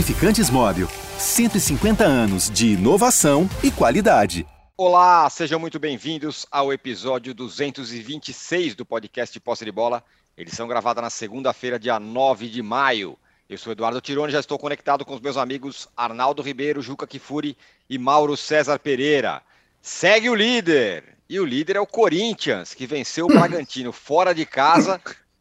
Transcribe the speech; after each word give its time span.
Lubrificantes 0.00 0.48
Móvel. 0.48 0.88
150 1.18 2.02
anos 2.04 2.48
de 2.48 2.68
inovação 2.68 3.46
e 3.62 3.70
qualidade. 3.70 4.46
Olá, 4.74 5.28
sejam 5.28 5.60
muito 5.60 5.78
bem-vindos 5.78 6.46
ao 6.50 6.72
episódio 6.72 7.34
226 7.34 8.74
do 8.74 8.86
podcast 8.86 9.38
Posse 9.40 9.62
de 9.62 9.70
Bola. 9.70 10.02
Edição 10.38 10.66
gravada 10.66 11.02
na 11.02 11.10
segunda-feira, 11.10 11.78
dia 11.78 12.00
9 12.00 12.48
de 12.48 12.62
maio. 12.62 13.18
Eu 13.46 13.58
sou 13.58 13.74
Eduardo 13.74 14.00
Tironi, 14.00 14.32
já 14.32 14.40
estou 14.40 14.58
conectado 14.58 15.04
com 15.04 15.14
os 15.14 15.20
meus 15.20 15.36
amigos 15.36 15.86
Arnaldo 15.94 16.40
Ribeiro, 16.40 16.80
Juca 16.80 17.06
Kifuri 17.06 17.54
e 17.88 17.98
Mauro 17.98 18.38
César 18.38 18.78
Pereira. 18.78 19.42
Segue 19.82 20.30
o 20.30 20.34
líder! 20.34 21.18
E 21.28 21.38
o 21.38 21.44
líder 21.44 21.76
é 21.76 21.80
o 21.80 21.86
Corinthians, 21.86 22.72
que 22.72 22.86
venceu 22.86 23.26
o 23.26 23.28
Bragantino 23.28 23.92
fora 23.92 24.34
de 24.34 24.46
casa 24.46 24.98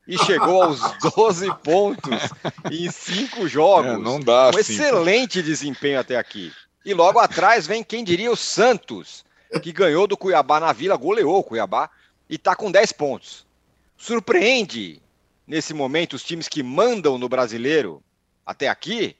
e 0.09 0.17
chegou 0.17 0.63
aos 0.63 0.79
12 1.15 1.55
pontos 1.63 2.29
em 2.71 2.89
cinco 2.89 3.47
jogos. 3.47 3.91
É, 3.91 3.97
não 3.97 4.19
dá, 4.19 4.49
um 4.49 4.59
excelente 4.59 5.43
desempenho 5.43 5.99
até 5.99 6.17
aqui. 6.17 6.51
E 6.83 6.95
logo 6.95 7.19
atrás 7.19 7.67
vem 7.67 7.83
quem 7.83 8.03
diria 8.03 8.31
o 8.31 8.35
Santos, 8.35 9.23
que 9.61 9.71
ganhou 9.71 10.07
do 10.07 10.17
Cuiabá 10.17 10.59
na 10.59 10.73
Vila, 10.73 10.95
goleou 10.95 11.37
o 11.37 11.43
Cuiabá 11.43 11.91
e 12.27 12.35
está 12.35 12.55
com 12.55 12.71
10 12.71 12.91
pontos. 12.93 13.45
Surpreende 13.95 14.99
nesse 15.45 15.75
momento 15.75 16.13
os 16.13 16.23
times 16.23 16.47
que 16.47 16.63
mandam 16.63 17.19
no 17.19 17.29
brasileiro 17.29 18.01
até 18.43 18.67
aqui. 18.67 19.15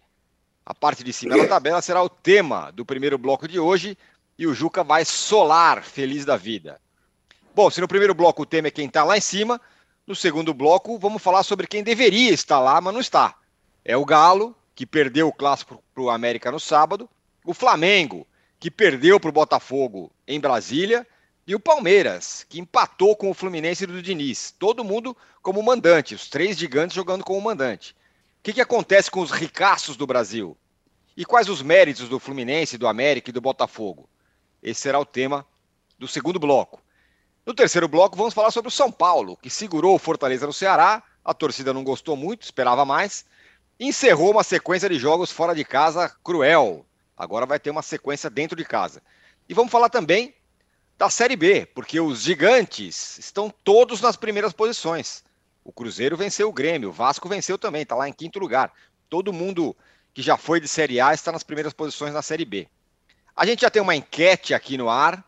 A 0.65 0.73
parte 0.73 1.03
de 1.03 1.13
cima 1.13 1.37
da 1.37 1.48
tabela 1.48 1.81
será 1.81 2.01
o 2.01 2.09
tema 2.09 2.71
do 2.71 2.85
primeiro 2.85 3.17
bloco 3.17 3.48
de 3.48 3.59
hoje 3.59 3.95
e 4.37 4.48
o 4.48 4.55
Juca 4.55 4.84
vai 4.84 5.05
solar 5.05 5.84
feliz 5.84 6.26
da 6.26 6.37
vida. 6.37 6.79
Bom, 7.54 7.70
se 7.70 7.82
no 7.82 7.87
primeiro 7.87 8.15
bloco 8.15 8.43
o 8.43 8.45
tema 8.45 8.70
é 8.70 8.71
quem 8.71 8.87
está 8.87 9.04
lá 9.04 9.17
em 9.17 9.21
cima, 9.21 9.60
no 10.10 10.15
segundo 10.15 10.55
bloco, 10.55 10.98
vamos 10.98 11.21
falar 11.21 11.43
sobre 11.43 11.68
quem 11.68 11.84
deveria 11.84 12.34
estar 12.34 12.60
lá, 12.60 12.82
mas 12.82 12.91
não 12.91 12.99
está. 12.99 13.35
É 13.85 13.96
o 13.96 14.04
Galo, 14.04 14.55
que 14.74 14.84
perdeu 14.84 15.27
o 15.27 15.32
clássico 15.32 15.84
para 15.93 16.01
o 16.01 16.10
América 16.10 16.51
no 16.51 16.60
sábado, 16.60 17.07
o 17.46 17.54
Flamengo, 17.54 18.26
que 18.60 18.71
perdeu 18.71 19.20
para 19.20 19.29
o 19.29 19.34
Botafogo 19.34 20.12
em 20.27 20.40
Brasília, 20.40 21.05
e 21.46 21.54
o 21.54 21.60
Palmeiras, 21.60 22.43
que 22.49 22.60
empatou 22.60 23.16
com 23.16 23.29
o 23.29 23.35
Fluminense 23.35 23.85
do 23.85 24.01
Diniz. 24.01 24.51
Todo 24.57 24.84
mundo 24.84 25.16
como 25.43 25.62
mandante, 25.62 26.16
os 26.16 26.27
três 26.27 26.57
gigantes 26.57 26.96
jogando 26.96 27.23
como 27.23 27.40
mandante. 27.40 27.91
O 28.40 28.41
que, 28.41 28.54
que 28.54 28.62
acontece 28.62 29.12
com 29.12 29.20
os 29.20 29.29
ricaços 29.29 29.96
do 29.96 30.07
Brasil? 30.07 30.57
E 31.16 31.23
quais 31.23 31.48
os 31.48 31.62
méritos 31.62 32.10
do 32.10 32.20
Fluminense, 32.20 32.79
do 32.79 32.88
América 32.88 33.29
e 33.29 33.34
do 33.34 33.41
Botafogo? 33.41 34.10
Esse 34.62 34.82
será 34.82 34.99
o 34.99 35.05
tema 35.05 35.46
do 35.99 36.07
segundo 36.07 36.40
bloco. 36.40 36.82
No 37.49 37.55
terceiro 37.55 37.87
bloco, 37.87 38.15
vamos 38.15 38.35
falar 38.35 38.51
sobre 38.51 38.67
o 38.67 38.71
São 38.71 38.91
Paulo, 38.91 39.35
que 39.35 39.49
segurou 39.49 39.95
o 39.95 39.97
Fortaleza 39.97 40.45
no 40.45 40.53
Ceará, 40.53 41.01
a 41.25 41.33
torcida 41.33 41.73
não 41.73 41.83
gostou 41.83 42.15
muito, 42.15 42.43
esperava 42.43 42.85
mais, 42.85 43.25
encerrou 43.79 44.29
uma 44.29 44.43
sequência 44.43 44.87
de 44.87 44.99
jogos 44.99 45.31
fora 45.31 45.55
de 45.55 45.65
casa 45.65 46.15
cruel. 46.23 46.85
Agora 47.17 47.47
vai 47.47 47.59
ter 47.59 47.71
uma 47.71 47.81
sequência 47.81 48.29
dentro 48.29 48.55
de 48.55 48.63
casa. 48.63 49.01
E 49.49 49.55
vamos 49.55 49.71
falar 49.71 49.89
também 49.89 50.35
da 50.95 51.09
Série 51.09 51.35
B, 51.35 51.65
porque 51.73 51.99
os 51.99 52.21
gigantes 52.21 53.17
estão 53.17 53.49
todos 53.49 53.99
nas 53.99 54.15
primeiras 54.15 54.53
posições. 54.53 55.23
O 55.63 55.71
Cruzeiro 55.71 56.15
venceu 56.15 56.49
o 56.49 56.53
Grêmio, 56.53 56.89
o 56.89 56.93
Vasco 56.93 57.27
venceu 57.27 57.57
também, 57.57 57.81
está 57.81 57.95
lá 57.95 58.07
em 58.07 58.13
quinto 58.13 58.37
lugar. 58.37 58.71
Todo 59.09 59.33
mundo 59.33 59.75
que 60.13 60.21
já 60.21 60.37
foi 60.37 60.59
de 60.59 60.67
Série 60.67 61.01
A 61.01 61.15
está 61.15 61.31
nas 61.31 61.41
primeiras 61.41 61.73
posições 61.73 62.13
na 62.13 62.21
Série 62.21 62.45
B. 62.45 62.67
A 63.35 63.43
gente 63.43 63.61
já 63.61 63.71
tem 63.71 63.81
uma 63.81 63.95
enquete 63.95 64.53
aqui 64.53 64.77
no 64.77 64.88
ar 64.88 65.27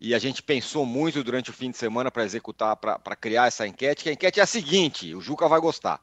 e 0.00 0.14
a 0.14 0.18
gente 0.18 0.42
pensou 0.42 0.86
muito 0.86 1.22
durante 1.22 1.50
o 1.50 1.52
fim 1.52 1.70
de 1.70 1.76
semana 1.76 2.10
para 2.10 2.24
executar, 2.24 2.74
para 2.76 3.16
criar 3.16 3.48
essa 3.48 3.66
enquete, 3.66 4.04
que 4.04 4.08
a 4.08 4.12
enquete 4.12 4.40
é 4.40 4.42
a 4.42 4.46
seguinte, 4.46 5.14
o 5.14 5.20
Juca 5.20 5.46
vai 5.46 5.60
gostar. 5.60 6.00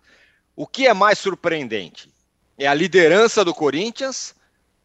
O 0.56 0.68
que 0.68 0.86
é 0.86 0.94
mais 0.94 1.18
surpreendente? 1.18 2.14
É 2.58 2.68
a 2.68 2.74
liderança 2.74 3.44
do 3.44 3.56
Corinthians 3.56 4.36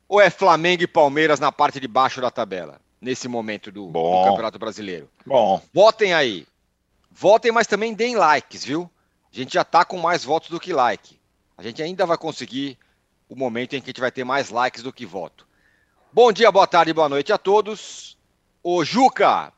ou 0.09 0.21
é 0.21 0.31
Flamengo 0.31 0.83
e 0.83 0.87
Palmeiras 0.87 1.39
na 1.39 1.53
parte 1.53 1.79
de 1.79 1.87
baixo 1.87 2.21
da 2.23 2.31
tabela, 2.31 2.81
nesse 3.01 3.29
momento 3.29 3.71
do, 3.71 3.87
do 3.89 4.25
Campeonato 4.25 4.59
Brasileiro? 4.59 5.11
Bom. 5.27 5.63
Votem 5.75 6.15
aí. 6.15 6.47
Votem, 7.11 7.53
mas 7.53 7.67
também 7.67 7.93
deem 7.93 8.17
likes, 8.17 8.65
viu? 8.65 8.91
A 9.31 9.37
gente 9.37 9.53
já 9.53 9.63
está 9.63 9.85
com 9.85 9.99
mais 9.99 10.25
votos 10.25 10.49
do 10.49 10.61
que 10.61 10.73
like. 10.73 11.19
A 11.57 11.63
gente 11.63 11.83
ainda 11.83 12.07
vai 12.07 12.17
conseguir 12.17 12.79
o 13.29 13.37
momento 13.37 13.75
em 13.75 13.81
que 13.81 13.87
a 13.87 13.93
gente 13.93 14.01
vai 14.01 14.11
ter 14.11 14.25
mais 14.25 14.49
likes 14.49 14.83
do 14.83 14.93
que 14.93 15.05
voto. 15.05 15.47
Bom 16.13 16.33
dia, 16.33 16.51
boa 16.51 16.67
tarde, 16.67 16.93
boa 16.93 17.09
noite 17.09 17.33
a 17.33 17.39
todos. 17.39 18.17
Ô 18.65 18.85
Juca, 18.85 19.53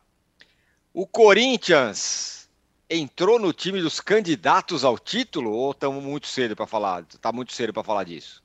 o 0.94 1.06
Corinthians 1.06 2.48
entrou 2.88 3.38
no 3.38 3.52
time 3.52 3.82
dos 3.82 4.00
candidatos 4.00 4.82
ao 4.82 4.98
título 4.98 5.52
ou 5.52 5.72
estamos 5.72 6.02
muito 6.02 6.26
cedo 6.26 6.56
para 6.56 6.66
falar? 6.66 7.04
Está 7.12 7.30
muito 7.30 7.52
cedo 7.52 7.70
para 7.70 7.84
falar 7.84 8.04
disso? 8.04 8.42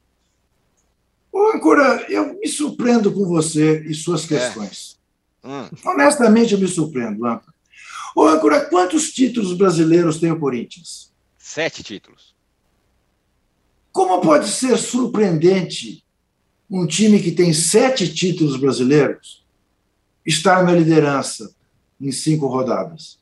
Ô, 1.32 1.52
Ancora, 1.56 2.06
eu 2.10 2.38
me 2.38 2.48
surpreendo 2.48 3.10
com 3.14 3.24
você 3.26 3.86
e 3.88 3.94
suas 3.94 4.26
é. 4.26 4.28
questões. 4.28 5.00
É. 5.42 5.48
Hum. 5.48 5.70
Honestamente, 5.86 6.54
eu 6.54 6.60
me 6.60 6.68
surpreendo, 6.68 7.26
Ancora. 7.26 7.54
Ô, 8.14 8.28
Ancora, 8.28 8.66
quantos 8.66 9.14
títulos 9.14 9.54
brasileiros 9.54 10.20
tem 10.20 10.30
o 10.30 10.40
Corinthians? 10.40 11.14
Sete 11.38 11.84
títulos. 11.84 12.36
Como 13.94 14.20
pode 14.20 14.50
ser 14.50 14.78
surpreendente 14.78 16.04
um 16.70 16.86
time 16.86 17.22
que 17.22 17.32
tem 17.32 17.54
sete 17.54 18.14
títulos 18.14 18.58
brasileiros 18.58 19.48
estar 20.26 20.64
na 20.64 20.72
liderança 20.72 21.54
em 22.00 22.12
cinco 22.12 22.48
rodadas. 22.48 23.20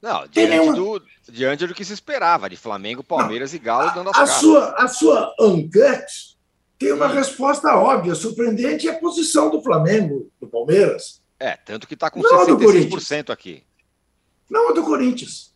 Não, 0.00 0.26
diante, 0.28 0.50
nenhuma... 0.50 0.74
do, 0.74 1.02
diante 1.28 1.66
do 1.66 1.74
que 1.74 1.84
se 1.84 1.92
esperava, 1.92 2.48
de 2.48 2.56
Flamengo, 2.56 3.02
Palmeiras 3.02 3.52
Não, 3.52 3.56
e 3.56 3.62
Galo 3.62 3.94
dando 3.94 4.10
as 4.10 4.16
a 4.16 4.26
Sua, 4.26 4.74
a 4.76 4.88
sua 4.88 5.34
enquete 5.40 6.36
tem 6.78 6.92
uma 6.92 7.06
hum. 7.06 7.14
resposta 7.14 7.74
óbvia, 7.74 8.14
surpreendente, 8.14 8.86
é 8.86 8.92
a 8.92 8.98
posição 8.98 9.50
do 9.50 9.62
Flamengo, 9.62 10.30
do 10.40 10.46
Palmeiras. 10.46 11.22
É, 11.40 11.56
tanto 11.56 11.86
que 11.86 11.94
está 11.94 12.10
com 12.10 12.20
Não 12.20 12.46
66% 12.46 13.30
aqui. 13.30 13.62
Não 14.48 14.70
a 14.70 14.72
do 14.72 14.82
Corinthians. 14.82 15.54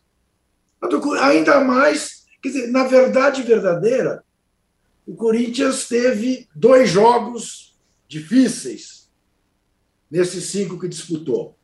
A 0.81 0.87
do, 0.87 1.13
ainda 1.13 1.61
mais, 1.61 2.25
quer 2.41 2.49
dizer, 2.49 2.67
na 2.67 2.83
verdade 2.83 3.43
verdadeira, 3.43 4.23
o 5.05 5.15
Corinthians 5.15 5.87
teve 5.87 6.47
dois 6.55 6.89
jogos 6.89 7.75
difíceis 8.07 9.00
nesses 10.11 10.45
cinco 10.45 10.77
que 10.77 10.89
disputou. 10.89 11.55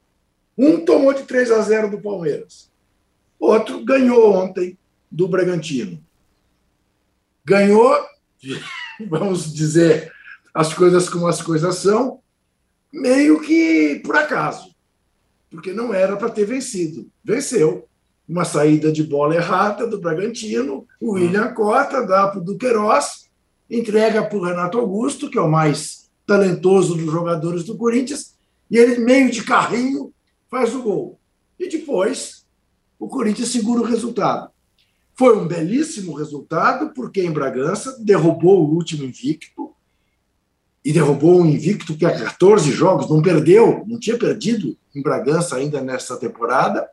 Um 0.57 0.83
tomou 0.85 1.13
de 1.13 1.23
3 1.23 1.51
a 1.51 1.61
0 1.61 1.91
do 1.91 2.01
Palmeiras. 2.01 2.71
Outro 3.37 3.83
ganhou 3.83 4.33
ontem 4.33 4.77
do 5.11 5.27
Bragantino. 5.27 6.01
Ganhou, 7.45 7.93
vamos 9.09 9.53
dizer 9.53 10.11
as 10.53 10.73
coisas 10.73 11.07
como 11.07 11.27
as 11.27 11.41
coisas 11.41 11.75
são, 11.75 12.19
meio 12.91 13.39
que 13.41 14.01
por 14.03 14.15
acaso, 14.15 14.73
porque 15.51 15.71
não 15.71 15.93
era 15.93 16.17
para 16.17 16.31
ter 16.31 16.45
vencido. 16.45 17.07
Venceu. 17.23 17.87
Uma 18.27 18.43
saída 18.43 18.91
de 18.91 19.03
bola 19.03 19.35
errada 19.35 19.87
do 19.87 20.01
Bragantino, 20.01 20.85
o 20.99 21.13
William 21.13 21.53
Cota 21.53 22.05
dá 22.05 22.27
para 22.27 22.41
o 22.41 22.43
Duqueiroz, 22.43 23.29
entrega 23.69 24.21
para 24.21 24.37
o 24.37 24.43
Renato 24.43 24.77
Augusto, 24.77 25.29
que 25.29 25.37
é 25.37 25.41
o 25.41 25.49
mais 25.49 26.09
talentoso 26.25 26.95
dos 26.95 27.09
jogadores 27.09 27.63
do 27.63 27.77
Corinthians, 27.77 28.36
e 28.69 28.77
ele, 28.77 28.99
meio 28.99 29.31
de 29.31 29.43
carrinho, 29.43 30.13
faz 30.49 30.73
o 30.75 30.81
gol. 30.81 31.19
E 31.59 31.67
depois, 31.69 32.45
o 32.99 33.07
Corinthians 33.07 33.49
segura 33.49 33.81
o 33.81 33.85
resultado. 33.85 34.51
Foi 35.15 35.37
um 35.37 35.47
belíssimo 35.47 36.13
resultado, 36.13 36.93
porque 36.93 37.21
em 37.21 37.31
Bragança 37.31 37.97
derrubou 37.99 38.63
o 38.63 38.75
último 38.75 39.03
invicto, 39.03 39.73
e 40.87 40.93
derrubou 40.93 41.41
um 41.41 41.45
invicto 41.45 41.97
que 41.97 42.05
há 42.05 42.17
14 42.17 42.71
jogos 42.71 43.09
não 43.09 43.21
perdeu, 43.21 43.83
não 43.85 43.99
tinha 43.99 44.17
perdido 44.17 44.77
em 44.95 45.01
Bragança 45.01 45.57
ainda 45.57 45.81
nessa 45.81 46.15
temporada. 46.15 46.89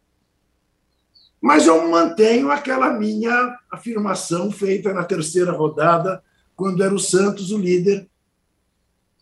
Mas 1.40 1.66
eu 1.66 1.88
mantenho 1.88 2.50
aquela 2.50 2.92
minha 2.92 3.56
afirmação 3.70 4.50
feita 4.50 4.92
na 4.92 5.04
terceira 5.04 5.52
rodada, 5.52 6.20
quando 6.56 6.82
era 6.82 6.92
o 6.92 6.98
Santos 6.98 7.52
o 7.52 7.58
líder. 7.58 8.08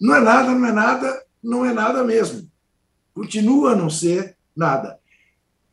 Não 0.00 0.14
é 0.14 0.20
nada, 0.20 0.54
não 0.54 0.66
é 0.66 0.72
nada, 0.72 1.24
não 1.42 1.66
é 1.66 1.72
nada 1.74 2.02
mesmo. 2.04 2.50
Continua 3.14 3.72
a 3.72 3.76
não 3.76 3.90
ser 3.90 4.36
nada. 4.54 4.98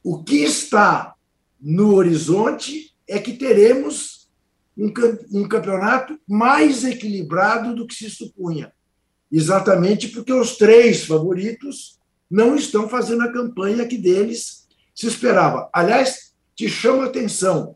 O 0.04 0.24
que 0.24 0.44
está 0.44 1.16
no 1.60 1.96
horizonte 1.96 2.96
é 3.08 3.20
que 3.20 3.34
teremos 3.34 4.30
um, 4.78 4.92
um 5.32 5.48
campeonato 5.48 6.20
mais 6.28 6.84
equilibrado 6.84 7.76
do 7.76 7.86
que 7.86 7.96
se 7.96 8.10
supunha. 8.10 8.72
Exatamente 9.32 10.08
porque 10.10 10.34
os 10.34 10.58
três 10.58 11.06
favoritos 11.06 12.00
não 12.30 12.56
estão 12.56 12.88
fazendo 12.88 13.24
a 13.24 13.32
campanha 13.32 13.88
que 13.88 13.98
deles 13.98 14.68
se 14.96 15.08
esperava. 15.08 15.70
Aliás, 15.74 16.34
te 16.56 16.68
chamo 16.68 17.02
a 17.02 17.06
atenção 17.06 17.76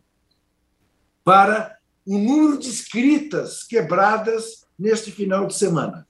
para 1.24 1.78
o 2.06 2.18
número 2.18 2.58
de 2.58 2.70
escritas 2.70 3.64
quebradas 3.64 4.66
neste 4.78 5.12
final 5.12 5.48
de 5.48 5.56
semana. 5.56 6.08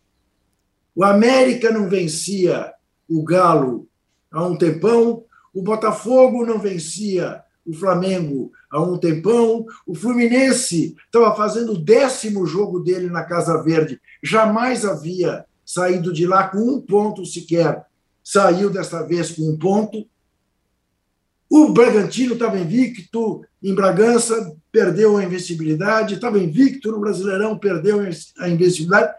O 0.95 1.03
América 1.03 1.71
não 1.71 1.89
vencia 1.89 2.73
o 3.13 3.23
Galo 3.23 3.87
há 4.31 4.43
um 4.45 4.57
tempão, 4.57 5.23
o 5.53 5.61
Botafogo 5.61 6.45
não 6.45 6.57
vencia 6.57 7.43
o 7.65 7.73
Flamengo 7.73 8.51
há 8.69 8.81
um 8.81 8.97
tempão. 8.97 9.65
O 9.85 9.95
Fluminense 9.95 10.95
estava 11.05 11.33
fazendo 11.35 11.73
o 11.73 11.77
décimo 11.77 12.45
jogo 12.45 12.79
dele 12.79 13.07
na 13.09 13.23
Casa 13.23 13.61
Verde, 13.61 14.01
jamais 14.21 14.83
havia 14.83 15.45
saído 15.65 16.11
de 16.11 16.25
lá 16.25 16.47
com 16.47 16.57
um 16.57 16.81
ponto 16.81 17.25
sequer. 17.25 17.85
Saiu 18.23 18.69
desta 18.69 19.03
vez 19.03 19.31
com 19.31 19.43
um 19.43 19.57
ponto. 19.57 20.07
O 21.49 21.69
Bragantino 21.69 22.33
estava 22.33 22.59
invicto 22.59 23.45
em 23.61 23.75
Bragança, 23.75 24.55
perdeu 24.71 25.17
a 25.17 25.23
invencibilidade, 25.23 26.15
estava 26.15 26.39
invicto 26.39 26.91
no 26.91 26.99
Brasileirão, 26.99 27.57
perdeu 27.57 27.99
a 28.39 28.49
invencibilidade. 28.49 29.13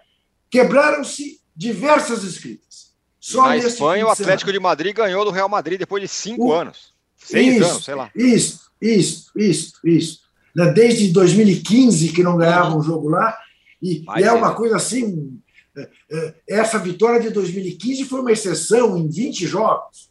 Quebraram-se 0.51 1.41
diversas 1.55 2.25
escritas. 2.25 2.84
Só 3.25 3.49
Na 3.49 3.57
Espanha, 3.57 4.05
o 4.05 4.11
Atlético 4.11 4.53
de 4.53 4.61
Madrid 4.61 4.95
ganhou 4.95 5.25
do 5.25 5.31
Real 5.31 5.49
Madrid 5.49 5.79
depois 5.79 6.03
de 6.03 6.09
cinco 6.09 6.49
o... 6.49 6.53
anos. 6.53 6.93
Seis 7.17 7.57
isso, 7.57 7.65
anos, 7.65 7.85
sei 7.87 7.95
lá. 7.95 8.11
Isso, 8.15 8.71
isso, 8.79 9.31
isso, 9.35 9.81
isso. 9.83 10.21
Né, 10.55 10.71
desde 10.73 11.11
2015 11.11 12.13
que 12.13 12.23
não 12.23 12.37
ganhava 12.37 12.77
um 12.77 12.83
jogo 12.83 13.09
lá. 13.09 13.35
E, 13.81 14.05
e 14.19 14.23
é 14.23 14.31
uma 14.31 14.55
coisa 14.55 14.77
assim. 14.77 15.41
É, 15.75 15.91
é, 16.13 16.35
essa 16.49 16.79
vitória 16.79 17.19
de 17.19 17.31
2015 17.31 18.05
foi 18.05 18.21
uma 18.21 18.31
exceção 18.31 18.95
em 18.95 19.09
20 19.09 19.47
jogos. 19.47 20.11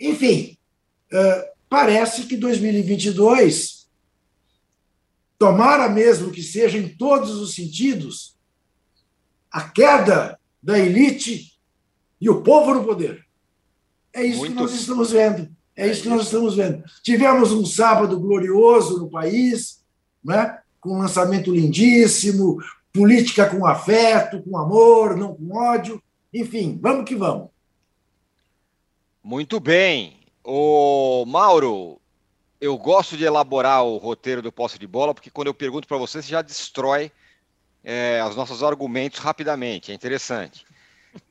Enfim, 0.00 0.58
é, 1.12 1.52
parece 1.68 2.24
que 2.24 2.36
2022, 2.36 3.88
tomara 5.38 5.88
mesmo 5.88 6.32
que 6.32 6.42
seja 6.42 6.76
em 6.76 6.88
todos 6.88 7.36
os 7.36 7.54
sentidos, 7.54 8.36
a 9.48 9.60
queda 9.60 10.40
da 10.60 10.76
elite 10.76 11.47
e 12.20 12.28
o 12.28 12.42
povo 12.42 12.74
no 12.74 12.84
poder. 12.84 13.24
É 14.12 14.24
isso 14.24 14.40
Muito... 14.40 14.54
que 14.54 14.60
nós 14.60 14.72
estamos 14.72 15.12
vendo. 15.12 15.48
É 15.76 15.86
isso 15.86 16.02
que 16.02 16.08
nós 16.08 16.24
estamos 16.24 16.56
vendo. 16.56 16.82
Tivemos 17.02 17.52
um 17.52 17.64
sábado 17.64 18.18
glorioso 18.18 18.98
no 18.98 19.08
país, 19.08 19.80
né? 20.24 20.58
com 20.80 20.94
um 20.94 20.98
lançamento 20.98 21.54
lindíssimo, 21.54 22.58
política 22.92 23.48
com 23.48 23.64
afeto, 23.66 24.42
com 24.42 24.58
amor, 24.58 25.16
não 25.16 25.34
com 25.34 25.56
ódio. 25.56 26.02
Enfim, 26.34 26.78
vamos 26.80 27.04
que 27.04 27.14
vamos. 27.14 27.48
Muito 29.22 29.60
bem. 29.60 30.16
O 30.42 31.24
Mauro, 31.26 32.00
eu 32.60 32.76
gosto 32.76 33.16
de 33.16 33.24
elaborar 33.24 33.84
o 33.84 33.98
roteiro 33.98 34.42
do 34.42 34.50
posse 34.50 34.78
de 34.78 34.86
bola, 34.86 35.14
porque 35.14 35.30
quando 35.30 35.48
eu 35.48 35.54
pergunto 35.54 35.86
para 35.86 35.96
você, 35.96 36.22
você 36.22 36.28
já 36.28 36.42
destrói 36.42 37.12
é, 37.84 38.24
os 38.28 38.34
nossos 38.34 38.62
argumentos 38.62 39.18
rapidamente. 39.18 39.92
É 39.92 39.94
interessante. 39.94 40.64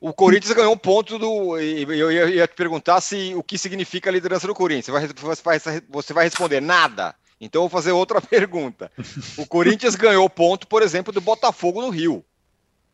O 0.00 0.12
Corinthians 0.12 0.52
ganhou 0.52 0.72
um 0.72 0.78
ponto 0.78 1.18
do. 1.18 1.58
Eu 1.58 2.30
ia 2.30 2.46
te 2.46 2.54
perguntar 2.54 3.00
se 3.00 3.34
o 3.34 3.42
que 3.42 3.58
significa 3.58 4.10
a 4.10 4.12
liderança 4.12 4.46
do 4.46 4.54
Corinthians. 4.54 5.12
Você 5.20 5.42
vai, 5.42 5.60
você 5.88 6.12
vai 6.12 6.24
responder 6.24 6.60
nada. 6.60 7.14
Então 7.40 7.62
eu 7.62 7.68
vou 7.68 7.70
fazer 7.70 7.92
outra 7.92 8.20
pergunta. 8.22 8.90
O 9.36 9.46
Corinthians 9.46 9.94
ganhou 9.94 10.28
ponto, 10.28 10.66
por 10.66 10.82
exemplo, 10.82 11.12
do 11.12 11.20
Botafogo 11.20 11.80
no 11.80 11.90
Rio. 11.90 12.24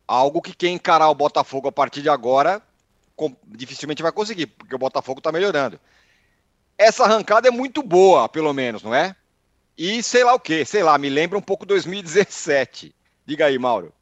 Algo 0.07 0.41
que 0.41 0.55
quem 0.55 0.75
encarar 0.75 1.09
o 1.09 1.15
Botafogo 1.15 1.67
a 1.67 1.71
partir 1.71 2.01
de 2.01 2.09
agora 2.09 2.61
dificilmente 3.47 4.03
vai 4.03 4.11
conseguir, 4.11 4.47
porque 4.47 4.75
o 4.75 4.79
Botafogo 4.79 5.19
está 5.19 5.31
melhorando. 5.31 5.79
Essa 6.77 7.05
arrancada 7.05 7.47
é 7.47 7.51
muito 7.51 7.81
boa, 7.81 8.27
pelo 8.27 8.53
menos, 8.53 8.83
não 8.83 8.93
é? 8.93 9.15
E 9.77 10.03
sei 10.03 10.23
lá 10.23 10.33
o 10.33 10.39
que, 10.39 10.65
sei 10.65 10.83
lá, 10.83 10.97
me 10.97 11.09
lembra 11.09 11.37
um 11.37 11.41
pouco 11.41 11.65
2017. 11.65 12.93
Diga 13.25 13.45
aí, 13.45 13.57
Mauro. 13.57 13.93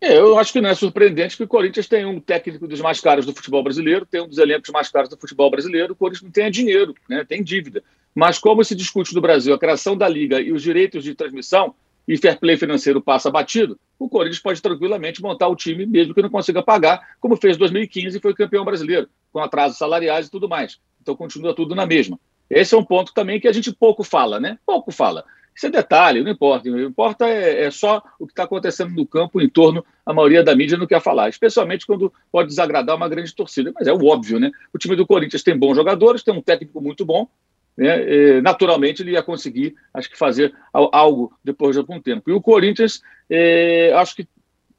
É, 0.00 0.16
eu 0.16 0.38
acho 0.38 0.52
que 0.52 0.60
não 0.60 0.70
é 0.70 0.74
surpreendente 0.74 1.36
que 1.36 1.42
o 1.42 1.48
Corinthians 1.48 1.88
tem 1.88 2.04
um 2.04 2.20
técnico 2.20 2.68
dos 2.68 2.80
mais 2.80 3.00
caros 3.00 3.26
do 3.26 3.34
futebol 3.34 3.62
brasileiro, 3.64 4.06
tem 4.06 4.22
um 4.22 4.28
dos 4.28 4.38
elencos 4.38 4.70
mais 4.70 4.88
caros 4.88 5.08
do 5.08 5.16
futebol 5.16 5.50
brasileiro, 5.50 5.92
o 5.92 5.96
Corinthians 5.96 6.22
não 6.22 6.30
tem 6.30 6.50
dinheiro, 6.50 6.94
né, 7.08 7.24
tem 7.24 7.42
dívida. 7.42 7.82
Mas 8.14 8.38
como 8.38 8.62
se 8.62 8.76
discute 8.76 9.12
no 9.12 9.20
Brasil 9.20 9.52
a 9.52 9.58
criação 9.58 9.96
da 9.96 10.08
liga 10.08 10.40
e 10.40 10.52
os 10.52 10.62
direitos 10.62 11.02
de 11.02 11.14
transmissão 11.14 11.74
e 12.06 12.16
fair 12.16 12.38
play 12.38 12.56
financeiro 12.56 13.02
passa 13.02 13.28
batido, 13.28 13.78
o 13.98 14.08
Corinthians 14.08 14.38
pode 14.38 14.62
tranquilamente 14.62 15.20
montar 15.20 15.48
o 15.48 15.56
time 15.56 15.84
mesmo 15.84 16.14
que 16.14 16.22
não 16.22 16.30
consiga 16.30 16.62
pagar, 16.62 17.16
como 17.20 17.36
fez 17.36 17.56
em 17.56 17.58
2015 17.58 18.16
e 18.16 18.20
foi 18.20 18.32
campeão 18.34 18.64
brasileiro, 18.64 19.08
com 19.32 19.40
atrasos 19.40 19.78
salariais 19.78 20.28
e 20.28 20.30
tudo 20.30 20.48
mais. 20.48 20.78
Então 21.02 21.16
continua 21.16 21.54
tudo 21.54 21.74
na 21.74 21.84
mesma. 21.84 22.18
Esse 22.48 22.74
é 22.74 22.78
um 22.78 22.84
ponto 22.84 23.12
também 23.12 23.40
que 23.40 23.48
a 23.48 23.52
gente 23.52 23.72
pouco 23.72 24.04
fala, 24.04 24.38
né? 24.40 24.58
Pouco 24.64 24.90
fala. 24.90 25.24
Isso 25.58 25.66
é 25.66 25.70
detalhe, 25.70 26.22
não 26.22 26.30
importa. 26.30 26.70
O 26.70 26.72
que 26.72 26.82
importa 26.84 27.28
é, 27.28 27.64
é 27.64 27.70
só 27.72 28.00
o 28.16 28.26
que 28.26 28.32
está 28.32 28.44
acontecendo 28.44 28.94
no 28.94 29.04
campo, 29.04 29.40
em 29.40 29.48
torno, 29.48 29.84
a 30.06 30.14
maioria 30.14 30.44
da 30.44 30.54
mídia 30.54 30.78
não 30.78 30.86
quer 30.86 31.02
falar, 31.02 31.28
especialmente 31.28 31.84
quando 31.84 32.12
pode 32.30 32.46
desagradar 32.46 32.94
uma 32.94 33.08
grande 33.08 33.34
torcida. 33.34 33.72
Mas 33.74 33.88
é 33.88 33.92
o 33.92 34.06
óbvio, 34.06 34.38
né? 34.38 34.52
O 34.72 34.78
time 34.78 34.94
do 34.94 35.04
Corinthians 35.04 35.42
tem 35.42 35.58
bons 35.58 35.74
jogadores, 35.74 36.22
tem 36.22 36.32
um 36.32 36.40
técnico 36.40 36.80
muito 36.80 37.04
bom, 37.04 37.26
né? 37.76 38.40
naturalmente 38.40 39.02
ele 39.02 39.10
ia 39.10 39.22
conseguir, 39.22 39.74
acho 39.92 40.08
que, 40.08 40.16
fazer 40.16 40.54
algo 40.72 41.36
depois 41.42 41.74
de 41.74 41.80
algum 41.80 42.00
tempo. 42.00 42.30
E 42.30 42.32
o 42.32 42.40
Corinthians, 42.40 43.02
é, 43.28 43.92
acho 43.96 44.14
que 44.14 44.28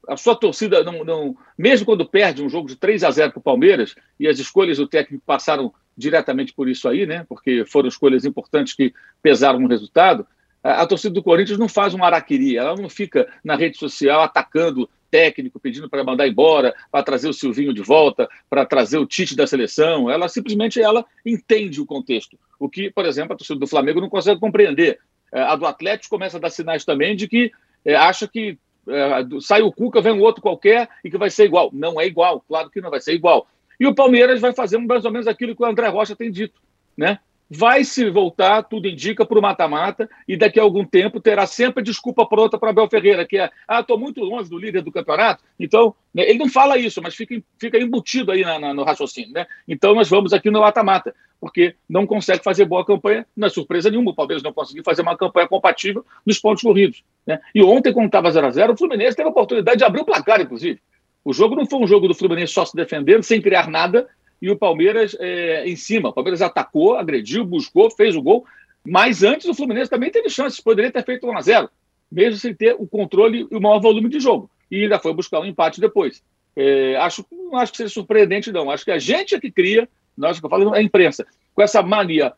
a 0.08 0.16
sua 0.16 0.34
torcida, 0.34 0.82
não, 0.82 1.04
não, 1.04 1.36
mesmo 1.58 1.84
quando 1.84 2.08
perde 2.08 2.42
um 2.42 2.48
jogo 2.48 2.66
de 2.66 2.76
3 2.76 3.04
a 3.04 3.10
0 3.10 3.32
para 3.32 3.38
o 3.38 3.42
Palmeiras, 3.42 3.94
e 4.18 4.26
as 4.26 4.38
escolhas 4.38 4.78
do 4.78 4.88
técnico 4.88 5.22
passaram 5.26 5.74
diretamente 5.94 6.54
por 6.54 6.70
isso 6.70 6.88
aí, 6.88 7.04
né? 7.04 7.26
Porque 7.28 7.66
foram 7.66 7.86
escolhas 7.86 8.24
importantes 8.24 8.72
que 8.72 8.94
pesaram 9.22 9.60
no 9.60 9.68
resultado 9.68 10.26
a, 10.62 10.86
torcida 10.86 11.14
do 11.14 11.22
Corinthians 11.22 11.58
não 11.58 11.68
faz 11.68 11.94
um 11.94 12.04
araquiri, 12.04 12.56
ela 12.56 12.74
não 12.76 12.88
fica 12.88 13.26
na 13.42 13.56
rede 13.56 13.78
social 13.78 14.20
atacando 14.20 14.88
técnico, 15.10 15.58
pedindo 15.58 15.88
para 15.88 16.04
mandar 16.04 16.28
embora, 16.28 16.74
para 16.90 17.02
trazer 17.02 17.28
o 17.28 17.32
Silvinho 17.32 17.74
de 17.74 17.82
volta, 17.82 18.28
para 18.48 18.64
trazer 18.64 18.98
o 18.98 19.06
Tite 19.06 19.34
da 19.34 19.46
seleção. 19.46 20.08
Ela 20.08 20.28
simplesmente 20.28 20.80
ela 20.80 21.04
entende 21.26 21.80
o 21.80 21.86
contexto. 21.86 22.38
O 22.58 22.68
que, 22.68 22.90
por 22.90 23.04
exemplo, 23.04 23.32
a 23.32 23.36
torcida 23.36 23.58
do 23.58 23.66
Flamengo 23.66 24.00
não 24.00 24.08
consegue 24.08 24.38
compreender. 24.38 25.00
É, 25.32 25.42
a 25.42 25.56
do 25.56 25.66
Atlético 25.66 26.16
começa 26.16 26.36
a 26.36 26.40
dar 26.40 26.50
sinais 26.50 26.84
também 26.84 27.16
de 27.16 27.26
que 27.26 27.50
é, 27.84 27.94
acha 27.96 28.28
que 28.28 28.58
é, 28.88 29.40
sai 29.40 29.62
o 29.62 29.72
Cuca, 29.72 30.00
vem 30.00 30.12
um 30.12 30.20
outro 30.20 30.42
qualquer 30.42 30.88
e 31.04 31.10
que 31.10 31.18
vai 31.18 31.30
ser 31.30 31.44
igual. 31.44 31.70
Não 31.72 32.00
é 32.00 32.06
igual, 32.06 32.40
claro 32.46 32.70
que 32.70 32.80
não 32.80 32.90
vai 32.90 33.00
ser 33.00 33.14
igual. 33.14 33.48
E 33.78 33.86
o 33.86 33.94
Palmeiras 33.94 34.40
vai 34.40 34.52
fazer 34.52 34.78
mais 34.78 35.04
ou 35.04 35.10
menos 35.10 35.26
aquilo 35.26 35.56
que 35.56 35.62
o 35.62 35.66
André 35.66 35.88
Rocha 35.88 36.14
tem 36.14 36.30
dito, 36.30 36.60
né? 36.96 37.18
Vai 37.50 37.82
se 37.82 38.08
voltar, 38.08 38.62
tudo 38.62 38.86
indica, 38.86 39.26
para 39.26 39.38
o 39.38 39.42
mata-mata, 39.42 40.08
e 40.28 40.36
daqui 40.36 40.60
a 40.60 40.62
algum 40.62 40.84
tempo 40.84 41.20
terá 41.20 41.46
sempre 41.46 41.82
desculpa 41.82 42.24
pronta 42.24 42.56
para 42.56 42.70
Abel 42.70 42.88
Ferreira, 42.88 43.26
que 43.26 43.38
é, 43.38 43.50
ah, 43.66 43.80
estou 43.80 43.98
muito 43.98 44.22
longe 44.22 44.48
do 44.48 44.56
líder 44.56 44.82
do 44.82 44.92
campeonato, 44.92 45.42
então, 45.58 45.92
né, 46.14 46.22
ele 46.30 46.38
não 46.38 46.48
fala 46.48 46.78
isso, 46.78 47.02
mas 47.02 47.16
fica, 47.16 47.42
fica 47.58 47.76
embutido 47.76 48.30
aí 48.30 48.42
na, 48.42 48.60
na, 48.60 48.72
no 48.72 48.84
raciocínio, 48.84 49.32
né? 49.32 49.46
Então 49.66 49.94
nós 49.94 50.08
vamos 50.08 50.32
aqui 50.32 50.48
no 50.48 50.60
mata-mata, 50.60 51.12
porque 51.40 51.74
não 51.88 52.06
consegue 52.06 52.44
fazer 52.44 52.66
boa 52.66 52.86
campanha, 52.86 53.26
não 53.36 53.48
é 53.48 53.50
surpresa 53.50 53.90
nenhuma, 53.90 54.12
o 54.12 54.14
Palmeiras 54.14 54.44
não 54.44 54.52
conseguiu 54.52 54.84
fazer 54.84 55.02
uma 55.02 55.16
campanha 55.16 55.48
compatível 55.48 56.04
nos 56.24 56.38
pontos 56.38 56.62
corridos, 56.62 57.02
né? 57.26 57.40
E 57.52 57.62
ontem, 57.64 57.92
quando 57.92 58.06
estava 58.06 58.30
0x0, 58.30 58.74
o 58.74 58.76
Fluminense 58.76 59.16
teve 59.16 59.28
a 59.28 59.32
oportunidade 59.32 59.78
de 59.78 59.84
abrir 59.84 60.02
o 60.02 60.04
placar, 60.04 60.40
inclusive. 60.40 60.80
O 61.24 61.32
jogo 61.32 61.56
não 61.56 61.66
foi 61.66 61.80
um 61.80 61.86
jogo 61.86 62.06
do 62.06 62.14
Fluminense 62.14 62.52
só 62.52 62.64
se 62.64 62.76
defendendo, 62.76 63.22
sem 63.22 63.42
criar 63.42 63.68
nada, 63.68 64.08
e 64.40 64.50
o 64.50 64.56
Palmeiras 64.56 65.16
é, 65.18 65.68
em 65.68 65.76
cima. 65.76 66.08
O 66.08 66.12
Palmeiras 66.12 66.42
atacou, 66.42 66.96
agrediu, 66.96 67.44
buscou, 67.44 67.90
fez 67.90 68.16
o 68.16 68.22
gol. 68.22 68.46
Mas 68.84 69.22
antes 69.22 69.46
o 69.46 69.54
Fluminense 69.54 69.90
também 69.90 70.10
teve 70.10 70.30
chances, 70.30 70.60
poderia 70.60 70.90
ter 70.90 71.04
feito 71.04 71.26
1 71.26 71.36
a 71.36 71.40
0 71.42 71.70
mesmo 72.10 72.40
sem 72.40 72.52
ter 72.52 72.74
o 72.78 72.86
controle 72.86 73.46
e 73.50 73.56
o 73.56 73.60
maior 73.60 73.78
volume 73.78 74.08
de 74.08 74.18
jogo. 74.18 74.50
E 74.70 74.82
ainda 74.82 74.98
foi 74.98 75.14
buscar 75.14 75.40
um 75.40 75.44
empate 75.44 75.80
depois. 75.80 76.22
É, 76.56 76.96
acho, 76.96 77.24
não 77.30 77.56
acho 77.56 77.72
que 77.72 77.78
seja 77.78 77.94
surpreendente, 77.94 78.50
não. 78.50 78.70
Acho 78.70 78.84
que 78.84 78.90
a 78.90 78.98
gente 78.98 79.34
é 79.34 79.40
que 79.40 79.50
cria, 79.50 79.88
nós 80.16 80.40
que 80.40 80.44
eu 80.44 80.50
falo, 80.50 80.74
a 80.74 80.82
imprensa, 80.82 81.26
com 81.54 81.62
essa 81.62 81.82
mania 81.82 82.32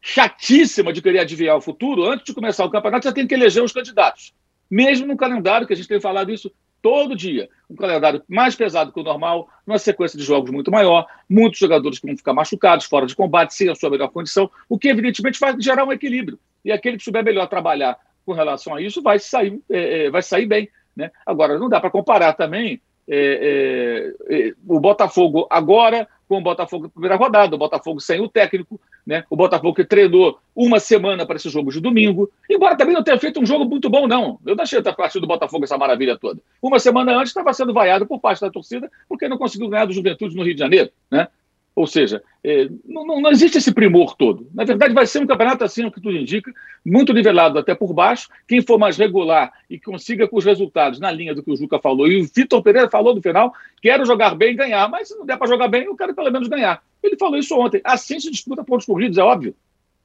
chatíssima 0.00 0.92
de 0.92 1.00
querer 1.00 1.20
adivinhar 1.20 1.56
o 1.56 1.60
futuro, 1.60 2.04
antes 2.04 2.26
de 2.26 2.34
começar 2.34 2.64
o 2.64 2.70
campeonato, 2.70 3.04
já 3.04 3.12
tem 3.12 3.26
que 3.26 3.34
eleger 3.34 3.62
os 3.62 3.72
candidatos. 3.72 4.34
Mesmo 4.70 5.06
no 5.06 5.16
calendário, 5.16 5.66
que 5.66 5.72
a 5.72 5.76
gente 5.76 5.88
tem 5.88 6.00
falado 6.00 6.32
isso 6.32 6.52
todo 6.84 7.16
dia. 7.16 7.48
Um 7.70 7.74
calendário 7.74 8.22
mais 8.28 8.54
pesado 8.54 8.92
que 8.92 9.00
o 9.00 9.02
normal, 9.02 9.48
uma 9.66 9.78
sequência 9.78 10.18
de 10.18 10.24
jogos 10.24 10.50
muito 10.50 10.70
maior, 10.70 11.06
muitos 11.26 11.58
jogadores 11.58 11.98
que 11.98 12.06
vão 12.06 12.14
ficar 12.14 12.34
machucados, 12.34 12.84
fora 12.84 13.06
de 13.06 13.16
combate, 13.16 13.54
sem 13.54 13.70
a 13.70 13.74
sua 13.74 13.88
melhor 13.88 14.08
condição, 14.08 14.50
o 14.68 14.78
que 14.78 14.88
evidentemente 14.88 15.40
vai 15.40 15.58
gerar 15.58 15.86
um 15.86 15.92
equilíbrio. 15.92 16.38
E 16.62 16.70
aquele 16.70 16.98
que 16.98 17.02
souber 17.02 17.24
melhor 17.24 17.46
trabalhar 17.46 17.96
com 18.26 18.34
relação 18.34 18.74
a 18.74 18.82
isso 18.82 19.00
vai 19.00 19.18
sair, 19.18 19.58
é, 19.70 20.04
é 20.04 20.10
vai 20.10 20.22
sair 20.22 20.44
bem. 20.44 20.68
Né? 20.94 21.10
Agora, 21.24 21.58
não 21.58 21.70
dá 21.70 21.80
para 21.80 21.90
comparar 21.90 22.34
também 22.34 22.82
é, 23.08 24.12
é, 24.28 24.48
é, 24.48 24.52
o 24.66 24.78
Botafogo 24.78 25.46
agora 25.48 26.06
com 26.28 26.38
o 26.38 26.40
Botafogo 26.40 26.84
na 26.84 26.90
primeira 26.90 27.16
rodada, 27.16 27.54
o 27.54 27.58
Botafogo 27.58 28.00
sem 28.00 28.20
o 28.20 28.28
técnico, 28.28 28.80
né? 29.06 29.24
o 29.28 29.36
Botafogo 29.36 29.74
que 29.74 29.84
treinou 29.84 30.38
uma 30.54 30.80
semana 30.80 31.26
para 31.26 31.36
esse 31.36 31.48
jogo 31.48 31.70
de 31.70 31.80
domingo, 31.80 32.30
embora 32.48 32.76
também 32.76 32.94
não 32.94 33.02
tenha 33.02 33.18
feito 33.18 33.40
um 33.40 33.46
jogo 33.46 33.64
muito 33.64 33.90
bom, 33.90 34.06
não. 34.06 34.38
Eu 34.44 34.56
não 34.56 34.62
achei 34.62 34.78
a 34.78 34.92
partida 34.92 35.20
do 35.20 35.26
Botafogo 35.26 35.64
essa 35.64 35.76
maravilha 35.76 36.16
toda. 36.16 36.40
Uma 36.62 36.78
semana 36.78 37.16
antes 37.16 37.28
estava 37.28 37.52
sendo 37.52 37.72
vaiado 37.72 38.06
por 38.06 38.20
parte 38.20 38.40
da 38.40 38.50
torcida 38.50 38.90
porque 39.08 39.28
não 39.28 39.38
conseguiu 39.38 39.68
ganhar 39.68 39.86
do 39.86 39.92
Juventude 39.92 40.36
no 40.36 40.42
Rio 40.42 40.54
de 40.54 40.60
Janeiro. 40.60 40.90
Né? 41.10 41.28
Ou 41.76 41.88
seja, 41.88 42.22
é, 42.44 42.68
não, 42.84 43.04
não, 43.04 43.30
existe 43.32 43.58
esse 43.58 43.72
primor 43.72 44.14
todo. 44.16 44.46
Na 44.54 44.64
verdade, 44.64 44.94
vai 44.94 45.06
ser 45.06 45.18
um 45.18 45.26
campeonato 45.26 45.64
assim, 45.64 45.84
o 45.84 45.90
que 45.90 46.00
tudo 46.00 46.16
indica, 46.16 46.52
muito 46.86 47.12
nivelado 47.12 47.58
até 47.58 47.74
por 47.74 47.92
baixo. 47.92 48.28
Quem 48.46 48.62
for 48.62 48.78
mais 48.78 48.96
regular 48.96 49.52
e 49.68 49.78
consiga 49.80 50.28
com 50.28 50.36
os 50.36 50.44
resultados 50.44 51.00
na 51.00 51.10
linha 51.10 51.34
do 51.34 51.42
que 51.42 51.50
o 51.50 51.56
Juca 51.56 51.80
falou, 51.80 52.06
e 52.06 52.20
o 52.20 52.28
Vitor 52.32 52.62
Pereira 52.62 52.88
falou 52.88 53.12
no 53.12 53.20
final: 53.20 53.52
quero 53.82 54.06
jogar 54.06 54.36
bem 54.36 54.52
e 54.52 54.56
ganhar, 54.56 54.88
mas 54.88 55.08
se 55.08 55.16
não 55.16 55.26
der 55.26 55.36
para 55.36 55.48
jogar 55.48 55.66
bem, 55.66 55.84
eu 55.84 55.96
quero 55.96 56.14
pelo 56.14 56.30
menos 56.30 56.46
ganhar. 56.46 56.80
Ele 57.02 57.16
falou 57.16 57.36
isso 57.36 57.58
ontem. 57.58 57.80
Assim 57.82 58.20
se 58.20 58.30
disputa 58.30 58.62
pontos 58.62 58.86
corridos, 58.86 59.18
é 59.18 59.22
óbvio. 59.22 59.54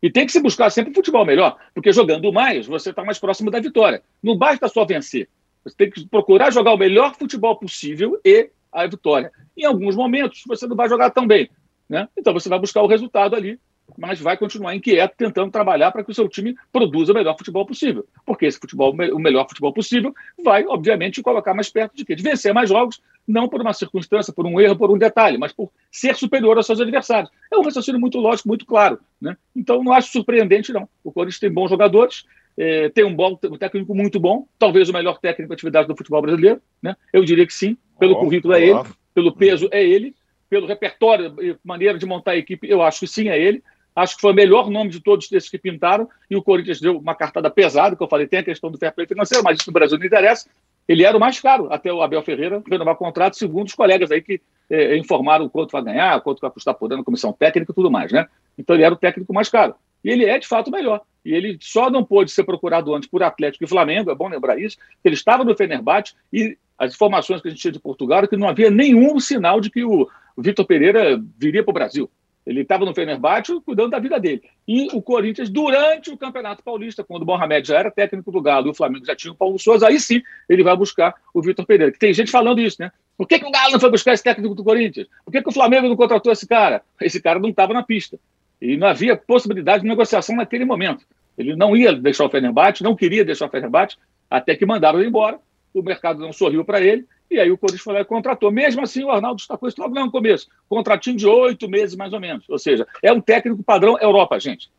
E 0.02 0.10
tem 0.10 0.26
que 0.26 0.32
se 0.32 0.40
buscar 0.40 0.72
sempre 0.72 0.94
futebol 0.94 1.26
melhor, 1.26 1.58
porque 1.74 1.92
jogando 1.92 2.34
mais, 2.34 2.66
você 2.66 2.90
está 2.90 3.04
mais 3.04 3.20
próximo 3.20 3.52
da 3.52 3.60
vitória. 3.60 4.02
Não 4.24 4.36
basta 4.36 4.68
só 4.68 4.86
vencer. 4.86 5.28
Você 5.64 5.76
tem 5.76 5.92
que 5.92 6.08
procurar 6.08 6.52
jogar 6.52 6.74
o 6.74 6.78
melhor 6.78 7.14
futebol 7.16 7.56
possível 7.58 8.20
e 8.26 8.50
a 8.72 8.88
vitória. 8.88 9.32
Em 9.58 9.66
alguns 9.66 9.96
momentos, 9.96 10.44
você 10.48 10.66
não 10.66 10.76
vai 10.76 10.88
jogar 10.88 11.10
tão 11.10 11.28
bem. 11.28 11.50
Né? 11.90 12.08
Então 12.16 12.34
você 12.34 12.48
vai 12.48 12.60
buscar 12.60 12.82
o 12.84 12.88
resultado 12.88 13.36
ali, 13.36 13.60
mas 13.98 14.20
vai 14.20 14.38
continuar 14.38 14.76
inquieto, 14.76 15.16
tentando 15.18 15.52
trabalhar 15.52 15.92
para 15.92 16.04
que 16.04 16.12
o 16.12 16.14
seu 16.14 16.30
time 16.30 16.56
produza 16.72 17.12
o 17.12 17.16
melhor 17.16 17.36
futebol 17.38 17.66
possível. 17.66 18.06
Porque 18.26 18.46
esse 18.46 18.60
futebol, 18.60 18.92
o 18.92 19.20
melhor 19.20 19.48
futebol 19.48 19.74
possível, 19.74 20.14
vai, 20.44 20.66
obviamente, 20.68 21.24
colocar 21.24 21.54
mais 21.54 21.70
perto 21.70 21.96
de 21.96 22.06
quê? 22.06 22.16
De 22.16 22.24
vencer 22.24 22.54
mais 22.54 22.70
jogos, 22.70 23.02
não 23.28 23.48
por 23.48 23.62
uma 23.62 23.74
circunstância, 23.74 24.34
por 24.34 24.46
um 24.46 24.60
erro, 24.60 24.76
por 24.76 24.92
um 24.92 24.98
detalhe, 24.98 25.38
mas 25.38 25.52
por 25.52 25.72
ser 25.92 26.16
superior 26.16 26.58
aos 26.58 26.66
seus 26.66 26.80
adversários. 26.80 27.32
É 27.52 27.58
um 27.58 27.64
raciocínio 27.64 28.00
muito 28.00 28.20
lógico, 28.20 28.48
muito 28.48 28.66
claro. 28.66 29.00
Né? 29.20 29.36
Então 29.56 29.84
não 29.84 29.94
acho 29.94 30.12
surpreendente, 30.12 30.72
não. 30.72 30.88
O 31.04 31.12
Corinthians 31.12 31.40
tem 31.40 31.52
bons 31.52 31.70
jogadores, 31.70 32.26
é, 32.58 32.90
tem 32.90 33.06
um, 33.06 33.16
bom, 33.16 33.40
um 33.46 33.58
técnico 33.58 33.96
muito 33.96 34.20
bom, 34.20 34.48
talvez 34.58 34.90
o 34.90 34.94
melhor 34.94 35.20
técnico 35.20 35.50
de 35.50 35.54
atividade 35.54 35.88
do 35.88 35.96
futebol 35.96 36.22
brasileiro. 36.22 36.62
Né? 36.82 36.96
Eu 37.14 37.24
diria 37.24 37.46
que 37.46 37.54
sim, 37.54 37.78
pelo 38.00 38.14
oh, 38.14 38.20
currículo 38.20 38.54
é 38.54 38.64
ele, 38.64 38.80
pelo 39.14 39.36
peso 39.36 39.68
é 39.72 39.84
ele, 39.84 40.16
pelo 40.50 40.68
repertório 40.68 41.36
e 41.40 41.56
maneira 41.64 41.98
de 41.98 42.06
montar 42.06 42.32
a 42.32 42.38
equipe, 42.38 42.68
eu 42.70 42.82
acho 42.82 43.02
que 43.02 43.08
sim, 43.08 43.30
é 43.30 43.40
ele. 43.40 43.64
Acho 43.96 44.16
que 44.16 44.22
foi 44.22 44.32
o 44.32 44.36
melhor 44.36 44.70
nome 44.70 44.90
de 44.90 45.02
todos 45.02 45.32
esses 45.32 45.50
que 45.50 45.58
pintaram. 45.58 46.08
E 46.30 46.36
o 46.36 46.42
Corinthians 46.42 46.80
deu 46.80 46.98
uma 46.98 47.14
cartada 47.16 47.50
pesada, 47.50 47.96
que 47.96 48.04
eu 48.04 48.08
falei, 48.08 48.28
tem 48.28 48.40
a 48.40 48.44
questão 48.44 48.72
do 48.72 48.78
fair 48.78 48.94
play 48.94 49.06
financeiro, 49.06 49.44
mas 49.44 49.60
isso 49.60 49.70
no 49.70 49.74
Brasil 49.74 49.98
não 49.98 50.06
interessa. 50.06 50.50
Ele 50.88 51.04
era 51.04 51.16
o 51.16 51.20
mais 51.20 51.40
caro, 51.40 51.72
até 51.72 51.94
o 51.94 52.02
Abel 52.02 52.24
Ferreira 52.24 52.64
renovar 52.68 52.96
contrato, 52.96 53.38
segundo 53.38 53.68
os 53.68 53.76
colegas 53.76 54.10
aí 54.10 54.22
que 54.22 54.42
é, 54.70 54.98
informaram 54.98 55.48
quanto 55.48 55.72
vai 55.72 55.84
ganhar, 55.84 56.20
quanto 56.22 56.40
vai 56.40 56.50
custar 56.50 56.74
por 56.74 56.92
ano, 56.92 57.04
comissão 57.04 57.32
técnica 57.32 57.72
e 57.72 57.76
tudo 57.76 57.92
mais, 57.92 58.12
né? 58.12 58.28
Então 58.58 58.76
ele 58.76 58.84
era 58.84 58.94
o 58.94 58.98
técnico 58.98 59.34
mais 59.34 59.50
caro. 59.50 59.76
E 60.04 60.10
ele 60.10 60.26
é, 60.26 60.40
de 60.40 60.48
fato, 60.48 60.70
o 60.70 60.72
melhor. 60.72 61.02
E 61.24 61.34
ele 61.34 61.58
só 61.62 61.90
não 61.92 62.04
pôde 62.04 62.32
ser 62.32 62.44
procurado 62.44 62.96
antes 62.96 63.08
por 63.08 63.22
Atlético 63.22 63.66
e 63.66 63.68
Flamengo, 63.68 64.10
é 64.10 64.16
bom 64.16 64.30
lembrar 64.30 64.60
isso, 64.60 64.78
ele 65.04 65.14
estava 65.14 65.44
no 65.44 65.56
Fenerbahçe 65.56 66.16
e 66.32 66.58
as 66.78 66.94
informações 66.94 67.42
que 67.42 67.50
a 67.50 67.52
gente 67.52 67.60
tinha 67.60 67.74
de 67.74 67.80
Portugal 67.80 68.26
que 68.28 68.38
não 68.38 68.48
havia 68.48 68.72
nenhum 68.72 69.20
sinal 69.20 69.60
de 69.60 69.70
que 69.70 69.84
o 69.84 70.08
Vitor 70.42 70.66
Pereira 70.66 71.22
viria 71.38 71.64
para 71.64 71.72
o 71.72 71.74
Brasil. 71.74 72.10
Ele 72.46 72.62
estava 72.62 72.86
no 72.86 72.96
Fenerbahçe 72.96 73.60
cuidando 73.62 73.92
da 73.92 74.00
vida 74.00 74.20
dele. 74.20 74.42
E 74.68 74.88
o 74.94 75.02
Corinthians, 75.02 75.50
durante 75.50 76.10
o 76.10 76.18
Campeonato 76.18 76.64
Paulista, 76.64 77.04
quando 77.04 77.24
o 77.24 77.26
Mohamed 77.26 77.68
já 77.68 77.78
era 77.78 77.92
técnico 77.92 78.32
do 78.32 78.42
Galo 78.42 78.68
e 78.68 78.70
o 78.72 78.74
Flamengo 78.74 79.06
já 79.06 79.16
tinha 79.16 79.32
o 79.32 79.36
Paulo 79.36 79.60
Souza, 79.60 79.88
aí 79.88 80.00
sim 80.00 80.22
ele 80.48 80.64
vai 80.64 80.76
buscar 80.76 81.14
o 81.34 81.42
Vitor 81.42 81.66
Pereira. 81.66 81.94
Tem 81.98 82.14
gente 82.14 82.32
falando 82.32 82.60
isso, 82.60 82.78
né? 82.80 82.92
Por 83.18 83.28
que, 83.28 83.38
que 83.38 83.46
o 83.46 83.52
Galo 83.52 83.74
não 83.74 83.80
foi 83.80 83.92
buscar 83.92 84.14
esse 84.14 84.24
técnico 84.24 84.56
do 84.56 84.64
Corinthians? 84.64 85.08
Por 85.26 85.32
que, 85.32 85.42
que 85.42 85.50
o 85.50 85.52
Flamengo 85.52 85.88
não 85.88 85.96
contratou 85.96 86.32
esse 86.32 86.48
cara? 86.48 86.82
Esse 87.02 87.22
cara 87.22 87.38
não 87.38 87.50
estava 87.50 87.74
na 87.74 87.84
pista. 87.84 88.18
E 88.62 88.78
não 88.78 88.88
havia 88.88 89.16
possibilidade 89.16 89.84
de 89.84 89.90
negociação 89.90 90.36
naquele 90.36 90.66
momento. 90.66 91.06
Ele 91.38 91.56
não 91.56 91.76
ia 91.76 91.94
deixar 91.94 92.26
o 92.26 92.30
Fenerbahçe, 92.30 92.84
não 92.84 92.96
queria 92.96 93.24
deixar 93.24 93.46
o 93.46 93.50
Fenerbahçe, 93.50 93.98
até 94.30 94.56
que 94.56 94.66
mandaram 94.66 95.00
ele 95.00 95.10
embora 95.10 95.40
o 95.74 95.82
mercado 95.82 96.20
não 96.20 96.34
sorriu 96.34 96.66
para 96.66 96.82
ele, 96.82 97.06
e 97.30 97.40
aí 97.40 97.52
o 97.52 97.58
Corinthians 97.58 97.84
foi 97.84 97.94
lá 97.94 98.02
e 98.02 98.06
contratou. 98.06 98.52
Mesmo 98.52 98.82
assim, 98.82 99.04
o 99.04 99.12
Arnaldo 99.12 99.38
destacou 99.38 99.70
isso 99.70 99.80
logo 99.80 99.94
no 99.94 100.12
começo. 100.12 100.48
Contratinho 100.68 101.16
de 101.16 101.28
oito 101.28 101.70
meses, 101.70 101.96
mais 101.96 102.12
ou 102.12 102.20
menos. 102.20 102.50
Ou 102.50 102.58
seja, 102.58 102.88
é 103.04 103.14
um 103.14 103.22
técnico 103.22 103.62
padrão 103.62 103.98
Europa, 104.00 104.40
gente. 104.40 104.72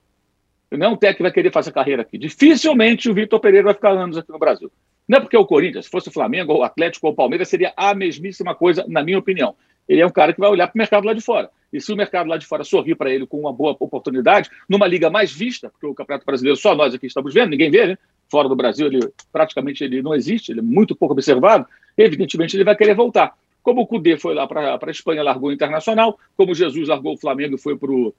Não 0.70 0.86
é 0.86 0.88
um 0.88 0.96
técnico 0.96 1.18
que 1.18 1.22
vai 1.24 1.32
querer 1.32 1.52
fazer 1.52 1.72
carreira 1.72 2.02
aqui. 2.02 2.18
Dificilmente 2.18 3.08
o 3.10 3.14
Vitor 3.14 3.40
Pereira 3.40 3.66
vai 3.66 3.74
ficar 3.74 3.90
anos 3.90 4.16
aqui 4.16 4.30
no 4.30 4.38
Brasil. 4.38 4.70
Não 5.08 5.18
é 5.18 5.20
porque 5.20 5.36
o 5.36 5.44
Corinthians, 5.44 5.86
se 5.86 5.90
fosse 5.90 6.08
o 6.08 6.12
Flamengo, 6.12 6.52
ou 6.52 6.60
o 6.60 6.62
Atlético, 6.62 7.06
ou 7.06 7.12
o 7.12 7.16
Palmeiras, 7.16 7.48
seria 7.48 7.72
a 7.76 7.94
mesmíssima 7.94 8.54
coisa, 8.54 8.84
na 8.88 9.02
minha 9.02 9.18
opinião. 9.18 9.54
Ele 9.88 10.00
é 10.00 10.06
um 10.06 10.10
cara 10.10 10.32
que 10.32 10.38
vai 10.38 10.48
olhar 10.48 10.68
para 10.68 10.76
o 10.76 10.78
mercado 10.78 11.04
lá 11.04 11.12
de 11.12 11.20
fora. 11.20 11.50
E 11.72 11.80
se 11.80 11.92
o 11.92 11.96
mercado 11.96 12.28
lá 12.28 12.36
de 12.36 12.46
fora 12.46 12.62
sorrir 12.62 12.94
para 12.94 13.10
ele 13.10 13.26
com 13.26 13.40
uma 13.40 13.52
boa 13.52 13.76
oportunidade, 13.78 14.48
numa 14.68 14.86
liga 14.86 15.10
mais 15.10 15.32
vista, 15.32 15.68
porque 15.68 15.86
o 15.86 15.94
Campeonato 15.94 16.24
Brasileiro 16.24 16.56
só 16.56 16.74
nós 16.74 16.94
aqui 16.94 17.06
estamos 17.06 17.34
vendo, 17.34 17.50
ninguém 17.50 17.70
vê, 17.70 17.86
né? 17.88 17.98
Fora 18.30 18.48
do 18.48 18.56
Brasil, 18.56 18.86
ele 18.86 19.00
praticamente 19.32 19.82
ele 19.82 20.02
não 20.02 20.14
existe, 20.14 20.52
ele 20.52 20.60
é 20.60 20.62
muito 20.62 20.94
pouco 20.94 21.12
observado, 21.12 21.66
evidentemente 21.96 22.56
ele 22.56 22.64
vai 22.64 22.76
querer 22.76 22.94
voltar. 22.94 23.34
Como 23.62 23.82
o 23.82 23.86
Cudê 23.86 24.16
foi 24.16 24.34
lá 24.34 24.46
para 24.46 24.78
a 24.80 24.90
Espanha, 24.90 25.22
largou 25.22 25.50
o 25.50 25.52
Internacional, 25.52 26.18
como 26.36 26.54
Jesus 26.54 26.88
largou 26.88 27.14
o 27.14 27.18
Flamengo 27.18 27.56
e 27.56 27.58
foi 27.58 27.76
para 27.76 27.90
o 27.90 28.14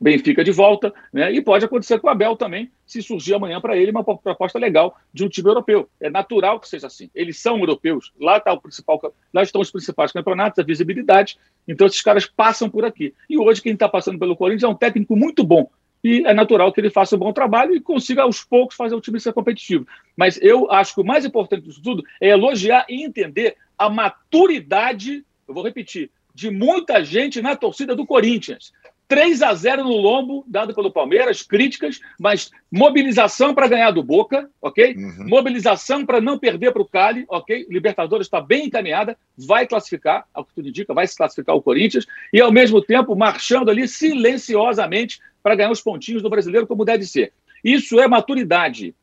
Benfica 0.00 0.44
de 0.44 0.50
volta, 0.50 0.92
né? 1.12 1.32
E 1.32 1.40
pode 1.40 1.64
acontecer 1.64 1.98
com 1.98 2.06
o 2.06 2.10
Abel 2.10 2.36
também, 2.36 2.70
se 2.86 3.02
surgir 3.02 3.34
amanhã 3.34 3.60
para 3.60 3.76
ele 3.76 3.90
uma 3.90 4.04
proposta 4.04 4.58
legal 4.58 4.96
de 5.12 5.24
um 5.24 5.28
time 5.28 5.48
europeu. 5.48 5.88
É 6.00 6.10
natural 6.10 6.60
que 6.60 6.68
seja 6.68 6.86
assim. 6.86 7.08
Eles 7.14 7.40
são 7.40 7.58
europeus, 7.58 8.12
lá 8.20 8.38
está 8.38 8.52
o 8.52 8.60
principal, 8.60 9.00
lá 9.32 9.42
estão 9.42 9.60
os 9.60 9.70
principais 9.70 10.12
campeonatos, 10.12 10.58
a 10.58 10.62
visibilidade. 10.62 11.38
Então 11.66 11.86
esses 11.86 12.02
caras 12.02 12.26
passam 12.26 12.68
por 12.68 12.84
aqui. 12.84 13.14
E 13.28 13.38
hoje 13.38 13.62
quem 13.62 13.74
está 13.74 13.88
passando 13.88 14.18
pelo 14.18 14.36
Corinthians 14.36 14.64
é 14.64 14.68
um 14.68 14.74
técnico 14.74 15.16
muito 15.16 15.44
bom, 15.44 15.70
e 16.02 16.26
é 16.26 16.34
natural 16.34 16.72
que 16.72 16.80
ele 16.80 16.90
faça 16.90 17.16
um 17.16 17.18
bom 17.18 17.32
trabalho 17.32 17.74
e 17.74 17.80
consiga 17.80 18.22
aos 18.22 18.42
poucos 18.42 18.76
fazer 18.76 18.94
o 18.94 19.00
time 19.00 19.20
ser 19.20 19.32
competitivo. 19.32 19.86
Mas 20.16 20.38
eu 20.42 20.70
acho 20.70 20.94
que 20.94 21.00
o 21.00 21.04
mais 21.04 21.24
importante 21.24 21.64
disso 21.64 21.82
tudo 21.82 22.02
é 22.20 22.28
elogiar 22.28 22.84
e 22.88 23.04
entender 23.04 23.56
a 23.78 23.88
maturidade, 23.88 25.24
eu 25.46 25.54
vou 25.54 25.62
repetir, 25.62 26.10
de 26.34 26.50
muita 26.50 27.04
gente 27.04 27.42
na 27.42 27.54
torcida 27.54 27.94
do 27.94 28.06
Corinthians. 28.06 28.72
3 29.12 29.42
a 29.42 29.52
0 29.52 29.84
no 29.84 29.94
lombo, 29.94 30.42
dado 30.48 30.74
pelo 30.74 30.90
Palmeiras, 30.90 31.42
críticas, 31.42 32.00
mas 32.18 32.50
mobilização 32.70 33.54
para 33.54 33.68
ganhar 33.68 33.90
do 33.90 34.02
Boca, 34.02 34.48
ok? 34.58 34.96
Uhum. 34.96 35.28
Mobilização 35.28 36.06
para 36.06 36.18
não 36.18 36.38
perder 36.38 36.72
para 36.72 36.80
o 36.80 36.88
Cali, 36.88 37.26
ok? 37.28 37.66
Libertadores 37.68 38.26
está 38.26 38.40
bem 38.40 38.64
encaminhada, 38.64 39.14
vai 39.36 39.66
classificar, 39.66 40.24
ao 40.32 40.46
que 40.46 40.54
tudo 40.54 40.70
indica, 40.70 40.94
vai 40.94 41.06
se 41.06 41.14
classificar 41.14 41.54
o 41.54 41.60
Corinthians, 41.60 42.06
e 42.32 42.40
ao 42.40 42.50
mesmo 42.50 42.80
tempo 42.80 43.14
marchando 43.14 43.70
ali 43.70 43.86
silenciosamente 43.86 45.20
para 45.42 45.56
ganhar 45.56 45.70
os 45.70 45.82
pontinhos 45.82 46.22
do 46.22 46.30
brasileiro, 46.30 46.66
como 46.66 46.82
deve 46.82 47.04
ser. 47.04 47.34
Isso 47.62 48.00
é 48.00 48.08
maturidade. 48.08 48.94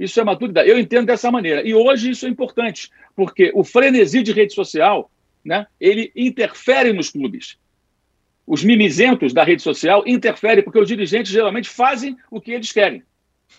Isso 0.00 0.18
é 0.18 0.24
maturidade. 0.24 0.70
Eu 0.70 0.78
entendo 0.78 1.08
dessa 1.08 1.30
maneira. 1.30 1.60
E 1.60 1.74
hoje 1.74 2.12
isso 2.12 2.24
é 2.24 2.30
importante, 2.30 2.88
porque 3.14 3.52
o 3.54 3.62
frenesi 3.62 4.22
de 4.22 4.32
rede 4.32 4.54
social, 4.54 5.10
né, 5.44 5.66
ele 5.78 6.10
interfere 6.16 6.90
nos 6.94 7.10
clubes 7.10 7.58
os 8.48 8.64
mimizentos 8.64 9.34
da 9.34 9.44
rede 9.44 9.60
social 9.60 10.02
interferem, 10.06 10.64
porque 10.64 10.78
os 10.78 10.88
dirigentes 10.88 11.30
geralmente 11.30 11.68
fazem 11.68 12.16
o 12.30 12.40
que 12.40 12.52
eles 12.52 12.72
querem. 12.72 13.02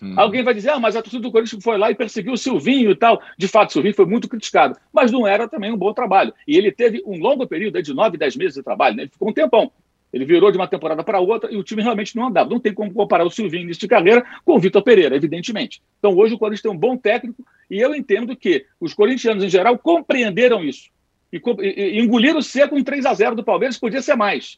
Hum. 0.01 0.15
Alguém 0.17 0.43
vai 0.43 0.53
dizer, 0.53 0.69
ah, 0.71 0.79
mas 0.79 0.95
a 0.95 1.01
torcida 1.01 1.21
do 1.21 1.31
Corinthians 1.31 1.63
foi 1.63 1.77
lá 1.77 1.91
e 1.91 1.95
perseguiu 1.95 2.33
o 2.33 2.37
Silvinho 2.37 2.89
e 2.89 2.95
tal. 2.95 3.21
De 3.37 3.47
fato, 3.47 3.69
o 3.69 3.73
Silvinho 3.73 3.93
foi 3.93 4.05
muito 4.05 4.27
criticado, 4.27 4.75
mas 4.91 5.11
não 5.11 5.27
era 5.27 5.47
também 5.47 5.71
um 5.71 5.77
bom 5.77 5.93
trabalho. 5.93 6.33
E 6.47 6.57
ele 6.57 6.71
teve 6.71 7.03
um 7.05 7.19
longo 7.19 7.47
período 7.47 7.81
de 7.81 7.93
nove, 7.93 8.17
dez 8.17 8.35
meses 8.35 8.55
de 8.55 8.63
trabalho, 8.63 8.95
né? 8.95 9.03
ele 9.03 9.11
ficou 9.11 9.29
um 9.29 9.33
tempão. 9.33 9.71
Ele 10.11 10.25
virou 10.25 10.51
de 10.51 10.57
uma 10.57 10.67
temporada 10.67 11.03
para 11.03 11.19
outra 11.19 11.51
e 11.51 11.55
o 11.55 11.63
time 11.63 11.83
realmente 11.83 12.15
não 12.15 12.25
andava. 12.25 12.49
Não 12.49 12.59
tem 12.59 12.73
como 12.73 12.91
comparar 12.91 13.23
o 13.23 13.29
Silvinho 13.29 13.65
início 13.65 13.81
de 13.81 13.87
carreira 13.87 14.25
com 14.43 14.55
o 14.55 14.59
Vitor 14.59 14.81
Pereira, 14.81 15.15
evidentemente. 15.15 15.83
Então 15.99 16.17
hoje 16.17 16.33
o 16.33 16.39
Corinthians 16.39 16.63
tem 16.63 16.71
um 16.71 16.77
bom 16.77 16.97
técnico 16.97 17.45
e 17.69 17.79
eu 17.79 17.93
entendo 17.93 18.35
que 18.35 18.65
os 18.79 18.95
corintianos 18.95 19.43
em 19.43 19.49
geral 19.49 19.77
compreenderam 19.77 20.63
isso. 20.63 20.89
E, 21.31 21.37
e, 21.37 21.97
e 21.97 21.99
engoliram 21.99 22.41
seco 22.41 22.75
um 22.75 22.83
3 22.83 23.05
a 23.05 23.13
0 23.13 23.35
do 23.35 23.43
Palmeiras, 23.43 23.77
podia 23.77 24.01
ser 24.01 24.15
mais. 24.15 24.57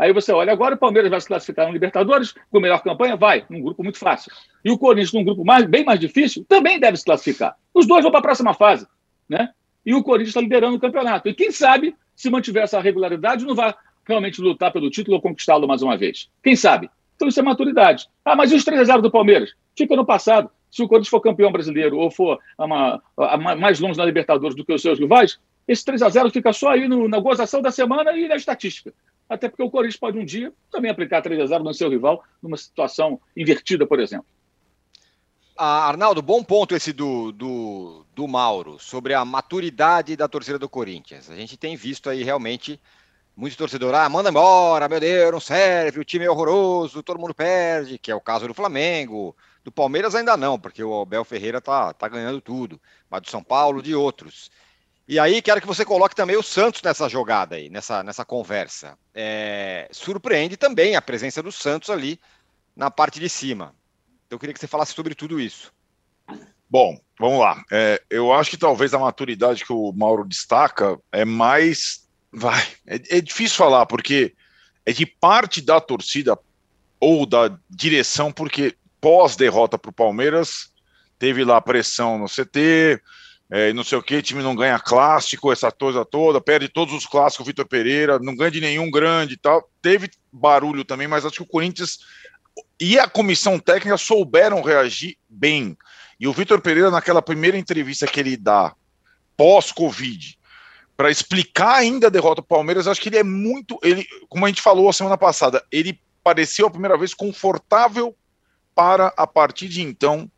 Aí 0.00 0.14
você 0.14 0.32
olha, 0.32 0.50
agora 0.50 0.76
o 0.76 0.78
Palmeiras 0.78 1.10
vai 1.10 1.20
se 1.20 1.26
classificar 1.26 1.66
no 1.66 1.74
Libertadores 1.74 2.32
com 2.50 2.56
a 2.56 2.60
melhor 2.62 2.82
campanha? 2.82 3.16
Vai, 3.16 3.44
num 3.50 3.60
grupo 3.60 3.82
muito 3.82 3.98
fácil. 3.98 4.32
E 4.64 4.70
o 4.70 4.78
Corinthians, 4.78 5.12
num 5.12 5.22
grupo 5.22 5.44
mais, 5.44 5.66
bem 5.66 5.84
mais 5.84 6.00
difícil, 6.00 6.42
também 6.48 6.80
deve 6.80 6.96
se 6.96 7.04
classificar. 7.04 7.54
Os 7.74 7.86
dois 7.86 8.02
vão 8.02 8.10
para 8.10 8.20
a 8.20 8.22
próxima 8.22 8.54
fase. 8.54 8.86
Né? 9.28 9.50
E 9.84 9.92
o 9.92 10.02
Corinthians 10.02 10.30
está 10.30 10.40
liderando 10.40 10.74
o 10.74 10.80
campeonato. 10.80 11.28
E 11.28 11.34
quem 11.34 11.52
sabe, 11.52 11.94
se 12.16 12.30
mantiver 12.30 12.62
essa 12.62 12.80
regularidade, 12.80 13.44
não 13.44 13.54
vai 13.54 13.74
realmente 14.06 14.40
lutar 14.40 14.72
pelo 14.72 14.88
título 14.88 15.16
ou 15.16 15.22
conquistá-lo 15.22 15.68
mais 15.68 15.82
uma 15.82 15.98
vez. 15.98 16.30
Quem 16.42 16.56
sabe? 16.56 16.88
Então 17.14 17.28
isso 17.28 17.38
é 17.38 17.42
maturidade. 17.42 18.08
Ah, 18.24 18.34
mas 18.34 18.50
e 18.52 18.54
os 18.54 18.64
3 18.64 18.80
a 18.80 18.84
0 18.84 19.02
do 19.02 19.10
Palmeiras? 19.10 19.52
Fica 19.76 19.94
no 19.94 20.06
passado. 20.06 20.50
Se 20.70 20.82
o 20.82 20.88
Corinthians 20.88 21.10
for 21.10 21.20
campeão 21.20 21.52
brasileiro 21.52 21.98
ou 21.98 22.10
for 22.10 22.38
uma, 22.58 23.02
mais 23.58 23.78
longe 23.78 23.98
na 23.98 24.06
Libertadores 24.06 24.56
do 24.56 24.64
que 24.64 24.72
os 24.72 24.80
seus 24.80 24.98
rivais, 24.98 25.38
esse 25.68 25.84
3 25.84 26.00
a 26.00 26.08
0 26.08 26.30
fica 26.30 26.54
só 26.54 26.70
aí 26.70 26.88
no, 26.88 27.06
na 27.06 27.20
gozação 27.20 27.60
da 27.60 27.70
semana 27.70 28.12
e 28.12 28.26
na 28.26 28.36
estatística 28.36 28.94
até 29.30 29.48
porque 29.48 29.62
o 29.62 29.70
Corinthians 29.70 30.00
pode 30.00 30.18
um 30.18 30.24
dia 30.24 30.52
também 30.72 30.90
aplicar 30.90 31.22
3 31.22 31.40
a 31.40 31.46
0 31.46 31.62
no 31.62 31.72
seu 31.72 31.88
rival 31.88 32.24
numa 32.42 32.56
situação 32.56 33.20
invertida, 33.36 33.86
por 33.86 34.00
exemplo. 34.00 34.26
Ah, 35.56 35.86
Arnaldo, 35.86 36.20
bom 36.20 36.42
ponto 36.42 36.74
esse 36.74 36.92
do, 36.92 37.30
do, 37.30 38.04
do 38.12 38.26
Mauro 38.26 38.78
sobre 38.80 39.14
a 39.14 39.24
maturidade 39.24 40.16
da 40.16 40.26
torcida 40.26 40.58
do 40.58 40.68
Corinthians. 40.68 41.30
A 41.30 41.36
gente 41.36 41.56
tem 41.56 41.76
visto 41.76 42.10
aí 42.10 42.24
realmente 42.24 42.80
muito 43.36 43.56
torcedor, 43.56 43.94
ah, 43.94 44.08
manda 44.08 44.30
embora, 44.30 44.88
meu 44.88 44.98
Deus, 44.98 45.30
não 45.30 45.40
serve, 45.40 46.00
o 46.00 46.04
time 46.04 46.24
é 46.24 46.30
horroroso, 46.30 47.02
todo 47.02 47.20
mundo 47.20 47.32
perde, 47.32 47.98
que 47.98 48.10
é 48.10 48.14
o 48.14 48.20
caso 48.20 48.48
do 48.48 48.54
Flamengo. 48.54 49.36
Do 49.62 49.70
Palmeiras 49.70 50.14
ainda 50.14 50.36
não, 50.36 50.58
porque 50.58 50.82
o 50.82 51.02
Abel 51.02 51.24
Ferreira 51.24 51.60
tá, 51.60 51.92
tá 51.92 52.08
ganhando 52.08 52.40
tudo, 52.40 52.80
mas 53.08 53.22
do 53.22 53.30
São 53.30 53.44
Paulo, 53.44 53.80
de 53.80 53.94
outros. 53.94 54.50
E 55.10 55.18
aí 55.18 55.42
quero 55.42 55.60
que 55.60 55.66
você 55.66 55.84
coloque 55.84 56.14
também 56.14 56.36
o 56.36 56.42
Santos 56.42 56.80
nessa 56.82 57.08
jogada 57.08 57.56
aí, 57.56 57.68
nessa, 57.68 58.00
nessa 58.04 58.24
conversa. 58.24 58.96
É, 59.12 59.88
surpreende 59.90 60.56
também 60.56 60.94
a 60.94 61.02
presença 61.02 61.42
do 61.42 61.50
Santos 61.50 61.90
ali 61.90 62.20
na 62.76 62.92
parte 62.92 63.18
de 63.18 63.28
cima. 63.28 63.74
Então 64.24 64.36
eu 64.36 64.38
queria 64.38 64.54
que 64.54 64.60
você 64.60 64.68
falasse 64.68 64.94
sobre 64.94 65.16
tudo 65.16 65.40
isso. 65.40 65.72
Bom, 66.70 66.96
vamos 67.18 67.40
lá. 67.40 67.60
É, 67.72 68.00
eu 68.08 68.32
acho 68.32 68.50
que 68.50 68.56
talvez 68.56 68.94
a 68.94 69.00
maturidade 69.00 69.64
que 69.64 69.72
o 69.72 69.92
Mauro 69.92 70.24
destaca 70.24 70.96
é 71.10 71.24
mais. 71.24 72.08
Vai, 72.32 72.64
é, 72.86 73.16
é 73.16 73.20
difícil 73.20 73.56
falar, 73.56 73.86
porque 73.86 74.32
é 74.86 74.92
de 74.92 75.04
parte 75.04 75.60
da 75.60 75.80
torcida 75.80 76.38
ou 77.00 77.26
da 77.26 77.58
direção, 77.68 78.30
porque 78.30 78.76
pós-derrota 79.00 79.76
para 79.76 79.90
o 79.90 79.92
Palmeiras, 79.92 80.70
teve 81.18 81.42
lá 81.42 81.60
pressão 81.60 82.16
no 82.16 82.26
CT, 82.26 83.02
é, 83.50 83.72
não 83.72 83.82
sei 83.82 83.98
o 83.98 84.02
que, 84.02 84.22
time 84.22 84.42
não 84.42 84.54
ganha 84.54 84.78
clássico, 84.78 85.50
essa 85.50 85.72
coisa 85.72 86.04
toda, 86.04 86.40
perde 86.40 86.68
todos 86.68 86.94
os 86.94 87.04
clássicos, 87.04 87.46
Vitor 87.46 87.66
Pereira, 87.66 88.18
não 88.20 88.36
ganha 88.36 88.50
de 88.50 88.60
nenhum 88.60 88.88
grande 88.88 89.34
e 89.34 89.36
tal. 89.36 89.68
Teve 89.82 90.08
barulho 90.32 90.84
também, 90.84 91.08
mas 91.08 91.24
acho 91.24 91.36
que 91.36 91.42
o 91.42 91.46
Corinthians 91.46 91.98
e 92.80 92.98
a 92.98 93.08
comissão 93.08 93.58
técnica 93.58 93.96
souberam 93.96 94.62
reagir 94.62 95.16
bem. 95.28 95.76
E 96.18 96.28
o 96.28 96.32
Vitor 96.32 96.60
Pereira, 96.60 96.90
naquela 96.90 97.20
primeira 97.20 97.58
entrevista 97.58 98.06
que 98.06 98.20
ele 98.20 98.36
dá, 98.36 98.72
pós-Covid, 99.36 100.38
para 100.96 101.10
explicar 101.10 101.76
ainda 101.76 102.06
a 102.06 102.10
derrota 102.10 102.42
do 102.42 102.46
Palmeiras, 102.46 102.86
acho 102.86 103.00
que 103.00 103.08
ele 103.08 103.18
é 103.18 103.24
muito. 103.24 103.80
Ele, 103.82 104.06
como 104.28 104.44
a 104.44 104.48
gente 104.48 104.62
falou 104.62 104.88
a 104.88 104.92
semana 104.92 105.16
passada, 105.16 105.64
ele 105.72 105.98
pareceu 106.22 106.66
a 106.66 106.70
primeira 106.70 106.96
vez 106.96 107.14
confortável 107.14 108.14
para, 108.74 109.12
a 109.16 109.26
partir 109.26 109.68
de 109.68 109.82
então, 109.82 110.30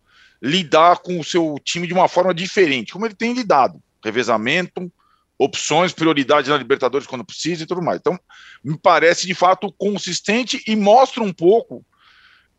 lidar 0.42 0.98
com 0.98 1.20
o 1.20 1.24
seu 1.24 1.54
time 1.62 1.86
de 1.86 1.94
uma 1.94 2.08
forma 2.08 2.34
diferente, 2.34 2.92
como 2.92 3.06
ele 3.06 3.14
tem 3.14 3.32
lidado. 3.32 3.80
Revezamento, 4.04 4.92
opções, 5.38 5.92
prioridade 5.92 6.50
na 6.50 6.56
Libertadores 6.56 7.06
quando 7.06 7.24
precisa 7.24 7.62
e 7.62 7.66
tudo 7.66 7.80
mais. 7.80 8.00
Então, 8.00 8.18
me 8.64 8.76
parece 8.76 9.26
de 9.26 9.34
fato 9.34 9.72
consistente 9.72 10.62
e 10.66 10.74
mostra 10.74 11.22
um 11.22 11.32
pouco 11.32 11.84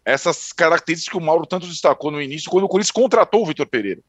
essas 0.05 0.51
características 0.53 1.11
que 1.11 1.17
o 1.17 1.25
Mauro 1.25 1.45
tanto 1.45 1.67
destacou 1.67 2.11
no 2.11 2.21
início, 2.21 2.49
quando 2.49 2.65
o 2.65 2.69
Corinthians 2.69 2.91
contratou 2.91 3.41
o 3.41 3.45
Vitor 3.45 3.67
Pereira. 3.67 4.01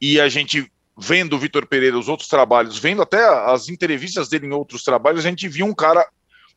E 0.00 0.20
a 0.20 0.28
gente 0.28 0.70
vendo 0.98 1.36
o 1.36 1.38
Vitor 1.38 1.66
Pereira, 1.66 1.98
os 1.98 2.08
outros 2.08 2.28
trabalhos, 2.28 2.78
vendo 2.78 3.02
até 3.02 3.22
as 3.50 3.68
entrevistas 3.68 4.28
dele 4.28 4.46
em 4.46 4.52
outros 4.52 4.82
trabalhos, 4.82 5.24
a 5.24 5.28
gente 5.28 5.46
viu 5.46 5.66
um 5.66 5.74
cara 5.74 6.06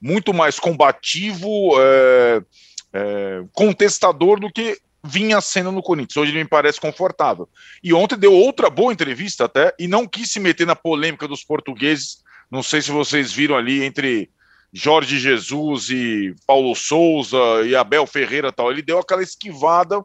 muito 0.02 0.34
mais 0.34 0.58
combativo, 0.58 1.74
é, 1.78 2.42
é, 2.94 3.44
contestador 3.52 4.40
do 4.40 4.50
que 4.50 4.78
vinha 5.04 5.40
sendo 5.42 5.72
no 5.72 5.82
Corinthians. 5.82 6.18
Hoje 6.18 6.32
ele 6.32 6.44
me 6.44 6.50
parece 6.50 6.80
confortável. 6.80 7.48
E 7.84 7.94
ontem 7.94 8.18
deu 8.18 8.34
outra 8.34 8.70
boa 8.70 8.92
entrevista 8.92 9.46
até, 9.46 9.74
e 9.80 9.88
não 9.88 10.08
quis 10.08 10.32
se 10.32 10.40
meter 10.40 10.68
na 10.68 10.76
polêmica 10.76 11.28
dos 11.28 11.44
portugueses. 11.44 12.24
Não 12.52 12.64
sei 12.64 12.82
se 12.82 12.92
vocês 12.92 13.32
viram 13.32 13.56
ali 13.56 13.84
entre 13.84 14.30
Jorge 14.72 15.18
Jesus 15.18 15.90
e 15.90 16.36
Paulo 16.46 16.76
Souza 16.76 17.38
e 17.66 17.76
Abel 17.76 18.06
Ferreira 18.06 18.52
tal. 18.52 18.72
Ele 18.72 18.82
deu 18.82 19.00
aquela 19.00 19.24
esquivada 19.24 20.04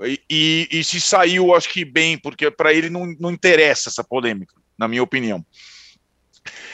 e, 0.00 0.20
e, 0.30 0.68
e 0.70 0.84
se 0.84 1.00
saiu, 1.00 1.54
acho 1.54 1.68
que 1.68 1.84
bem, 1.84 2.18
porque 2.18 2.50
para 2.50 2.72
ele 2.72 2.88
não, 2.88 3.06
não 3.18 3.30
interessa 3.30 3.88
essa 3.88 4.04
polêmica, 4.04 4.54
na 4.78 4.86
minha 4.86 5.02
opinião. 5.02 5.44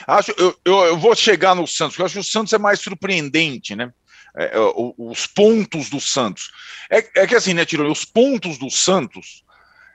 Acho, 0.07 0.33
eu, 0.37 0.57
eu, 0.65 0.79
eu 0.85 0.99
vou 0.99 1.15
chegar 1.15 1.55
no 1.55 1.67
Santos, 1.67 1.99
eu 1.99 2.05
acho 2.05 2.15
que 2.15 2.21
o 2.21 2.25
Santos 2.25 2.53
é 2.53 2.59
mais 2.59 2.81
surpreendente, 2.81 3.75
né? 3.75 3.93
É, 4.37 4.57
é 4.57 4.61
os 4.99 5.27
pontos 5.27 5.89
do 5.89 6.01
Santos. 6.01 6.51
É, 6.91 7.23
é, 7.23 7.27
que 7.27 7.35
assim, 7.35 7.55
né, 7.55 7.65
Tironi, 7.65 7.91
os 7.91 8.05
pontos 8.05 8.59
do 8.59 8.71
Santos 8.71 9.45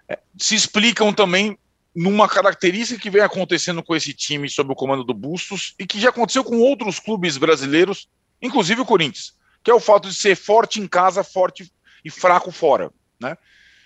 é, 0.08 0.18
se 0.38 0.56
explicam 0.56 1.14
também 1.14 1.58
numa 1.96 2.28
característica 2.28 3.00
que 3.00 3.10
vem 3.10 3.22
acontecendo 3.22 3.84
com 3.84 3.96
esse 3.96 4.14
time 4.14 4.50
sob 4.50 4.72
o 4.72 4.76
comando 4.76 5.04
do 5.04 5.14
Bustos 5.14 5.76
e 5.78 5.86
que 5.86 6.00
já 6.00 6.10
aconteceu 6.10 6.44
com 6.44 6.58
outros 6.60 7.00
clubes 7.00 7.38
brasileiros, 7.38 8.08
inclusive 8.42 8.82
o 8.82 8.86
Corinthians, 8.86 9.34
que 9.64 9.72
é 9.72 9.74
o 9.74 9.80
fato 9.80 10.08
de 10.08 10.16
ser 10.16 10.36
forte 10.36 10.80
em 10.80 10.88
casa, 10.88 11.24
forte 11.24 11.72
e 12.04 12.10
fraco 12.10 12.52
fora, 12.52 12.92
né? 13.20 13.38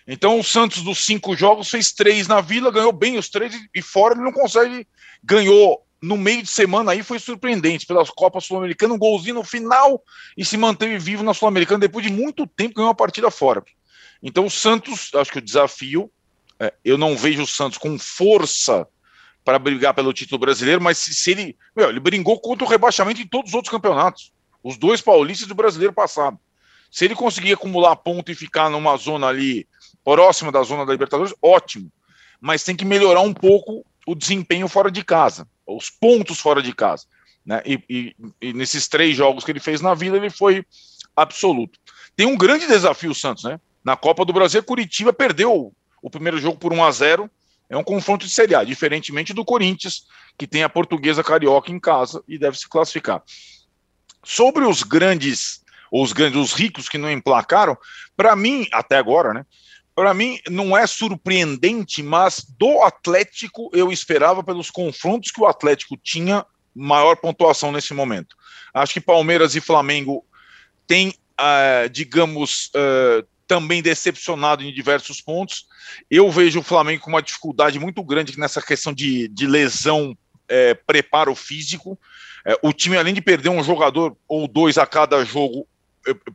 Então 0.06 0.38
o 0.38 0.44
Santos 0.44 0.84
dos 0.84 1.06
cinco 1.06 1.36
jogos 1.36 1.70
fez 1.70 1.94
três 1.94 2.28
na 2.28 2.42
Vila, 2.42 2.72
ganhou 2.72 2.92
bem 2.92 3.18
os 3.18 3.30
três 3.30 3.56
e 3.74 3.82
fora 3.82 4.14
ele 4.14 4.24
não 4.24 4.34
consegue 4.34 4.86
ganhou 5.24 5.82
no 6.04 6.18
meio 6.18 6.44
de 6.44 6.50
semana 6.50 6.92
aí 6.92 7.02
foi 7.02 7.18
surpreendente 7.18 7.86
pela 7.86 8.06
Copa 8.06 8.42
Sul-Americana, 8.42 8.94
um 8.94 9.00
golzinho 9.00 9.36
no 9.36 9.44
final 9.44 10.04
e 10.38 10.44
se 10.44 10.58
manteve 10.58 10.98
vivo 11.00 11.24
na 11.24 11.34
Sul-Americana 11.34 11.80
depois 11.80 12.06
de 12.06 12.12
muito 12.12 12.46
tempo 12.46 12.76
ganhou 12.76 12.90
uma 12.90 12.96
partida 12.96 13.32
fora. 13.32 13.64
Então 14.22 14.46
o 14.46 14.52
Santos, 14.52 15.12
acho 15.16 15.32
que 15.32 15.38
o 15.38 15.42
desafio, 15.42 16.12
é, 16.60 16.74
eu 16.84 16.98
não 16.98 17.16
vejo 17.16 17.44
o 17.44 17.48
Santos 17.48 17.78
com 17.78 17.98
força 17.98 18.86
para 19.46 19.58
brigar 19.58 19.94
pelo 19.94 20.12
título 20.12 20.40
brasileiro, 20.40 20.82
mas 20.82 20.98
se, 20.98 21.14
se 21.14 21.32
ele, 21.32 21.58
meu, 21.74 21.88
ele 21.88 22.02
brigou 22.02 22.38
contra 22.38 22.66
o 22.66 22.70
rebaixamento 22.70 23.22
em 23.22 23.28
todos 23.28 23.52
os 23.52 23.56
outros 23.56 23.72
campeonatos, 23.72 24.34
os 24.62 24.76
dois 24.76 25.00
paulistas 25.00 25.48
do 25.48 25.56
brasileiro 25.56 25.94
passado. 25.94 26.38
Se 26.92 27.06
ele 27.06 27.16
conseguir 27.16 27.54
acumular 27.54 27.96
ponto 27.96 28.30
e 28.30 28.36
ficar 28.36 28.70
numa 28.70 28.98
zona 28.98 29.28
ali 29.28 29.66
próxima 30.04 30.52
da 30.52 30.64
zona 30.64 30.86
da 30.86 30.92
Libertadores, 30.92 31.34
ótimo. 31.42 31.90
Mas 32.42 32.62
tem 32.62 32.76
que 32.76 32.84
melhorar 32.84 33.22
um 33.22 33.34
pouco 33.34 33.86
o 34.06 34.16
desempenho 34.16 34.68
fora 34.68 34.92
de 34.92 35.04
casa 35.04 35.48
os 35.66 35.90
pontos 35.90 36.40
fora 36.40 36.62
de 36.62 36.74
casa. 36.74 37.06
Né? 37.46 37.62
E, 37.66 37.84
e, 37.90 38.16
e, 38.42 38.54
nesses 38.54 38.88
três 38.88 39.16
jogos 39.16 39.44
que 39.44 39.52
ele 39.52 39.60
fez 39.60 39.82
na 39.82 39.94
vida, 39.94 40.18
ele 40.18 40.30
foi 40.30 40.66
absoluto. 41.16 41.80
Tem 42.16 42.26
um 42.26 42.38
grande 42.38 42.68
desafio 42.68 43.12
o 43.12 43.16
Santos, 43.16 43.44
né? 43.44 43.60
Na 43.84 43.98
Copa 43.98 44.24
do 44.24 44.32
Brasil, 44.32 44.64
Curitiba 44.64 45.12
perdeu 45.12 45.74
o 46.02 46.10
primeiro 46.10 46.38
jogo 46.38 46.58
por 46.58 46.72
1 46.72 46.84
a 46.84 46.92
0 46.92 47.30
É 47.70 47.76
um 47.76 47.84
confronto 47.84 48.26
de 48.26 48.32
Série 48.32 48.56
A, 48.56 48.64
diferentemente 48.64 49.34
do 49.34 49.44
Corinthians, 49.44 50.06
que 50.38 50.48
tem 50.48 50.64
a 50.64 50.70
portuguesa 50.70 51.24
carioca 51.24 51.72
em 51.72 51.80
casa 51.80 52.24
e 52.28 52.38
deve 52.38 52.58
se 52.58 52.68
classificar. 52.70 53.22
Sobre 54.24 54.64
os 54.64 54.84
grandes, 54.84 55.62
os 55.92 56.14
grandes, 56.14 56.40
os 56.40 56.54
ricos 56.54 56.88
que 56.88 56.98
não 56.98 57.12
emplacaram, 57.12 57.78
para 58.16 58.36
mim, 58.36 58.68
até 58.72 58.98
agora, 58.98 59.34
né? 59.34 59.46
Para 59.96 60.14
mim 60.14 60.40
não 60.50 60.78
é 60.78 60.86
surpreendente, 60.88 62.02
mas 62.02 62.46
do 62.58 62.82
Atlético 62.82 63.70
eu 63.74 63.92
esperava 63.92 64.44
pelos 64.44 64.72
confrontos 64.72 65.32
que 65.32 65.42
o 65.42 65.46
Atlético 65.46 65.98
tinha 65.98 66.46
maior 66.76 67.16
pontuação 67.16 67.72
nesse 67.72 67.94
momento. 67.94 68.36
Acho 68.74 68.94
que 68.94 69.02
Palmeiras 69.02 69.56
e 69.56 69.62
Flamengo 69.62 70.26
têm, 70.88 71.10
uh, 71.10 71.88
digamos, 71.90 72.72
uh, 72.76 73.26
também 73.48 73.82
decepcionado 73.82 74.64
em 74.64 74.74
diversos 74.74 75.22
pontos. 75.22 75.68
Eu 76.10 76.32
vejo 76.32 76.60
o 76.60 76.64
Flamengo 76.64 77.04
com 77.04 77.10
uma 77.10 77.22
dificuldade 77.22 77.78
muito 77.78 78.04
grande 78.04 78.38
nessa 78.40 78.62
questão 78.62 78.92
de, 78.92 79.28
de 79.28 79.46
lesão, 79.46 80.18
é, 80.48 80.74
preparo 80.74 81.36
físico. 81.36 82.00
É, 82.46 82.58
o 82.62 82.74
time, 82.74 82.98
além 82.98 83.14
de 83.14 83.22
perder 83.22 83.50
um 83.50 83.64
jogador 83.64 84.18
ou 84.28 84.48
dois 84.48 84.78
a 84.78 84.86
cada 84.86 85.24
jogo, 85.24 85.68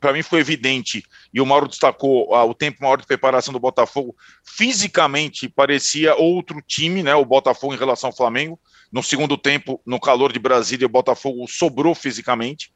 para 0.01 0.13
mim 0.13 0.23
foi 0.23 0.41
evidente, 0.41 1.05
e 1.33 1.41
o 1.41 1.47
Mauro 1.47 1.69
destacou 1.69 2.35
ah, 2.35 2.45
o 2.45 2.55
tempo 2.55 2.83
maior 2.83 2.97
de 2.97 3.07
preparação 3.07 3.53
do 3.53 3.61
Botafogo, 3.61 4.17
fisicamente 4.43 5.49
parecia 5.49 6.15
outro 6.15 6.63
time, 6.67 7.03
né, 7.03 7.15
o 7.15 7.25
Botafogo 7.25 7.75
em 7.75 7.79
relação 7.79 8.09
ao 8.09 8.17
Flamengo. 8.17 8.59
No 8.91 9.03
segundo 9.03 9.37
tempo, 9.37 9.81
no 9.85 10.01
calor 10.01 10.33
de 10.33 10.39
Brasília, 10.39 10.87
o 10.87 10.91
Botafogo 10.91 11.47
sobrou 11.47 11.95
fisicamente. 11.95 12.73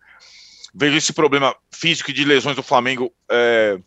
Vejo 0.74 0.96
esse 0.96 1.12
problema 1.12 1.54
físico 1.70 2.10
e 2.10 2.14
de 2.14 2.24
lesões 2.24 2.56
do 2.56 2.62
Flamengo 2.62 3.12
é, 3.30 3.78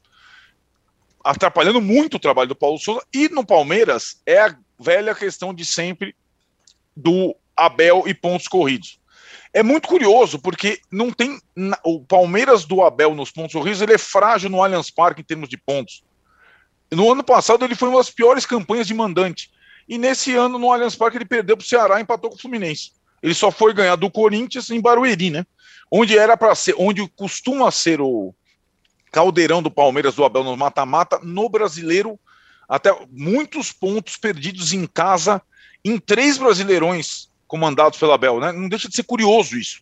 atrapalhando 1.23 1.81
muito 1.81 2.17
o 2.17 2.19
trabalho 2.19 2.49
do 2.49 2.55
Paulo 2.55 2.79
Souza. 2.79 3.03
E 3.13 3.29
no 3.29 3.45
Palmeiras 3.45 4.21
é 4.25 4.39
a 4.39 4.57
velha 4.79 5.13
questão 5.13 5.53
de 5.53 5.63
sempre 5.63 6.15
do 6.95 7.35
Abel 7.55 8.03
e 8.07 8.13
pontos 8.13 8.47
corridos 8.47 8.99
é 9.55 9.63
muito 9.63 9.87
curioso, 9.87 10.37
porque 10.37 10.81
não 10.91 11.09
tem. 11.11 11.39
O 11.85 12.01
Palmeiras 12.01 12.65
do 12.65 12.83
Abel 12.83 13.15
nos 13.15 13.31
pontos 13.31 13.53
corridos, 13.53 13.81
ele 13.81 13.93
é 13.93 13.97
frágil 13.97 14.49
no 14.49 14.61
Allianz 14.61 14.91
Parque 14.91 15.21
em 15.21 15.23
termos 15.23 15.47
de 15.47 15.55
pontos. 15.55 16.03
No 16.91 17.09
ano 17.09 17.23
passado, 17.23 17.63
ele 17.63 17.73
foi 17.73 17.87
uma 17.87 17.99
das 17.99 18.09
piores 18.09 18.45
campanhas 18.45 18.85
de 18.85 18.93
mandante. 18.93 19.49
E 19.87 19.97
nesse 19.97 20.35
ano, 20.35 20.59
no 20.59 20.73
Allianz 20.73 20.97
Parque, 20.97 21.17
ele 21.17 21.23
perdeu 21.23 21.55
para 21.55 21.63
o 21.63 21.67
Ceará 21.67 21.99
e 21.99 22.01
empatou 22.01 22.29
com 22.29 22.35
o 22.35 22.39
Fluminense. 22.39 22.91
Ele 23.23 23.33
só 23.33 23.49
foi 23.49 23.73
ganhar 23.73 23.95
do 23.95 24.11
Corinthians 24.11 24.69
em 24.69 24.81
Barueri, 24.81 25.29
né? 25.29 25.45
Onde 25.89 26.17
era 26.17 26.35
para 26.35 26.53
ser, 26.53 26.75
onde 26.77 27.07
costuma 27.15 27.71
ser 27.71 28.01
o 28.01 28.35
caldeirão 29.09 29.63
do 29.63 29.71
Palmeiras 29.71 30.15
do 30.15 30.25
Abel 30.25 30.43
no 30.43 30.57
mata-mata, 30.57 31.17
no 31.23 31.47
brasileiro, 31.47 32.19
até 32.67 32.93
muitos 33.09 33.71
pontos 33.71 34.17
perdidos 34.17 34.73
em 34.73 34.85
casa 34.85 35.41
em 35.85 35.97
três 35.97 36.37
brasileirões 36.37 37.29
comandados 37.55 37.97
pela 37.97 38.17
Bel, 38.17 38.41
né? 38.41 38.51
Não 38.51 38.67
deixa 38.67 38.89
de 38.89 38.95
ser 38.95 39.03
curioso 39.03 39.57
isso. 39.57 39.81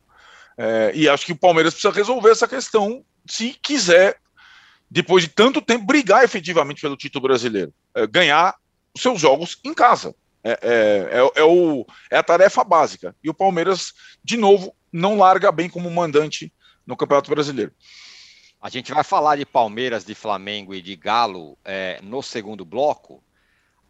É, 0.55 0.91
e 0.93 1.09
acho 1.09 1.25
que 1.25 1.31
o 1.31 1.37
Palmeiras 1.37 1.73
precisa 1.73 1.91
resolver 1.91 2.29
essa 2.29 2.47
questão 2.47 3.03
se 3.25 3.57
quiser, 3.63 4.19
depois 4.89 5.23
de 5.23 5.29
tanto 5.31 5.59
tempo, 5.59 5.85
brigar 5.85 6.23
efetivamente 6.23 6.81
pelo 6.81 6.95
título 6.95 7.23
brasileiro, 7.23 7.73
é, 7.95 8.05
ganhar 8.05 8.55
os 8.93 9.01
seus 9.01 9.19
jogos 9.19 9.57
em 9.63 9.73
casa. 9.73 10.13
É, 10.43 10.51
é, 10.51 11.19
é, 11.19 11.41
é, 11.41 11.43
o, 11.43 11.83
é 12.11 12.17
a 12.17 12.23
tarefa 12.23 12.63
básica. 12.63 13.15
E 13.23 13.29
o 13.29 13.33
Palmeiras, 13.33 13.91
de 14.23 14.37
novo, 14.37 14.75
não 14.91 15.17
larga 15.17 15.51
bem 15.51 15.67
como 15.67 15.89
mandante 15.89 16.53
no 16.85 16.95
Campeonato 16.95 17.31
Brasileiro. 17.31 17.71
A 18.61 18.69
gente 18.69 18.93
vai 18.93 19.03
falar 19.03 19.37
de 19.37 19.47
Palmeiras, 19.47 20.05
de 20.05 20.13
Flamengo 20.13 20.75
e 20.75 20.81
de 20.81 20.95
Galo 20.95 21.57
é, 21.65 21.99
no 22.03 22.21
segundo 22.21 22.63
bloco. 22.63 23.23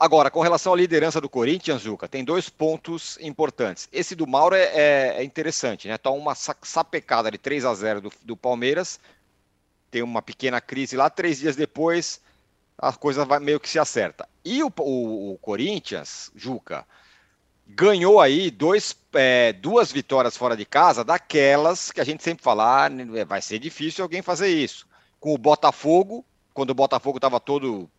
Agora, 0.03 0.29
com 0.29 0.41
relação 0.41 0.73
à 0.73 0.75
liderança 0.75 1.21
do 1.21 1.29
Corinthians, 1.29 1.81
Juca, 1.81 2.09
tem 2.09 2.25
dois 2.25 2.49
pontos 2.49 3.17
importantes. 3.21 3.87
Esse 3.89 4.15
do 4.15 4.27
Mauro 4.27 4.53
é, 4.53 4.63
é, 4.63 5.15
é 5.19 5.23
interessante, 5.23 5.87
né? 5.87 5.97
Tá 5.97 6.09
uma 6.09 6.35
sapecada 6.35 7.31
de 7.31 7.37
3 7.37 7.63
a 7.63 7.73
0 7.73 8.01
do, 8.01 8.11
do, 8.21 8.35
Palmeiras, 8.35 8.99
tem 9.89 10.03
uma 10.03 10.21
pequena 10.21 10.59
crise 10.59 10.97
lá, 10.97 11.09
três 11.09 11.39
dias 11.39 11.55
depois 11.55 12.19
a 12.77 12.91
coisa 12.91 13.23
vai 13.23 13.39
meio 13.39 13.61
que 13.61 13.69
se 13.69 13.79
acerta. 13.79 14.27
E 14.43 14.61
o, 14.61 14.69
o, 14.79 15.35
o 15.35 15.37
Corinthians, 15.37 16.29
Juca, 16.35 16.85
ganhou 17.65 18.19
aí 18.19 18.51
dois, 18.51 18.93
é, 19.13 19.53
duas 19.53 19.89
vitórias 19.89 20.35
fora 20.35 20.57
de 20.57 20.65
casa, 20.65 21.05
daquelas 21.05 21.93
que 21.93 22.01
a 22.01 22.03
gente 22.03 22.21
sempre 22.21 22.43
fala, 22.43 22.87
ah, 22.87 22.89
vai 23.25 23.41
ser 23.41 23.57
difícil 23.57 24.03
alguém 24.03 24.21
fazer 24.21 24.49
isso. 24.49 24.85
Com 25.17 25.33
o 25.33 25.37
Botafogo, 25.37 26.25
quando 26.53 26.71
o 26.71 26.75
Botafogo 26.75 27.19
estava 27.19 27.39
todo 27.39 27.89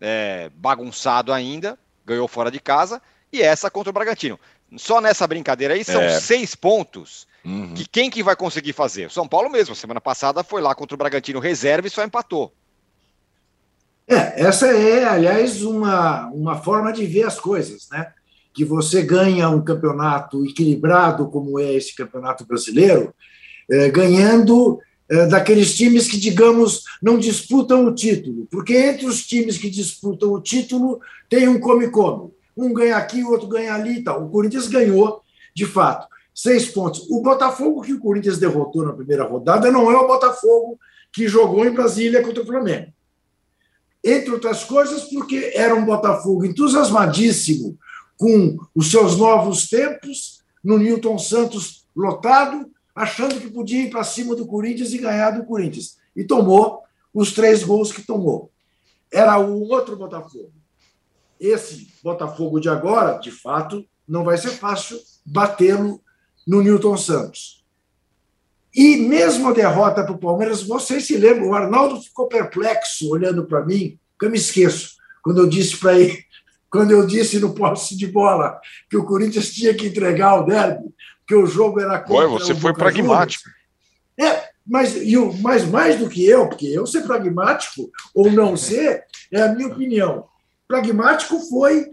é, 0.00 0.50
bagunçado 0.56 1.32
ainda, 1.32 1.78
ganhou 2.04 2.28
fora 2.28 2.50
de 2.50 2.60
casa, 2.60 3.00
e 3.32 3.42
essa 3.42 3.70
contra 3.70 3.90
o 3.90 3.92
Bragantino. 3.92 4.38
Só 4.76 5.00
nessa 5.00 5.26
brincadeira 5.26 5.74
aí 5.74 5.84
são 5.84 6.02
é. 6.02 6.20
seis 6.20 6.54
pontos. 6.54 7.26
Uhum. 7.44 7.74
Que 7.74 7.86
quem 7.86 8.10
que 8.10 8.22
vai 8.22 8.34
conseguir 8.34 8.72
fazer? 8.72 9.06
O 9.06 9.10
São 9.10 9.28
Paulo 9.28 9.50
mesmo, 9.50 9.74
semana 9.74 10.00
passada 10.00 10.42
foi 10.42 10.62
lá 10.62 10.74
contra 10.74 10.94
o 10.94 10.98
Bragantino 10.98 11.40
reserva 11.40 11.86
e 11.86 11.90
só 11.90 12.02
empatou. 12.02 12.52
É, 14.08 14.42
essa 14.42 14.66
é, 14.66 15.04
aliás, 15.04 15.62
uma, 15.62 16.26
uma 16.28 16.56
forma 16.62 16.92
de 16.92 17.06
ver 17.06 17.24
as 17.24 17.40
coisas, 17.40 17.88
né? 17.90 18.12
Que 18.52 18.64
você 18.64 19.02
ganha 19.02 19.48
um 19.48 19.62
campeonato 19.62 20.44
equilibrado, 20.44 21.28
como 21.28 21.58
é 21.58 21.72
esse 21.72 21.94
campeonato 21.94 22.46
brasileiro, 22.46 23.14
é, 23.70 23.90
ganhando 23.90 24.78
daqueles 25.08 25.74
times 25.74 26.08
que, 26.08 26.18
digamos, 26.18 26.82
não 27.02 27.18
disputam 27.18 27.86
o 27.86 27.94
título, 27.94 28.46
porque 28.50 28.74
entre 28.74 29.06
os 29.06 29.24
times 29.24 29.58
que 29.58 29.68
disputam 29.68 30.32
o 30.32 30.40
título 30.40 31.00
tem 31.28 31.46
um 31.48 31.60
come-come. 31.60 32.32
Um 32.56 32.72
ganha 32.72 32.96
aqui, 32.96 33.22
o 33.22 33.30
outro 33.30 33.48
ganha 33.48 33.74
ali 33.74 33.98
e 33.98 34.04
tal. 34.04 34.24
O 34.24 34.30
Corinthians 34.30 34.68
ganhou, 34.68 35.22
de 35.54 35.66
fato, 35.66 36.06
seis 36.34 36.66
pontos. 36.66 37.06
O 37.10 37.20
Botafogo 37.20 37.82
que 37.82 37.92
o 37.92 37.98
Corinthians 37.98 38.38
derrotou 38.38 38.84
na 38.84 38.92
primeira 38.92 39.24
rodada 39.24 39.70
não 39.70 39.90
é 39.90 39.96
o 39.96 40.06
Botafogo 40.06 40.78
que 41.12 41.28
jogou 41.28 41.64
em 41.66 41.72
Brasília 41.72 42.22
contra 42.22 42.42
o 42.42 42.46
Flamengo. 42.46 42.92
Entre 44.02 44.30
outras 44.30 44.64
coisas, 44.64 45.04
porque 45.04 45.52
era 45.54 45.74
um 45.74 45.84
Botafogo 45.84 46.44
entusiasmadíssimo 46.44 47.78
com 48.16 48.56
os 48.74 48.90
seus 48.90 49.16
novos 49.16 49.68
tempos, 49.68 50.42
no 50.62 50.78
Newton 50.78 51.18
Santos 51.18 51.84
lotado, 51.94 52.70
achando 52.94 53.40
que 53.40 53.50
podia 53.50 53.82
ir 53.82 53.90
para 53.90 54.04
cima 54.04 54.36
do 54.36 54.46
Corinthians 54.46 54.92
e 54.92 54.98
ganhar 54.98 55.32
do 55.32 55.44
Corinthians. 55.44 55.96
E 56.14 56.24
tomou 56.24 56.82
os 57.12 57.32
três 57.32 57.64
gols 57.64 57.92
que 57.92 58.02
tomou. 58.02 58.50
Era 59.12 59.38
o 59.38 59.68
outro 59.68 59.96
Botafogo. 59.96 60.52
Esse 61.40 61.88
Botafogo 62.02 62.60
de 62.60 62.68
agora, 62.68 63.18
de 63.18 63.30
fato, 63.30 63.84
não 64.06 64.22
vai 64.22 64.36
ser 64.38 64.50
fácil 64.50 64.98
batê-lo 65.24 66.00
no 66.46 66.62
Newton 66.62 66.96
Santos. 66.96 67.64
E 68.74 68.96
mesmo 68.96 69.48
a 69.48 69.52
derrota 69.52 70.02
para 70.02 70.12
o 70.12 70.18
Palmeiras, 70.18 70.62
vocês 70.62 71.06
se 71.06 71.16
lembram, 71.16 71.48
o 71.48 71.54
Arnaldo 71.54 72.00
ficou 72.02 72.26
perplexo 72.26 73.08
olhando 73.08 73.46
para 73.46 73.64
mim, 73.64 73.98
que 74.18 74.26
eu 74.26 74.30
me 74.30 74.36
esqueço, 74.36 74.96
quando 75.22 75.38
eu 75.38 75.48
disse 75.48 75.76
para 75.76 75.98
ele, 75.98 76.24
quando 76.68 76.90
eu 76.90 77.06
disse 77.06 77.38
no 77.38 77.54
posse 77.54 77.96
de 77.96 78.08
bola 78.08 78.60
que 78.90 78.96
o 78.96 79.04
Corinthians 79.04 79.50
tinha 79.50 79.72
que 79.72 79.86
entregar 79.86 80.40
o 80.40 80.44
derby, 80.44 80.92
que 81.26 81.34
o 81.34 81.46
jogo 81.46 81.80
era 81.80 81.98
contra 81.98 82.14
Ué, 82.14 82.26
você 82.26 82.54
foi 82.54 82.72
pragmático. 82.72 83.48
É, 84.18 84.48
mas, 84.66 84.96
e 84.96 85.16
o, 85.16 85.32
mas 85.34 85.64
mais 85.64 85.98
do 85.98 86.08
que 86.08 86.24
eu, 86.24 86.48
porque 86.48 86.66
eu 86.66 86.86
ser 86.86 87.02
pragmático 87.02 87.90
ou 88.14 88.30
não 88.30 88.56
ser, 88.56 89.04
é 89.32 89.42
a 89.42 89.48
minha 89.52 89.68
opinião. 89.68 90.26
Pragmático 90.66 91.38
foi 91.48 91.90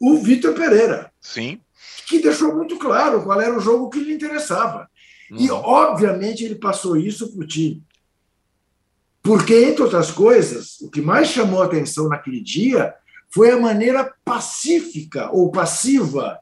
o 0.00 0.18
Vitor 0.18 0.54
Pereira. 0.54 1.12
Sim. 1.20 1.60
Que 2.08 2.20
deixou 2.20 2.54
muito 2.54 2.78
claro 2.78 3.22
qual 3.22 3.40
era 3.40 3.56
o 3.56 3.60
jogo 3.60 3.90
que 3.90 4.00
lhe 4.00 4.14
interessava. 4.14 4.88
Uhum. 5.30 5.36
E, 5.38 5.50
obviamente, 5.50 6.44
ele 6.44 6.56
passou 6.56 6.96
isso 6.96 7.30
para 7.32 7.44
o 7.44 7.46
time. 7.46 7.82
Porque, 9.22 9.54
entre 9.54 9.82
outras 9.82 10.10
coisas, 10.10 10.80
o 10.80 10.90
que 10.90 11.00
mais 11.00 11.28
chamou 11.28 11.62
a 11.62 11.66
atenção 11.66 12.08
naquele 12.08 12.40
dia 12.40 12.94
foi 13.28 13.50
a 13.50 13.60
maneira 13.60 14.12
pacífica 14.24 15.30
ou 15.30 15.52
passiva 15.52 16.40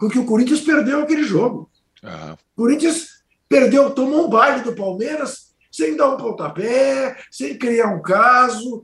com 0.00 0.08
que 0.08 0.18
o 0.18 0.24
Corinthians 0.24 0.62
perdeu 0.62 1.02
aquele 1.02 1.22
jogo. 1.22 1.70
Uhum. 2.02 2.32
O 2.32 2.62
Corinthians 2.62 3.22
perdeu, 3.46 3.90
tomou 3.90 4.26
um 4.26 4.30
baile 4.30 4.64
do 4.64 4.74
Palmeiras 4.74 5.50
sem 5.70 5.94
dar 5.94 6.14
um 6.14 6.16
pontapé, 6.16 7.18
sem 7.30 7.56
criar 7.56 7.94
um 7.94 8.00
caso, 8.00 8.82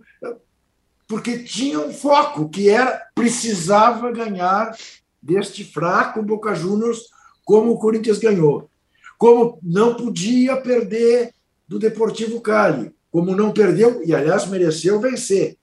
porque 1.08 1.38
tinha 1.38 1.80
um 1.80 1.92
foco 1.92 2.50
que 2.50 2.68
era 2.68 3.02
precisava 3.14 4.12
ganhar 4.12 4.76
deste 5.22 5.64
fraco 5.64 6.22
Boca 6.22 6.54
Juniors 6.54 7.06
como 7.44 7.72
o 7.72 7.78
Corinthians 7.78 8.18
ganhou. 8.18 8.68
Como 9.16 9.58
não 9.62 9.94
podia 9.94 10.56
perder 10.58 11.32
do 11.66 11.78
Deportivo 11.78 12.40
Cali, 12.42 12.94
como 13.10 13.34
não 13.34 13.52
perdeu, 13.52 14.04
e 14.04 14.14
aliás 14.14 14.46
mereceu 14.46 15.00
vencer. 15.00 15.56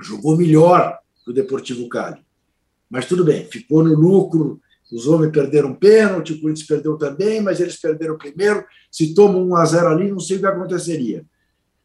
Jogou 0.00 0.36
melhor 0.36 0.98
que 1.22 1.30
o 1.30 1.34
Deportivo 1.34 1.86
Cali. 1.88 2.26
Mas 2.90 3.06
tudo 3.06 3.24
bem, 3.24 3.44
ficou 3.44 3.82
no 3.82 3.94
lucro. 3.94 4.60
Os 4.90 5.06
homens 5.06 5.32
perderam 5.32 5.74
pênalti, 5.74 6.32
o 6.32 6.40
Corinthians 6.40 6.66
perdeu 6.66 6.96
também, 6.96 7.42
mas 7.42 7.60
eles 7.60 7.76
perderam 7.76 8.16
primeiro. 8.16 8.64
Se 8.90 9.14
toma 9.14 9.38
um 9.38 9.54
a 9.54 9.64
0 9.64 9.88
ali, 9.88 10.10
não 10.10 10.20
sei 10.20 10.38
o 10.38 10.40
que 10.40 10.46
aconteceria. 10.46 11.26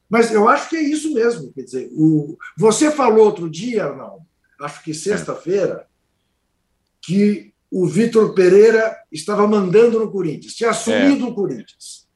Mas 0.09 0.31
eu 0.31 0.47
acho 0.47 0.69
que 0.69 0.77
é 0.77 0.81
isso 0.81 1.13
mesmo. 1.13 1.51
Quer 1.51 1.63
dizer, 1.63 1.89
o... 1.93 2.37
você 2.57 2.89
falou 2.91 3.25
outro 3.25 3.49
dia, 3.49 3.85
Arnaldo, 3.85 4.25
acho 4.61 4.83
que 4.83 4.93
sexta-feira, 4.93 5.85
que 7.01 7.51
o 7.69 7.85
Vitor 7.85 8.33
Pereira 8.33 8.95
estava 9.11 9.45
mandando 9.47 9.99
no 9.99 10.09
Corinthians, 10.09 10.53
tinha 10.53 10.69
assumido 10.69 11.25
é. 11.25 11.27
o 11.27 11.33
Corinthians. 11.33 12.07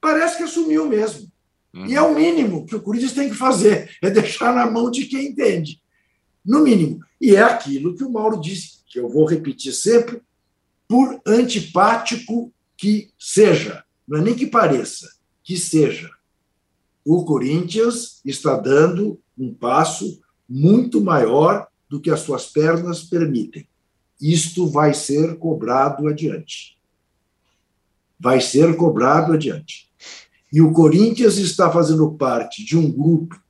Parece 0.00 0.38
que 0.38 0.42
assumiu 0.42 0.88
mesmo. 0.88 1.30
Uhum. 1.72 1.86
E 1.86 1.94
é 1.94 2.02
o 2.02 2.14
mínimo 2.14 2.66
que 2.66 2.74
o 2.74 2.80
Corinthians 2.80 3.12
tem 3.12 3.28
que 3.28 3.36
fazer, 3.36 3.90
é 4.02 4.10
deixar 4.10 4.52
na 4.52 4.68
mão 4.68 4.90
de 4.90 5.04
quem 5.04 5.28
entende 5.28 5.80
no 6.46 6.60
mínimo. 6.60 7.00
E 7.20 7.34
é 7.34 7.42
aquilo 7.42 7.94
que 7.96 8.04
o 8.04 8.10
Mauro 8.10 8.40
disse, 8.40 8.78
que 8.86 8.98
eu 8.98 9.08
vou 9.08 9.26
repetir 9.26 9.72
sempre, 9.72 10.22
por 10.88 11.20
antipático 11.26 12.52
que 12.76 13.10
seja, 13.18 13.84
não 14.06 14.18
é 14.18 14.22
nem 14.22 14.34
que 14.34 14.46
pareça, 14.46 15.08
que 15.42 15.56
seja. 15.56 16.10
O 17.04 17.24
Corinthians 17.24 18.20
está 18.24 18.56
dando 18.56 19.20
um 19.36 19.52
passo 19.52 20.20
muito 20.48 21.00
maior 21.00 21.66
do 21.88 22.00
que 22.00 22.10
as 22.10 22.20
suas 22.20 22.46
pernas 22.46 23.02
permitem. 23.02 23.66
Isto 24.20 24.68
vai 24.68 24.94
ser 24.94 25.36
cobrado 25.38 26.08
adiante. 26.08 26.76
Vai 28.18 28.40
ser 28.40 28.76
cobrado 28.76 29.32
adiante. 29.32 29.88
E 30.52 30.60
o 30.60 30.72
Corinthians 30.72 31.36
está 31.36 31.70
fazendo 31.70 32.12
parte 32.12 32.64
de 32.64 32.76
um 32.76 32.90
grupo 32.90 33.40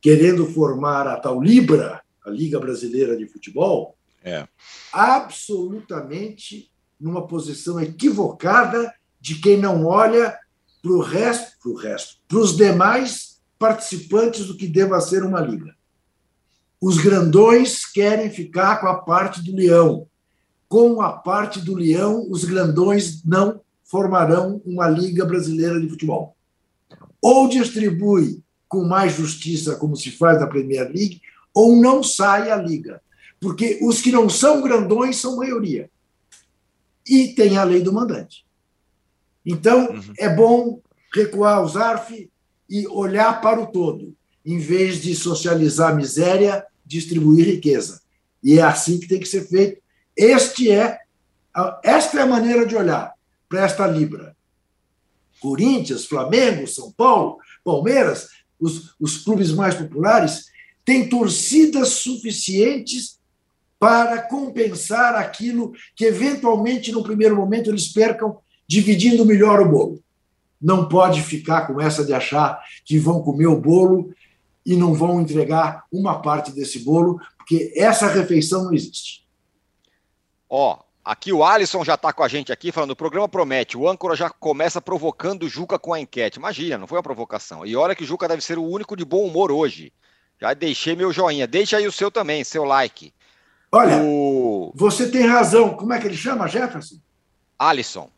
querendo 0.00 0.46
formar 0.46 1.06
a 1.06 1.16
tal 1.16 1.40
Libra, 1.40 2.01
a 2.24 2.30
Liga 2.30 2.58
Brasileira 2.58 3.16
de 3.16 3.26
Futebol, 3.26 3.96
é. 4.24 4.46
absolutamente 4.92 6.70
numa 7.00 7.26
posição 7.26 7.80
equivocada 7.80 8.92
de 9.20 9.36
quem 9.36 9.56
não 9.56 9.84
olha 9.84 10.38
para 10.80 10.92
o 10.92 11.00
resto, 11.00 11.58
para 11.60 11.70
o 11.70 11.74
resto, 11.74 12.16
para 12.28 12.38
os 12.38 12.56
demais 12.56 13.40
participantes 13.58 14.46
do 14.46 14.56
que 14.56 14.66
deva 14.66 15.00
ser 15.00 15.24
uma 15.24 15.40
liga. 15.40 15.74
Os 16.80 16.98
grandões 16.98 17.84
querem 17.84 18.30
ficar 18.30 18.80
com 18.80 18.88
a 18.88 18.96
parte 18.96 19.40
do 19.42 19.54
leão. 19.54 20.08
Com 20.68 21.00
a 21.00 21.12
parte 21.12 21.60
do 21.60 21.74
leão, 21.74 22.26
os 22.28 22.44
grandões 22.44 23.22
não 23.24 23.60
formarão 23.84 24.60
uma 24.64 24.88
liga 24.88 25.24
brasileira 25.24 25.80
de 25.80 25.88
futebol. 25.88 26.36
Ou 27.20 27.48
distribui 27.48 28.42
com 28.68 28.84
mais 28.84 29.14
justiça, 29.14 29.76
como 29.76 29.94
se 29.94 30.10
faz 30.10 30.40
na 30.40 30.46
Premier 30.46 30.90
League, 30.90 31.20
ou 31.54 31.76
não 31.76 32.02
sai 32.02 32.50
a 32.50 32.56
liga. 32.56 33.02
Porque 33.40 33.78
os 33.82 34.00
que 34.00 34.12
não 34.12 34.28
são 34.28 34.62
grandões 34.62 35.16
são 35.16 35.36
maioria. 35.36 35.90
E 37.06 37.28
tem 37.28 37.56
a 37.56 37.64
lei 37.64 37.82
do 37.82 37.92
mandante. 37.92 38.46
Então, 39.44 39.90
uhum. 39.90 40.14
é 40.18 40.28
bom 40.28 40.80
recuar 41.12 41.62
os 41.62 41.76
ARF 41.76 42.30
e 42.70 42.86
olhar 42.86 43.40
para 43.40 43.60
o 43.60 43.66
todo, 43.66 44.14
em 44.46 44.58
vez 44.58 45.02
de 45.02 45.14
socializar 45.14 45.94
miséria, 45.94 46.64
distribuir 46.86 47.46
riqueza. 47.46 48.00
E 48.42 48.58
é 48.58 48.62
assim 48.62 48.98
que 48.98 49.08
tem 49.08 49.20
que 49.20 49.28
ser 49.28 49.46
feito. 49.46 49.80
Este 50.16 50.70
é, 50.70 50.98
esta 51.82 52.18
é 52.18 52.22
a 52.22 52.26
maneira 52.26 52.64
de 52.64 52.76
olhar 52.76 53.12
para 53.48 53.64
esta 53.64 53.86
Libra. 53.86 54.36
Corinthians, 55.40 56.06
Flamengo, 56.06 56.66
São 56.66 56.92
Paulo, 56.92 57.38
Palmeiras, 57.64 58.28
os, 58.58 58.94
os 58.98 59.18
clubes 59.18 59.50
mais 59.52 59.74
populares, 59.74 60.51
tem 60.84 61.08
torcidas 61.08 61.88
suficientes 61.90 63.20
para 63.78 64.22
compensar 64.22 65.16
aquilo 65.16 65.72
que, 65.96 66.04
eventualmente, 66.04 66.92
no 66.92 67.02
primeiro 67.02 67.36
momento, 67.36 67.68
eles 67.68 67.88
percam, 67.88 68.38
dividindo 68.66 69.26
melhor 69.26 69.60
o 69.60 69.68
bolo. 69.68 70.04
Não 70.60 70.88
pode 70.88 71.20
ficar 71.20 71.66
com 71.66 71.80
essa 71.80 72.04
de 72.04 72.12
achar 72.12 72.60
que 72.84 72.96
vão 72.96 73.20
comer 73.20 73.48
o 73.48 73.60
bolo 73.60 74.14
e 74.64 74.76
não 74.76 74.94
vão 74.94 75.20
entregar 75.20 75.84
uma 75.90 76.22
parte 76.22 76.52
desse 76.52 76.78
bolo, 76.78 77.20
porque 77.36 77.72
essa 77.76 78.06
refeição 78.06 78.64
não 78.64 78.72
existe. 78.72 79.26
Ó, 80.48 80.78
aqui 81.04 81.32
o 81.32 81.42
Alisson 81.42 81.84
já 81.84 81.94
está 81.94 82.12
com 82.12 82.22
a 82.22 82.28
gente 82.28 82.52
aqui 82.52 82.70
falando, 82.70 82.92
o 82.92 82.96
programa 82.96 83.28
promete, 83.28 83.76
o 83.76 83.88
âncora 83.88 84.14
já 84.14 84.30
começa 84.30 84.80
provocando 84.80 85.42
o 85.42 85.48
Juca 85.48 85.78
com 85.78 85.92
a 85.92 86.00
enquete. 86.00 86.38
Imagina, 86.38 86.78
não 86.78 86.86
foi 86.86 86.98
uma 86.98 87.02
provocação. 87.02 87.66
E 87.66 87.74
olha 87.74 87.96
que 87.96 88.04
o 88.04 88.06
Juca 88.06 88.28
deve 88.28 88.42
ser 88.42 88.58
o 88.58 88.64
único 88.64 88.96
de 88.96 89.04
bom 89.04 89.26
humor 89.26 89.50
hoje. 89.50 89.92
Já 90.42 90.54
deixei 90.54 90.96
meu 90.96 91.12
joinha. 91.12 91.46
Deixa 91.46 91.76
aí 91.76 91.86
o 91.86 91.92
seu 91.92 92.10
também, 92.10 92.42
seu 92.42 92.64
like. 92.64 93.14
Olha, 93.70 94.02
o... 94.02 94.72
você 94.74 95.08
tem 95.08 95.22
razão. 95.22 95.76
Como 95.76 95.92
é 95.92 96.00
que 96.00 96.08
ele 96.08 96.16
chama, 96.16 96.48
Jefferson? 96.48 96.96
Alisson. 97.56 98.10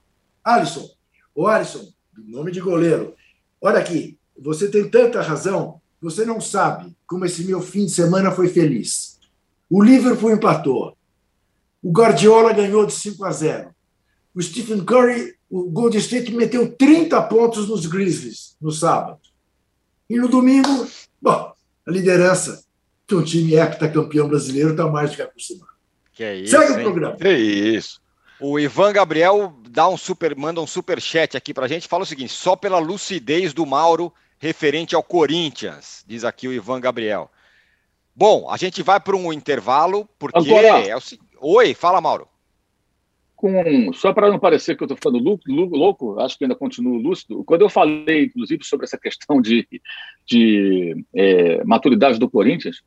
Alisson. 0.43 0.89
O 1.35 1.47
Alisson, 1.47 1.87
nome 2.17 2.51
de 2.51 2.63
goleiro. 2.63 3.15
Olha 3.61 3.79
aqui, 3.79 4.17
você 4.41 4.71
tem 4.71 4.89
tanta 4.89 5.21
razão, 5.21 5.83
você 6.01 6.25
não 6.25 6.41
sabe 6.41 6.97
como 7.07 7.27
esse 7.27 7.45
meu 7.45 7.61
fim 7.61 7.85
de 7.85 7.91
semana 7.91 8.31
foi 8.31 8.49
feliz. 8.49 9.21
O 9.69 9.83
Liverpool 9.83 10.33
empatou. 10.33 10.97
O 11.83 11.93
Guardiola 11.93 12.55
ganhou 12.55 12.87
de 12.87 12.95
5 12.95 13.23
a 13.23 13.33
0. 13.33 13.75
O 14.35 14.41
Stephen 14.41 14.83
Curry, 14.83 15.35
o 15.51 15.65
Golden 15.71 16.01
State, 16.01 16.33
meteu 16.33 16.75
30 16.75 17.21
pontos 17.25 17.69
nos 17.69 17.85
Grizzlies 17.85 18.57
no 18.59 18.73
sábado. 18.73 19.21
E 20.09 20.17
no 20.17 20.27
domingo, 20.27 20.89
bom, 21.21 21.54
a 21.87 21.90
liderança, 21.90 22.64
que 23.07 23.14
um 23.14 23.23
time 23.23 23.55
heptacampeão 23.55 24.29
brasileiro 24.29 24.70
está 24.70 24.88
mais 24.88 25.11
do 25.11 25.16
que 25.16 25.23
acostumado. 25.23 25.75
Que 26.12 26.25
é 26.25 26.37
isso, 26.37 26.57
Segue 26.57 26.73
hein? 26.73 26.79
o 26.79 26.83
programa. 26.83 27.16
Que 27.16 27.33
isso. 27.33 28.01
O 28.40 28.59
Ivan 28.59 28.92
Gabriel 28.92 29.55
dá 29.68 29.88
um 29.88 29.97
super, 29.97 30.37
manda 30.37 30.61
um 30.61 30.66
super 30.66 31.01
chat 31.01 31.37
aqui 31.37 31.53
pra 31.53 31.68
gente. 31.68 31.88
Fala 31.88 32.03
o 32.03 32.07
seguinte: 32.07 32.33
só 32.33 32.57
pela 32.57 32.79
lucidez 32.79 33.53
do 33.53 33.66
Mauro 33.66 34.12
referente 34.38 34.94
ao 34.94 35.03
Corinthians, 35.03 36.05
diz 36.07 36.25
aqui 36.25 36.47
o 36.47 36.53
Ivan 36.53 36.81
Gabriel. 36.81 37.31
Bom, 38.14 38.49
a 38.51 38.57
gente 38.57 38.83
vai 38.83 39.01
para 39.01 39.16
um 39.16 39.33
intervalo, 39.33 40.09
porque 40.18 40.38
é 40.38 40.97
o 40.97 41.01
seguinte. 41.01 41.31
Oi, 41.40 41.75
fala, 41.75 42.01
Mauro. 42.01 42.29
Com 43.45 43.93
só 43.93 44.11
para 44.11 44.31
não 44.31 44.39
parecer 44.39 44.75
que 44.75 44.83
eu 44.83 44.87
estou 44.87 44.97
ficando 44.97 45.19
lou- 45.23 45.39
lou- 45.47 45.69
louco, 45.69 46.19
acho 46.21 46.39
que 46.39 46.45
ainda 46.45 46.55
continuo 46.55 46.97
lúcido. 46.97 47.45
Quando 47.45 47.61
eu 47.61 47.69
falei, 47.69 48.25
inclusive, 48.25 48.65
sobre 48.65 48.85
essa 48.85 48.97
questão 48.97 49.39
de, 49.39 49.69
de 50.25 51.05
é, 51.15 51.63
maturidade 51.63 52.19
do 52.19 52.31
Corinthians, 52.31 52.81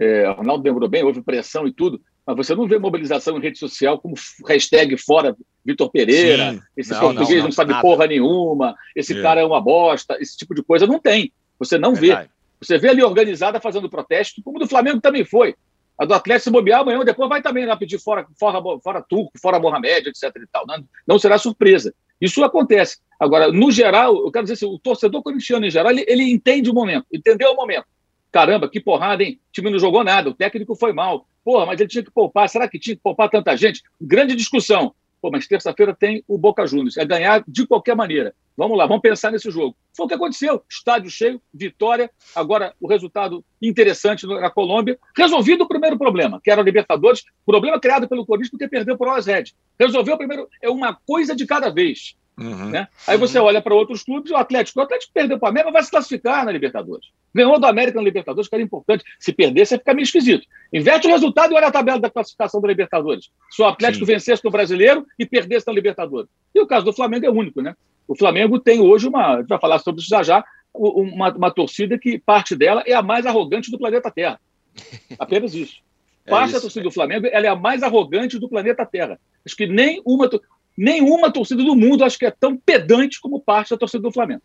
é, 0.00 0.26
o 0.28 0.32
Arnaldo 0.32 0.64
lembrou 0.64 0.88
bem, 0.88 1.04
houve 1.04 1.22
pressão 1.22 1.64
e 1.64 1.72
tudo, 1.72 2.00
mas 2.26 2.36
você 2.36 2.56
não 2.56 2.66
vê 2.66 2.76
mobilização 2.76 3.36
em 3.38 3.40
rede 3.40 3.58
social 3.58 4.00
como 4.00 4.14
hashtag 4.48 4.96
fora 4.96 5.36
Vitor 5.64 5.88
Pereira, 5.92 6.54
Sim. 6.54 6.60
esse 6.76 6.90
Não, 6.92 7.00
português 7.00 7.28
não, 7.30 7.36
não, 7.36 7.44
não, 7.44 7.52
sabe 7.52 7.70
nada. 7.70 7.82
porra 7.82 8.06
nenhuma, 8.08 8.74
esse 8.96 9.16
É. 9.16 9.22
cara 9.22 9.40
é 9.40 9.44
uma 9.44 9.60
bosta, 9.60 10.16
esse 10.20 10.36
tipo 10.36 10.54
de 10.56 10.62
coisa 10.64 10.86
não 10.88 10.98
tem. 10.98 11.30
Você 11.58 11.78
não 11.78 11.94
vê. 11.94 12.08
Verdade. 12.08 12.30
Você 12.60 12.78
vê 12.78 12.88
ali 12.88 13.02
organizada 13.02 13.60
fazendo 13.60 13.88
protesto, 13.88 14.42
como 14.42 14.58
do 14.58 14.66
Flamengo 14.66 15.00
também 15.00 15.24
foi. 15.24 15.54
A 16.00 16.06
do 16.06 16.14
Atlético 16.14 16.44
se 16.44 16.50
bobear 16.50 16.80
amanhã 16.80 16.98
ou 16.98 17.04
depois 17.04 17.28
vai 17.28 17.42
também 17.42 17.66
lá 17.66 17.76
pedir 17.76 17.98
fora, 17.98 18.26
fora, 18.38 18.58
fora 18.82 19.04
Turco, 19.06 19.32
fora 19.38 19.60
Mohamed, 19.60 20.08
etc. 20.08 20.34
E 20.34 20.46
tal. 20.50 20.66
Não, 20.66 20.82
não 21.06 21.18
será 21.18 21.36
surpresa. 21.36 21.94
Isso 22.18 22.42
acontece. 22.42 23.00
Agora, 23.20 23.52
no 23.52 23.70
geral, 23.70 24.16
eu 24.16 24.32
quero 24.32 24.44
dizer 24.44 24.54
assim, 24.54 24.64
o 24.64 24.78
torcedor 24.78 25.22
corintiano 25.22 25.66
em 25.66 25.70
geral, 25.70 25.92
ele, 25.92 26.02
ele 26.08 26.22
entende 26.22 26.70
o 26.70 26.74
momento, 26.74 27.04
entendeu 27.12 27.52
o 27.52 27.54
momento. 27.54 27.84
Caramba, 28.32 28.66
que 28.66 28.80
porrada, 28.80 29.22
hein? 29.22 29.38
O 29.50 29.52
time 29.52 29.68
não 29.68 29.78
jogou 29.78 30.02
nada, 30.02 30.30
o 30.30 30.34
técnico 30.34 30.74
foi 30.74 30.94
mal. 30.94 31.26
Porra, 31.44 31.66
mas 31.66 31.78
ele 31.78 31.90
tinha 31.90 32.02
que 32.02 32.10
poupar. 32.10 32.48
Será 32.48 32.66
que 32.66 32.78
tinha 32.78 32.96
que 32.96 33.02
poupar 33.02 33.28
tanta 33.28 33.54
gente? 33.54 33.82
Grande 34.00 34.34
discussão. 34.34 34.94
Pô, 35.20 35.30
mas 35.30 35.46
terça-feira 35.46 35.94
tem 35.94 36.24
o 36.26 36.38
Boca 36.38 36.66
Juniors. 36.66 36.96
É 36.96 37.04
ganhar 37.04 37.44
de 37.46 37.66
qualquer 37.66 37.94
maneira. 37.94 38.34
Vamos 38.56 38.76
lá, 38.76 38.86
vamos 38.86 39.02
pensar 39.02 39.30
nesse 39.30 39.50
jogo. 39.50 39.76
Foi 39.96 40.06
o 40.06 40.08
que 40.08 40.14
aconteceu. 40.14 40.62
Estádio 40.68 41.10
cheio, 41.10 41.40
vitória. 41.52 42.10
Agora, 42.34 42.74
o 42.80 42.88
resultado 42.88 43.44
interessante 43.60 44.26
na 44.26 44.50
Colômbia. 44.50 44.98
Resolvido 45.16 45.64
o 45.64 45.68
primeiro 45.68 45.98
problema, 45.98 46.40
que 46.42 46.50
era 46.50 46.60
a 46.60 46.64
Libertadores. 46.64 47.24
Problema 47.44 47.80
criado 47.80 48.08
pelo 48.08 48.24
Corinthians 48.24 48.50
porque 48.50 48.68
perdeu 48.68 48.96
para 48.96 49.18
o 49.18 49.20
Red. 49.20 49.44
Resolveu 49.78 50.14
o 50.14 50.18
primeiro. 50.18 50.48
É 50.62 50.70
uma 50.70 50.94
coisa 50.94 51.34
de 51.34 51.46
cada 51.46 51.70
vez. 51.70 52.16
Uhum. 52.40 52.70
Né? 52.70 52.88
Aí 53.06 53.18
você 53.18 53.38
olha 53.38 53.60
para 53.60 53.74
outros 53.74 54.02
clubes, 54.02 54.30
o 54.32 54.36
Atlético. 54.36 54.80
O 54.80 54.82
Atlético 54.82 55.12
perdeu 55.12 55.38
para 55.38 55.46
o 55.46 55.50
América, 55.50 55.72
vai 55.72 55.82
se 55.82 55.90
classificar 55.90 56.44
na 56.44 56.50
Libertadores. 56.50 57.08
Ganhou 57.34 57.60
do 57.60 57.66
América 57.66 57.98
na 57.98 58.04
Libertadores, 58.04 58.48
que 58.48 58.54
era 58.54 58.64
importante. 58.64 59.04
Se 59.18 59.32
perder, 59.32 59.66
você 59.66 59.76
fica 59.76 59.92
meio 59.92 60.04
esquisito. 60.04 60.46
Inverte 60.72 61.06
o 61.06 61.10
resultado 61.10 61.52
e 61.52 61.56
olha 61.56 61.66
a 61.66 61.70
tabela 61.70 62.00
da 62.00 62.08
classificação 62.08 62.60
da 62.60 62.66
Libertadores. 62.68 63.30
Se 63.50 63.60
o 63.60 63.66
Atlético 63.66 64.06
Sim. 64.06 64.12
vencesse 64.14 64.42
no 64.44 64.50
Brasileiro 64.50 65.06
e 65.18 65.26
perdesse 65.26 65.66
na 65.66 65.72
Libertadores. 65.72 66.30
E 66.54 66.60
o 66.60 66.66
caso 66.66 66.86
do 66.86 66.92
Flamengo 66.94 67.26
é 67.26 67.30
único, 67.30 67.60
né? 67.60 67.76
O 68.08 68.16
Flamengo 68.16 68.58
tem 68.58 68.80
hoje 68.80 69.06
uma. 69.06 69.34
A 69.34 69.36
gente 69.40 69.48
vai 69.48 69.60
falar 69.60 69.78
sobre 69.78 70.00
isso 70.00 70.08
já 70.08 70.22
já. 70.22 70.42
Uma, 70.72 71.30
uma 71.34 71.50
torcida 71.50 71.98
que 71.98 72.18
parte 72.18 72.56
dela 72.56 72.82
é 72.86 72.94
a 72.94 73.02
mais 73.02 73.26
arrogante 73.26 73.70
do 73.70 73.78
planeta 73.78 74.10
Terra. 74.10 74.40
Apenas 75.18 75.54
isso. 75.54 75.76
É 76.24 76.30
Parte 76.30 76.52
da 76.52 76.58
isso. 76.58 76.62
torcida 76.62 76.84
do 76.84 76.90
Flamengo 76.90 77.26
ela 77.26 77.46
é 77.46 77.48
a 77.48 77.56
mais 77.56 77.82
arrogante 77.82 78.38
do 78.38 78.48
planeta 78.48 78.86
Terra. 78.86 79.18
Acho 79.44 79.56
que 79.56 79.66
nenhuma, 79.66 80.28
to- 80.28 80.40
nenhuma 80.76 81.32
torcida 81.32 81.62
do 81.62 81.74
mundo 81.74 82.04
acho 82.04 82.18
que 82.18 82.26
é 82.26 82.30
tão 82.30 82.56
pedante 82.56 83.20
como 83.20 83.40
parte 83.40 83.70
da 83.70 83.76
torcida 83.76 84.02
do 84.02 84.12
Flamengo. 84.12 84.42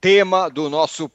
Tema 0.00 0.48
do 0.48 0.68
nosso 0.68 1.10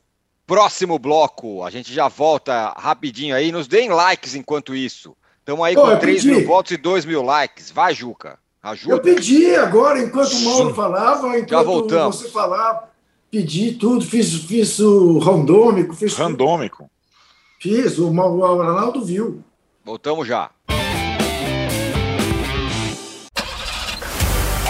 próximo 0.48 0.98
bloco. 0.98 1.64
A 1.64 1.70
gente 1.70 1.94
já 1.94 2.08
volta 2.08 2.74
rapidinho 2.78 3.36
aí. 3.36 3.52
Nos 3.52 3.68
deem 3.68 3.90
likes 3.90 4.34
enquanto 4.36 4.76
isso. 4.76 5.16
Estamos 5.40 5.64
aí 5.66 5.76
Pô, 5.76 5.82
com 5.84 5.92
eu 5.92 6.00
3 6.00 6.24
pedi. 6.24 6.36
mil 6.36 6.48
votos 6.48 6.72
e 6.72 6.78
2 6.78 7.06
mil 7.06 7.22
likes. 7.22 7.70
Vai, 7.72 7.94
Juca. 7.94 8.40
Eu 8.64 8.70
Ajuda. 8.72 9.00
pedi 9.02 9.56
agora, 9.56 10.00
enquanto 10.02 10.34
o 10.34 10.42
Mauro 10.42 10.74
falava, 10.74 11.40
enquanto 11.40 11.66
voltamos. 11.66 12.18
você 12.18 12.30
falava, 12.30 12.90
pedi 13.32 13.74
tudo, 13.74 14.06
fiz, 14.06 14.34
fiz 14.34 14.80
o 14.80 15.18
randômico, 15.20 15.96
fiz 15.96 16.12
tudo. 16.14 16.24
Randômico. 16.24 16.90
Fiz, 17.60 17.98
o, 17.98 18.12
o 18.12 18.62
Arnaldo 18.62 19.04
viu. 19.04 19.44
Voltamos 19.86 20.28
já. 20.28 20.52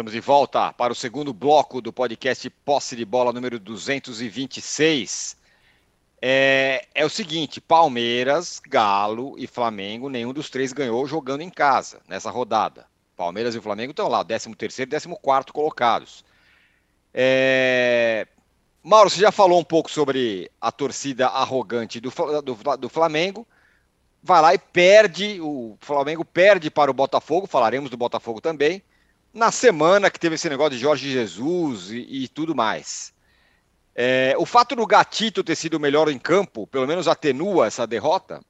Estamos 0.00 0.12
de 0.12 0.20
volta 0.20 0.72
para 0.72 0.94
o 0.94 0.96
segundo 0.96 1.30
bloco 1.30 1.78
do 1.82 1.92
podcast 1.92 2.48
Posse 2.48 2.96
de 2.96 3.04
Bola 3.04 3.34
número 3.34 3.58
226. 3.58 5.36
É, 6.22 6.86
é 6.94 7.04
o 7.04 7.10
seguinte: 7.10 7.60
Palmeiras, 7.60 8.62
Galo 8.66 9.34
e 9.36 9.46
Flamengo, 9.46 10.08
nenhum 10.08 10.32
dos 10.32 10.48
três 10.48 10.72
ganhou 10.72 11.06
jogando 11.06 11.42
em 11.42 11.50
casa 11.50 12.00
nessa 12.08 12.30
rodada. 12.30 12.86
Palmeiras 13.14 13.54
e 13.54 13.60
Flamengo 13.60 13.90
estão 13.90 14.08
lá, 14.08 14.24
13 14.24 14.48
e 14.78 14.86
14 14.86 15.52
colocados. 15.52 16.24
É, 17.12 18.26
Mauro, 18.82 19.10
você 19.10 19.20
já 19.20 19.30
falou 19.30 19.60
um 19.60 19.64
pouco 19.64 19.90
sobre 19.90 20.50
a 20.58 20.72
torcida 20.72 21.26
arrogante 21.26 22.00
do, 22.00 22.10
do, 22.40 22.76
do 22.78 22.88
Flamengo. 22.88 23.46
Vai 24.22 24.40
lá 24.40 24.54
e 24.54 24.58
perde, 24.58 25.38
o 25.42 25.76
Flamengo 25.78 26.24
perde 26.24 26.70
para 26.70 26.90
o 26.90 26.94
Botafogo, 26.94 27.46
falaremos 27.46 27.90
do 27.90 27.98
Botafogo 27.98 28.40
também 28.40 28.82
na 29.32 29.50
semana 29.50 30.10
que 30.10 30.20
teve 30.20 30.34
esse 30.34 30.48
negócio 30.48 30.72
de 30.72 30.78
Jorge 30.78 31.10
Jesus 31.10 31.90
e, 31.90 32.24
e 32.24 32.28
tudo 32.28 32.54
mais. 32.54 33.12
É, 33.94 34.34
o 34.38 34.46
fato 34.46 34.74
do 34.74 34.86
Gatito 34.86 35.44
ter 35.44 35.56
sido 35.56 35.74
o 35.74 35.80
melhor 35.80 36.08
em 36.08 36.18
campo, 36.18 36.66
pelo 36.66 36.86
menos 36.86 37.08
atenua 37.08 37.66
essa 37.66 37.86
derrota? 37.86 38.40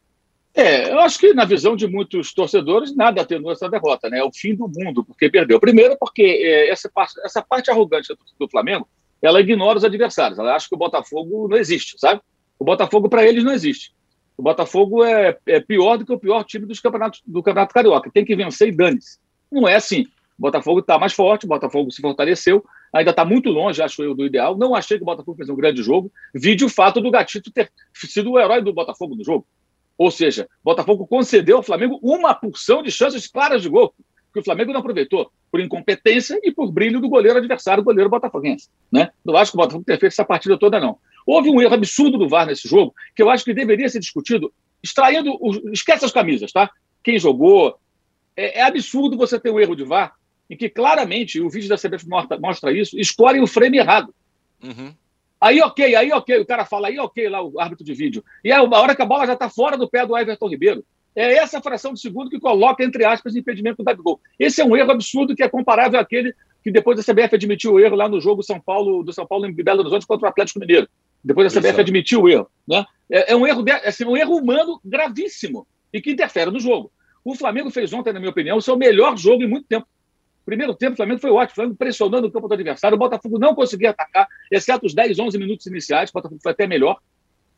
É, 0.55 0.91
eu 0.91 0.99
acho 1.01 1.19
que 1.19 1.33
na 1.33 1.45
visão 1.45 1.77
de 1.77 1.87
muitos 1.87 2.35
torcedores, 2.35 2.95
nada 2.95 3.23
atenua 3.23 3.53
essa 3.53 3.69
derrota, 3.69 4.09
né? 4.09 4.19
É 4.19 4.25
o 4.25 4.33
fim 4.33 4.55
do 4.55 4.69
mundo, 4.69 5.05
porque 5.05 5.31
perdeu. 5.31 5.61
Primeiro, 5.61 5.97
porque 5.99 6.23
é, 6.23 6.71
essa, 6.71 6.89
parte, 6.89 7.15
essa 7.25 7.41
parte 7.41 7.71
arrogante 7.71 8.13
do 8.39 8.49
Flamengo, 8.49 8.89
ela 9.23 9.41
ignora 9.41 9.79
os 9.79 9.85
adversários. 9.85 10.39
Ela 10.39 10.55
acha 10.55 10.69
que 10.69 10.75
o 10.75 10.79
Botafogo 10.79 11.49
não 11.49 11.57
existe, 11.57 11.99
sabe? 11.99 12.21
O 12.59 12.65
Botafogo, 12.65 13.09
para 13.09 13.25
eles, 13.25 13.45
não 13.45 13.53
existe. 13.53 13.93
O 14.37 14.43
Botafogo 14.43 15.05
é, 15.05 15.39
é 15.47 15.61
pior 15.61 15.97
do 15.99 16.05
que 16.05 16.13
o 16.13 16.19
pior 16.19 16.43
time 16.45 16.67
dos 16.67 16.81
campeonatos, 16.81 17.23
do 17.27 17.43
Campeonato 17.43 17.75
Carioca. 17.75 18.11
Tem 18.13 18.25
que 18.25 18.35
vencer 18.35 18.69
e 18.69 18.73
dane-se. 18.73 19.19
Não 19.51 19.69
é 19.69 19.77
assim. 19.77 20.07
Botafogo 20.41 20.81
está 20.81 20.99
mais 20.99 21.13
forte, 21.13 21.45
o 21.45 21.49
Botafogo 21.49 21.91
se 21.91 22.01
fortaleceu, 22.01 22.65
ainda 22.93 23.11
está 23.11 23.25
muito 23.25 23.51
longe, 23.51 23.83
acho 23.83 24.03
eu, 24.03 24.15
do 24.15 24.25
ideal. 24.25 24.57
Não 24.57 24.75
achei 24.75 24.97
que 24.97 25.03
o 25.03 25.07
Botafogo 25.07 25.37
fez 25.37 25.49
um 25.51 25.55
grande 25.55 25.83
jogo. 25.83 26.11
Vide 26.35 26.65
o 26.65 26.69
fato 26.69 27.01
do 27.01 27.11
Gatito 27.11 27.53
ter 27.53 27.71
sido 27.95 28.33
o 28.33 28.39
herói 28.39 28.63
do 28.63 28.73
Botafogo 28.73 29.15
no 29.15 29.23
jogo. 29.23 29.47
Ou 29.99 30.11
seja, 30.11 30.49
Botafogo 30.65 31.07
concedeu 31.07 31.59
ao 31.59 31.63
Flamengo 31.63 32.01
uma 32.03 32.35
porção 32.35 32.83
de 32.83 32.91
chances 32.91 33.27
claras 33.27 33.61
de 33.61 33.69
gol, 33.69 33.95
que 34.33 34.41
o 34.41 34.43
Flamengo 34.43 34.73
não 34.73 34.81
aproveitou, 34.81 35.31
por 35.51 35.61
incompetência 35.61 36.41
e 36.43 36.51
por 36.51 36.73
brilho 36.73 37.01
do 37.01 37.09
goleiro 37.09 37.37
adversário, 37.37 37.85
goleiro 37.85 38.09
botafoguense. 38.09 38.71
Né? 38.91 39.11
Não 39.23 39.37
acho 39.37 39.53
que 39.53 39.59
o 39.59 39.61
Botafogo 39.61 39.85
tenha 39.85 39.99
feito 39.99 40.13
essa 40.13 40.25
partida 40.25 40.57
toda, 40.59 40.81
não. 40.81 40.97
Houve 41.27 41.51
um 41.51 41.61
erro 41.61 41.75
absurdo 41.75 42.17
do 42.17 42.29
VAR 42.29 42.47
nesse 42.47 42.67
jogo, 42.67 42.95
que 43.15 43.23
eu 43.23 43.29
acho 43.29 43.45
que 43.45 43.53
deveria 43.53 43.89
ser 43.91 43.99
discutido, 43.99 44.51
extraindo. 44.83 45.39
Esquece 45.71 46.05
as 46.05 46.13
camisas, 46.13 46.51
tá? 46.51 46.71
Quem 47.05 47.19
jogou. 47.19 47.77
É, 48.37 48.61
é 48.61 48.63
absurdo 48.63 49.19
você 49.19 49.39
ter 49.39 49.51
um 49.51 49.61
erro 49.61 49.77
de 49.77 49.85
VAR, 49.85 50.15
em 50.51 50.57
que 50.57 50.69
claramente, 50.69 51.41
o 51.41 51.49
vídeo 51.49 51.69
da 51.69 51.77
CBF 51.77 52.07
mostra, 52.41 52.73
isso, 52.73 52.99
escolhem 52.99 53.41
o 53.41 53.47
frame 53.47 53.79
errado. 53.79 54.13
Uhum. 54.63 54.93
Aí, 55.41 55.61
ok, 55.63 55.95
aí, 55.95 56.13
ok, 56.13 56.39
o 56.41 56.45
cara 56.45 56.67
fala, 56.67 56.89
aí, 56.89 56.99
ok, 56.99 57.29
lá 57.29 57.41
o 57.41 57.59
árbitro 57.59 57.85
de 57.85 57.95
vídeo. 57.95 58.25
E 58.45 58.51
é 58.51 58.57
a 58.57 58.63
hora 58.63 58.95
que 58.95 59.01
a 59.01 59.07
bola 59.07 59.27
já 59.27 59.35
está 59.35 59.49
fora 59.49 59.79
do 59.79 59.89
pé 59.89 60.05
do 60.05 60.19
Everton 60.19 60.49
Ribeiro. 60.49 60.85
É 61.15 61.35
essa 61.35 61.63
fração 61.63 61.95
de 61.95 62.01
segundo 62.01 62.29
que 62.29 62.39
coloca, 62.39 62.85
entre 62.85 63.05
aspas, 63.05 63.35
impedimento 63.37 63.79
do 63.79 63.85
Gabigol. 63.85 64.21
Esse 64.39 64.61
é 64.61 64.65
um 64.65 64.77
erro 64.77 64.91
absurdo 64.91 65.35
que 65.35 65.43
é 65.43 65.49
comparável 65.49 65.99
àquele 65.99 66.35
que 66.63 66.71
depois 66.71 66.99
a 66.99 67.03
CBF 67.03 67.35
admitiu 67.35 67.73
o 67.73 67.81
erro 67.81 67.97
lá 67.97 68.09
no 68.09 68.21
jogo 68.21 68.43
São 68.43 68.61
Paulo, 68.61 69.03
do 69.03 69.13
São 69.13 69.27
Paulo 69.27 69.47
em 69.47 69.53
Belo 69.53 69.81
Horizonte 69.81 70.07
contra 70.07 70.27
o 70.27 70.31
Atlético 70.31 70.61
Mineiro. 70.61 70.89
Depois 71.23 71.47
a 71.47 71.51
CBF 71.51 71.69
Exato. 71.69 71.81
admitiu 71.81 72.23
o 72.23 72.29
erro. 72.29 72.51
Né? 72.69 72.85
É, 73.11 73.33
é 73.33 73.37
um 73.37 73.47
erro 73.47 73.63
de, 73.63 73.71
é 73.71 73.89
assim, 73.89 74.05
um 74.05 74.17
erro 74.17 74.37
humano 74.37 74.81
gravíssimo 74.85 75.67
e 75.93 76.01
que 76.01 76.11
interfere 76.11 76.51
no 76.51 76.61
jogo. 76.61 76.93
O 77.25 77.35
Flamengo 77.35 77.71
fez 77.71 77.93
ontem, 77.93 78.13
na 78.13 78.21
minha 78.21 78.31
opinião, 78.31 78.57
o 78.57 78.63
seu 78.63 78.77
melhor 78.77 79.17
jogo 79.17 79.43
em 79.43 79.49
muito 79.49 79.67
tempo. 79.67 79.87
Primeiro 80.51 80.75
tempo, 80.75 80.95
o 80.95 80.97
Flamengo 80.97 81.21
foi 81.21 81.31
ótimo, 81.31 81.53
o 81.53 81.55
Flamengo 81.55 81.77
pressionando 81.77 82.27
o 82.27 82.31
campo 82.33 82.49
do 82.49 82.55
adversário, 82.55 82.97
o 82.97 82.99
Botafogo 82.99 83.39
não 83.39 83.55
conseguia 83.55 83.91
atacar, 83.91 84.27
exceto 84.51 84.85
os 84.85 84.93
10, 84.93 85.17
11 85.21 85.39
minutos 85.39 85.65
iniciais, 85.67 86.11
o 86.11 86.13
Botafogo 86.13 86.41
foi 86.43 86.51
até 86.51 86.67
melhor. 86.67 86.99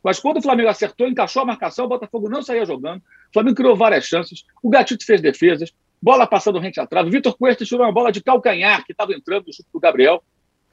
Mas 0.05 0.21
quando 0.21 0.37
o 0.37 0.43
Flamengo 0.43 0.69
acertou, 0.69 1.09
encaixou 1.09 1.41
a 1.41 1.47
marcação, 1.47 1.87
o 1.87 1.89
Botafogo 1.89 2.29
não 2.29 2.43
saía 2.43 2.67
jogando, 2.67 2.99
o 2.99 3.33
Flamengo 3.33 3.57
criou 3.57 3.75
várias 3.75 4.05
chances, 4.05 4.45
o 4.63 4.69
Gatito 4.69 5.07
fez 5.07 5.23
defesas, 5.23 5.73
bola 6.03 6.27
passando 6.27 6.59
rente 6.59 6.81
atrás, 6.81 7.07
o 7.07 7.11
Vitor 7.11 7.35
Cuesta 7.35 7.65
tirou 7.65 7.83
uma 7.83 7.93
bola 7.93 8.13
de 8.13 8.23
calcanhar 8.23 8.85
que 8.85 8.93
estava 8.93 9.15
entrando 9.15 9.47
no 9.47 9.55
chute 9.55 9.71
do 9.73 9.81
Gabriel. 9.81 10.23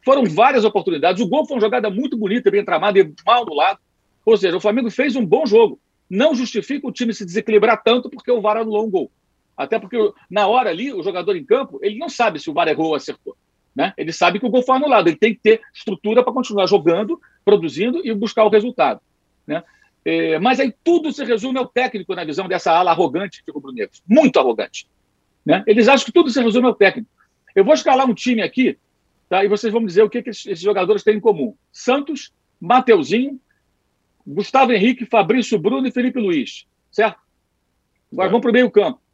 Foram 0.03 0.25
várias 0.25 0.65
oportunidades, 0.65 1.23
o 1.23 1.27
gol 1.29 1.45
foi 1.45 1.55
uma 1.55 1.61
jogada 1.61 1.89
muito 1.89 2.17
bonita, 2.17 2.51
bem 2.51 2.65
tramada 2.65 2.99
e 2.99 3.13
mal 3.25 3.45
do 3.45 3.53
lado. 3.53 3.79
Ou 4.25 4.35
seja, 4.35 4.57
o 4.57 4.59
Flamengo 4.59 4.91
fez 4.91 5.15
um 5.15 5.25
bom 5.25 5.45
jogo. 5.45 5.79
Não 6.09 6.35
justifica 6.35 6.85
o 6.85 6.91
time 6.91 7.13
se 7.13 7.23
desequilibrar 7.23 7.81
tanto 7.81 8.09
porque 8.09 8.29
o 8.29 8.41
VAR 8.41 8.57
anulou 8.57 8.85
um 8.85 8.89
gol. 8.89 9.09
Até 9.59 9.77
porque 9.77 9.97
na 10.31 10.47
hora 10.47 10.69
ali, 10.69 10.93
o 10.93 11.03
jogador 11.03 11.35
em 11.35 11.43
campo, 11.43 11.81
ele 11.83 11.97
não 11.97 12.07
sabe 12.07 12.39
se 12.39 12.49
o 12.49 12.53
VAR 12.53 12.69
errou 12.69 12.87
ou 12.87 12.95
acertou. 12.95 13.35
Né? 13.75 13.93
Ele 13.97 14.13
sabe 14.13 14.39
que 14.39 14.45
o 14.45 14.49
gol 14.49 14.63
foi 14.63 14.77
anulado. 14.77 15.09
Ele 15.09 15.17
tem 15.17 15.33
que 15.33 15.41
ter 15.41 15.59
estrutura 15.73 16.23
para 16.23 16.31
continuar 16.31 16.65
jogando, 16.65 17.19
produzindo 17.43 17.99
e 18.07 18.13
buscar 18.13 18.45
o 18.45 18.49
resultado. 18.49 19.01
Né? 19.45 19.61
É, 20.05 20.39
mas 20.39 20.61
aí 20.61 20.73
tudo 20.81 21.11
se 21.11 21.25
resume 21.25 21.59
ao 21.59 21.67
técnico 21.67 22.15
na 22.15 22.23
visão 22.23 22.47
dessa 22.47 22.71
ala 22.71 22.91
arrogante 22.91 23.43
de 23.45 23.51
rubro-negros. 23.51 24.01
Muito 24.07 24.39
arrogante. 24.39 24.87
Né? 25.45 25.61
Eles 25.67 25.89
acham 25.89 26.05
que 26.05 26.13
tudo 26.13 26.29
se 26.29 26.41
resume 26.41 26.67
ao 26.67 26.73
técnico. 26.73 27.09
Eu 27.53 27.65
vou 27.65 27.73
escalar 27.73 28.09
um 28.09 28.13
time 28.13 28.41
aqui 28.41 28.77
tá? 29.27 29.43
e 29.43 29.49
vocês 29.49 29.73
vão 29.73 29.81
me 29.81 29.87
dizer 29.87 30.03
o 30.03 30.09
que, 30.09 30.23
que 30.23 30.29
esses 30.29 30.61
jogadores 30.61 31.03
têm 31.03 31.17
em 31.17 31.19
comum. 31.19 31.53
Santos, 31.69 32.31
Mateuzinho, 32.61 33.37
Gustavo 34.25 34.71
Henrique, 34.71 35.05
Fabrício 35.05 35.59
Bruno 35.59 35.85
e 35.85 35.91
Felipe 35.91 36.17
Luiz. 36.17 36.65
Certo? 36.89 37.19
Agora 38.09 38.29
vamos 38.29 38.41
para 38.41 38.51
o 38.51 38.53
meio 38.53 38.71
campo. 38.71 38.99
Tá? 38.99 39.08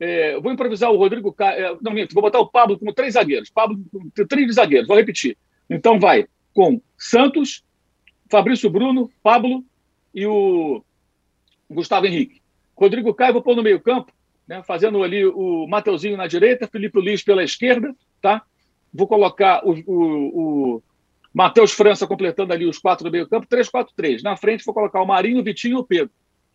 É, 0.00 0.40
vou 0.40 0.50
improvisar 0.50 0.90
o 0.90 0.96
Rodrigo 0.96 1.30
Caio. 1.30 1.64
É, 1.64 1.76
não, 1.82 1.92
minto, 1.92 2.14
vou 2.14 2.22
botar 2.22 2.40
o 2.40 2.48
Pablo 2.48 2.78
com 2.78 2.90
três 2.92 3.14
zagueiros. 3.14 3.50
Pablo 3.50 3.78
com 3.92 4.26
três 4.26 4.54
zagueiros, 4.54 4.88
vou 4.88 4.96
repetir. 4.96 5.36
Então 5.68 6.00
vai 6.00 6.26
com 6.54 6.80
Santos, 6.96 7.62
Fabrício 8.30 8.70
Bruno, 8.70 9.10
Pablo 9.22 9.62
e 10.14 10.26
o 10.26 10.82
Gustavo 11.70 12.06
Henrique. 12.06 12.40
Rodrigo 12.74 13.12
Caio, 13.12 13.34
vou 13.34 13.42
pôr 13.42 13.54
no 13.54 13.62
meio-campo, 13.62 14.10
né, 14.48 14.62
fazendo 14.62 15.02
ali 15.02 15.26
o 15.26 15.66
Mateuzinho 15.68 16.16
na 16.16 16.26
direita, 16.26 16.66
Felipe 16.66 16.98
Luiz 16.98 17.22
pela 17.22 17.44
esquerda, 17.44 17.94
tá? 18.22 18.42
Vou 18.92 19.06
colocar 19.06 19.62
o, 19.64 19.72
o, 19.86 20.76
o 20.76 20.82
Matheus 21.32 21.72
França 21.72 22.06
completando 22.06 22.52
ali 22.52 22.66
os 22.66 22.78
quatro 22.78 23.04
do 23.04 23.12
meio-campo, 23.12 23.46
3-4-3. 23.46 24.22
Na 24.22 24.36
frente, 24.36 24.64
vou 24.64 24.74
colocar 24.74 25.00
o 25.02 25.06
Marinho, 25.06 25.40
o 25.40 25.44
Vitinho 25.44 25.76
e 25.76 25.80
o 25.80 25.84
Pedro. 25.84 26.10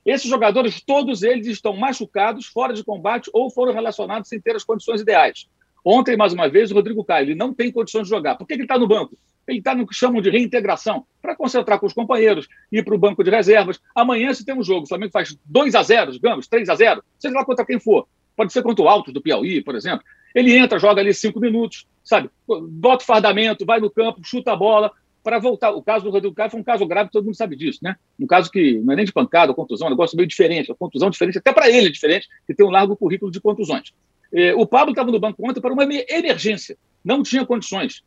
Esses 0.06 0.30
jogadores, 0.30 0.82
todos 0.82 1.24
eles 1.24 1.48
estão 1.48 1.76
machucados, 1.76 2.46
fora 2.46 2.74
de 2.74 2.84
combate 2.84 3.30
ou 3.34 3.50
foram 3.50 3.74
relacionados 3.74 4.30
sem 4.30 4.39
ter 4.39 4.56
as 4.56 4.63
condições 4.63 5.02
ideais. 5.02 5.48
Ontem, 5.84 6.15
mais 6.15 6.32
uma 6.32 6.48
vez, 6.48 6.72
o 6.72 6.76
Rodrigo 6.76 7.04
Caio, 7.04 7.26
ele 7.26 7.36
não 7.36 7.54
tem 7.54 7.72
condições 7.72 8.04
de 8.04 8.10
jogar. 8.10 8.36
Por 8.36 8.46
que 8.46 8.54
ele 8.54 8.63
está 8.63 8.78
no 8.78 8.88
banco? 8.88 9.18
Ele 9.48 9.60
está 9.60 9.76
no 9.76 9.86
que 9.86 9.94
chamam 9.94 10.22
de 10.22 10.30
reintegração, 10.30 11.06
para 11.22 11.36
concentrar 11.36 11.80
com 11.80 11.86
os 11.86 11.94
companheiros, 11.94 12.48
ir 12.72 12.84
para 12.84 12.96
o 12.96 12.98
banco 12.98 13.24
de 13.24 13.30
reservas. 13.30 13.80
Amanhã, 13.94 14.34
se 14.34 14.46
tem 14.46 14.56
um 14.56 14.63
jogo, 14.63 14.86
o 14.86 14.88
Flamengo 14.88 15.12
faz 15.12 15.38
2 15.46 15.76
a 15.76 15.84
0 15.84 16.12
digamos, 16.12 16.48
3 16.48 16.70
a 16.70 16.76
0 16.76 17.04
seja 17.20 17.36
lá 17.36 17.46
contra 17.46 17.65
quem 17.65 17.80
for. 17.80 18.08
Pode 18.36 18.52
ser 18.52 18.63
contra 18.63 18.84
o 18.84 18.89
Altos 18.89 19.13
do 19.13 19.22
Piauí, 19.22 19.63
por 19.63 19.76
exemplo. 19.76 20.04
Ele 20.34 20.56
entra, 20.58 20.80
joga 20.80 21.02
ali 21.02 21.13
cinco 21.13 21.39
minutos, 21.39 21.88
sabe? 22.04 22.30
Bota 22.48 23.04
o 23.04 23.08
fardamento, 23.08 23.65
vai 23.65 23.80
no 23.80 23.89
campo, 23.89 24.20
chuta 24.24 24.52
a 24.52 24.56
bola, 24.56 24.91
para 25.25 25.39
voltar. 25.39 25.71
O 25.71 25.81
caso 25.81 26.05
do 26.05 26.11
Rodrigo 26.11 26.35
Caio 26.35 26.51
foi 26.51 26.59
um 26.59 26.63
caso 26.63 26.85
grave, 26.85 27.09
todo 27.09 27.25
mundo 27.25 27.35
sabe 27.35 27.55
disso, 27.55 27.79
né? 27.81 27.95
Um 28.19 28.27
caso 28.27 28.51
que 28.51 28.79
não 28.81 28.93
é 28.93 28.95
nem 28.95 29.05
de 29.05 29.11
pancada, 29.11 29.55
contusão, 29.55 29.88
é 29.88 29.89
um 29.89 29.93
negócio 29.93 30.15
meio 30.15 30.27
diferente. 30.27 30.71
A 30.71 30.75
contusão 30.75 31.09
diferente, 31.09 31.39
até 31.39 31.51
para 31.51 31.67
ele 31.67 31.88
é 31.88 31.91
diferente, 31.91 32.29
que 32.45 32.53
tem 32.53 32.63
um 32.63 32.69
largo 32.69 32.95
currículo 32.95 33.31
de 33.31 33.41
contusões. 33.41 33.91
É, 34.31 34.53
o 34.53 34.67
Pablo 34.67 34.91
estava 34.91 35.11
no 35.11 35.19
banco 35.19 35.49
ontem 35.49 35.59
para 35.59 35.73
uma 35.73 35.83
emergência, 35.83 36.77
não 37.03 37.23
tinha 37.23 37.43
condições. 37.43 38.03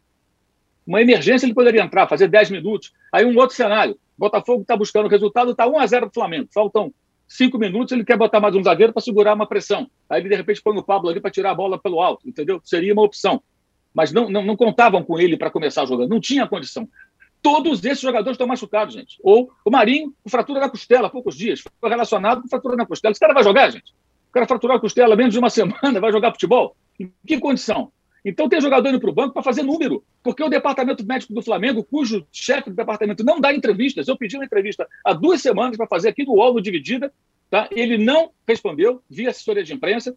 Uma 0.86 1.02
emergência 1.02 1.44
ele 1.44 1.54
poderia 1.54 1.82
entrar, 1.82 2.06
fazer 2.06 2.28
10 2.28 2.50
minutos. 2.50 2.92
Aí 3.12 3.24
um 3.24 3.36
outro 3.36 3.56
cenário. 3.56 3.98
Botafogo 4.16 4.62
está 4.62 4.76
buscando 4.76 5.06
o 5.06 5.08
resultado, 5.08 5.50
está 5.50 5.66
1 5.66 5.78
a 5.78 5.86
0 5.86 6.02
para 6.02 6.10
o 6.10 6.14
Flamengo. 6.14 6.48
Faltam 6.54 6.94
cinco 7.26 7.58
minutos, 7.58 7.92
ele 7.92 8.04
quer 8.04 8.16
botar 8.16 8.40
mais 8.40 8.54
um 8.54 8.62
zagueiro 8.62 8.92
para 8.92 9.02
segurar 9.02 9.34
uma 9.34 9.46
pressão. 9.46 9.90
Aí 10.08 10.22
ele, 10.22 10.28
de 10.28 10.36
repente, 10.36 10.62
põe 10.62 10.76
o 10.78 10.82
Pablo 10.82 11.10
ali 11.10 11.20
para 11.20 11.30
tirar 11.30 11.50
a 11.50 11.54
bola 11.54 11.78
pelo 11.78 12.00
alto, 12.00 12.26
entendeu? 12.26 12.60
Seria 12.64 12.92
uma 12.92 13.02
opção. 13.02 13.42
Mas 13.94 14.12
não, 14.12 14.30
não, 14.30 14.44
não 14.44 14.56
contavam 14.56 15.02
com 15.02 15.18
ele 15.18 15.36
para 15.36 15.50
começar 15.50 15.84
jogar, 15.84 16.06
não 16.06 16.20
tinha 16.20 16.46
condição. 16.46 16.88
Todos 17.42 17.84
esses 17.84 18.00
jogadores 18.00 18.34
estão 18.34 18.46
machucados, 18.46 18.94
gente. 18.94 19.18
Ou 19.22 19.50
o 19.64 19.70
Marinho, 19.70 20.12
com 20.22 20.30
fratura 20.30 20.60
na 20.60 20.68
costela, 20.68 21.06
há 21.06 21.10
poucos 21.10 21.36
dias, 21.36 21.62
foi 21.80 21.88
relacionado 21.88 22.42
com 22.42 22.48
fratura 22.48 22.76
na 22.76 22.86
costela. 22.86 23.12
Esse 23.12 23.20
cara 23.20 23.34
vai 23.34 23.44
jogar, 23.44 23.70
gente? 23.70 23.92
O 24.28 24.32
cara 24.32 24.46
fraturou 24.46 24.76
a 24.76 24.80
costela 24.80 25.16
menos 25.16 25.32
de 25.32 25.38
uma 25.38 25.50
semana, 25.50 26.00
vai 26.00 26.12
jogar 26.12 26.32
futebol? 26.32 26.76
Em 26.98 27.12
que 27.26 27.38
condição? 27.38 27.92
Então 28.24 28.48
tem 28.48 28.60
jogador 28.60 28.88
indo 28.88 29.00
para 29.00 29.10
o 29.10 29.14
banco 29.14 29.32
para 29.32 29.42
fazer 29.42 29.62
número, 29.62 30.04
porque 30.22 30.42
o 30.42 30.48
departamento 30.48 31.06
médico 31.06 31.32
do 31.32 31.42
Flamengo, 31.42 31.84
cujo 31.84 32.26
chefe 32.32 32.68
do 32.68 32.76
departamento 32.76 33.24
não 33.24 33.40
dá 33.40 33.54
entrevistas, 33.54 34.08
eu 34.08 34.16
pedi 34.16 34.36
uma 34.36 34.44
entrevista 34.44 34.86
há 35.04 35.12
duas 35.12 35.40
semanas 35.40 35.76
para 35.76 35.86
fazer 35.86 36.08
aqui 36.08 36.24
no 36.24 36.34
UOL 36.34 36.60
Dividida, 36.60 37.12
tá? 37.48 37.68
ele 37.70 37.96
não 37.96 38.30
respondeu, 38.46 39.00
via 39.08 39.30
assessoria 39.30 39.62
de 39.62 39.72
imprensa, 39.72 40.16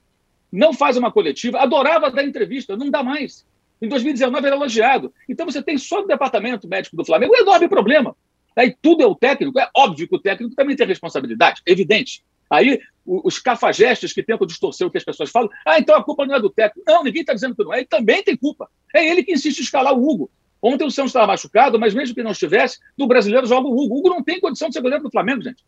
não 0.51 0.73
faz 0.73 0.97
uma 0.97 1.11
coletiva, 1.11 1.59
adorava 1.59 2.09
dar 2.11 2.25
entrevista, 2.25 2.75
não 2.75 2.89
dá 2.89 3.03
mais. 3.03 3.45
Em 3.81 3.87
2019 3.87 4.45
era 4.45 4.55
elogiado. 4.55 5.13
Então 5.27 5.45
você 5.45 5.61
tem 5.61 5.77
só 5.77 6.01
no 6.01 6.07
departamento 6.07 6.67
médico 6.67 6.95
do 6.95 7.05
Flamengo 7.05 7.33
um 7.33 7.41
enorme 7.41 7.67
problema. 7.67 8.15
Aí 8.55 8.75
tudo 8.81 9.01
é 9.01 9.05
o 9.05 9.15
técnico. 9.15 9.59
É 9.59 9.69
óbvio 9.75 10.07
que 10.07 10.15
o 10.15 10.19
técnico 10.19 10.55
também 10.55 10.75
tem 10.75 10.85
responsabilidade, 10.85 11.61
evidente. 11.65 12.23
Aí 12.49 12.79
os 13.05 13.39
cafajestes 13.39 14.13
que 14.13 14.21
tentam 14.21 14.45
distorcer 14.45 14.85
o 14.85 14.91
que 14.91 14.97
as 14.97 15.03
pessoas 15.03 15.31
falam, 15.31 15.49
ah, 15.65 15.79
então 15.79 15.95
a 15.95 16.03
culpa 16.03 16.25
não 16.25 16.35
é 16.35 16.39
do 16.39 16.49
técnico. 16.49 16.83
Não, 16.85 17.03
ninguém 17.03 17.21
está 17.21 17.33
dizendo 17.33 17.55
que 17.55 17.63
não 17.63 17.73
é. 17.73 17.79
Ele 17.79 17.87
também 17.87 18.21
tem 18.21 18.35
culpa. 18.35 18.69
É 18.93 19.07
ele 19.07 19.23
que 19.23 19.31
insiste 19.31 19.59
em 19.59 19.63
escalar 19.63 19.93
o 19.93 20.07
Hugo. 20.07 20.29
Ontem 20.61 20.85
o 20.85 20.91
Santos 20.91 21.09
estava 21.09 21.27
machucado, 21.27 21.79
mas 21.79 21.93
mesmo 21.93 22.13
que 22.13 22.21
não 22.21 22.31
estivesse, 22.31 22.77
do 22.95 23.07
brasileiro 23.07 23.47
joga 23.47 23.67
o 23.67 23.71
Hugo. 23.71 23.95
O 23.95 23.99
Hugo 23.99 24.09
não 24.09 24.23
tem 24.23 24.39
condição 24.39 24.67
de 24.67 24.75
ser 24.75 24.81
goleiro 24.81 25.03
do 25.03 25.09
Flamengo, 25.09 25.41
gente. 25.41 25.63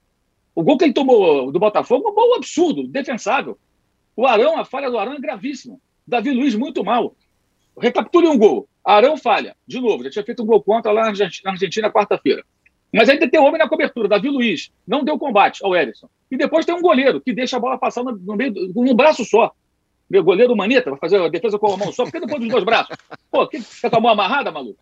O 0.54 0.62
gol 0.62 0.78
que 0.78 0.84
ele 0.84 0.93
tomou 0.93 1.52
do 1.52 1.60
Botafogo 1.60 2.08
é 2.08 2.12
um 2.12 2.13
gol 2.13 2.36
absurdo, 2.36 2.88
defensável. 2.88 3.58
O 4.15 4.28
Arão, 4.28 4.60
a 4.60 4.63
falha 4.65 4.91
do 4.91 4.99
Arão 4.99 5.13
é 5.13 5.19
gravíssima. 5.19 5.80
Davi 6.06 6.32
Luiz, 6.32 6.54
muito 6.54 6.84
mal. 6.84 7.15
Recapitule 7.77 8.27
um 8.27 8.38
gol. 8.38 8.67
Arão 8.83 9.17
falha. 9.17 9.55
De 9.67 9.79
novo, 9.79 10.03
já 10.03 10.09
tinha 10.09 10.25
feito 10.25 10.43
um 10.43 10.45
gol 10.45 10.62
contra 10.62 10.91
lá 10.91 11.12
na 11.12 11.51
Argentina 11.51 11.91
quarta-feira. 11.91 12.43
Mas 12.93 13.09
ainda 13.09 13.27
tem 13.27 13.39
homem 13.39 13.57
na 13.57 13.67
cobertura, 13.67 14.07
Davi 14.07 14.29
Luiz. 14.29 14.71
Não 14.88 15.03
deu 15.03 15.17
combate 15.17 15.65
ao 15.65 15.75
Erisson. 15.75 16.07
E 16.29 16.38
depois 16.38 16.65
tem 16.65 16.75
um 16.75 16.81
goleiro 16.81 17.19
que 17.19 17.33
deixa 17.33 17.57
a 17.57 17.59
bola 17.59 17.77
passar 17.77 18.03
no 18.03 18.36
meio, 18.36 18.53
um 18.75 18.93
braço 18.93 19.25
só. 19.25 19.51
Meu 20.09 20.23
goleiro 20.23 20.55
Maneta 20.55 20.91
vai 20.91 20.99
fazer 20.99 21.19
a 21.19 21.27
defesa 21.27 21.57
com 21.57 21.73
a 21.73 21.77
mão 21.77 21.91
só. 21.91 22.03
Por 22.03 22.12
que 22.12 22.19
não 22.19 22.27
põe 22.27 22.39
dos 22.39 22.49
dois 22.49 22.63
braços? 22.63 22.95
Pô, 23.31 23.47
que, 23.47 23.59
tá 23.81 23.89
com 23.89 23.97
a 23.97 23.99
mão 23.99 24.12
amarrada, 24.12 24.51
maluco? 24.51 24.79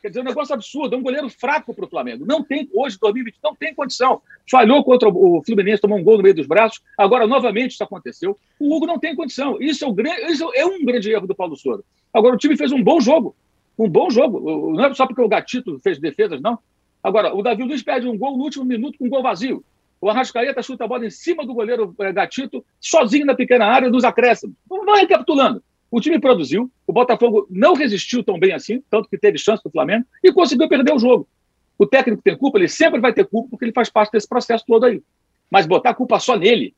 Quer 0.00 0.08
dizer, 0.08 0.20
é 0.20 0.22
um 0.22 0.26
negócio 0.26 0.54
absurdo. 0.54 0.94
É 0.94 0.98
um 0.98 1.02
goleiro 1.02 1.28
fraco 1.28 1.74
para 1.74 1.84
o 1.84 1.88
Flamengo. 1.88 2.24
Não 2.26 2.42
tem, 2.42 2.68
hoje, 2.72 2.98
2020, 3.00 3.36
não 3.42 3.54
tem 3.54 3.74
condição. 3.74 4.22
Falhou 4.50 4.82
contra 4.82 5.08
o 5.08 5.42
Fluminense, 5.44 5.82
tomou 5.82 5.98
um 5.98 6.02
gol 6.02 6.16
no 6.16 6.22
meio 6.22 6.34
dos 6.34 6.46
braços. 6.46 6.80
Agora, 6.96 7.26
novamente, 7.26 7.72
isso 7.72 7.84
aconteceu. 7.84 8.38
O 8.58 8.74
Hugo 8.74 8.86
não 8.86 8.98
tem 8.98 9.14
condição. 9.14 9.58
Isso 9.60 9.84
é, 9.84 9.88
o, 9.88 9.94
isso 10.30 10.50
é 10.54 10.64
um 10.64 10.84
grande 10.84 11.10
erro 11.10 11.26
do 11.26 11.34
Paulo 11.34 11.56
Souza. 11.56 11.84
Agora, 12.12 12.34
o 12.34 12.38
time 12.38 12.56
fez 12.56 12.72
um 12.72 12.82
bom 12.82 13.00
jogo. 13.00 13.34
Um 13.78 13.88
bom 13.88 14.10
jogo. 14.10 14.72
Não 14.72 14.86
é 14.86 14.94
só 14.94 15.06
porque 15.06 15.22
o 15.22 15.28
Gatito 15.28 15.78
fez 15.80 15.98
defesas, 15.98 16.40
não. 16.40 16.58
Agora, 17.02 17.34
o 17.34 17.42
Davi 17.42 17.62
Luiz 17.62 17.82
perde 17.82 18.06
um 18.06 18.16
gol 18.16 18.36
no 18.36 18.44
último 18.44 18.64
minuto 18.64 18.98
com 18.98 19.06
um 19.06 19.10
gol 19.10 19.22
vazio. 19.22 19.64
O 20.00 20.08
Arrascaeta 20.08 20.62
chuta 20.62 20.84
a 20.84 20.88
bola 20.88 21.06
em 21.06 21.10
cima 21.10 21.44
do 21.44 21.52
goleiro 21.52 21.94
eh, 21.98 22.12
Gatito, 22.12 22.64
sozinho 22.80 23.26
na 23.26 23.34
pequena 23.34 23.66
área 23.66 23.90
dos 23.90 24.02
acréscimos. 24.02 24.56
Vai 24.68 25.00
recapitulando. 25.00 25.62
O 25.90 26.00
time 26.00 26.20
produziu, 26.20 26.70
o 26.86 26.92
Botafogo 26.92 27.46
não 27.50 27.74
resistiu 27.74 28.22
tão 28.22 28.38
bem 28.38 28.52
assim, 28.52 28.82
tanto 28.88 29.08
que 29.08 29.18
teve 29.18 29.38
chance 29.38 29.62
do 29.62 29.70
Flamengo, 29.70 30.04
e 30.22 30.32
conseguiu 30.32 30.68
perder 30.68 30.94
o 30.94 30.98
jogo. 30.98 31.28
O 31.76 31.86
técnico 31.86 32.22
tem 32.22 32.36
culpa, 32.36 32.58
ele 32.58 32.68
sempre 32.68 33.00
vai 33.00 33.12
ter 33.12 33.26
culpa, 33.26 33.50
porque 33.50 33.64
ele 33.64 33.72
faz 33.72 33.88
parte 33.88 34.12
desse 34.12 34.28
processo 34.28 34.64
todo 34.66 34.84
aí. 34.84 35.02
Mas 35.50 35.66
botar 35.66 35.90
a 35.90 35.94
culpa 35.94 36.20
só 36.20 36.36
nele, 36.36 36.74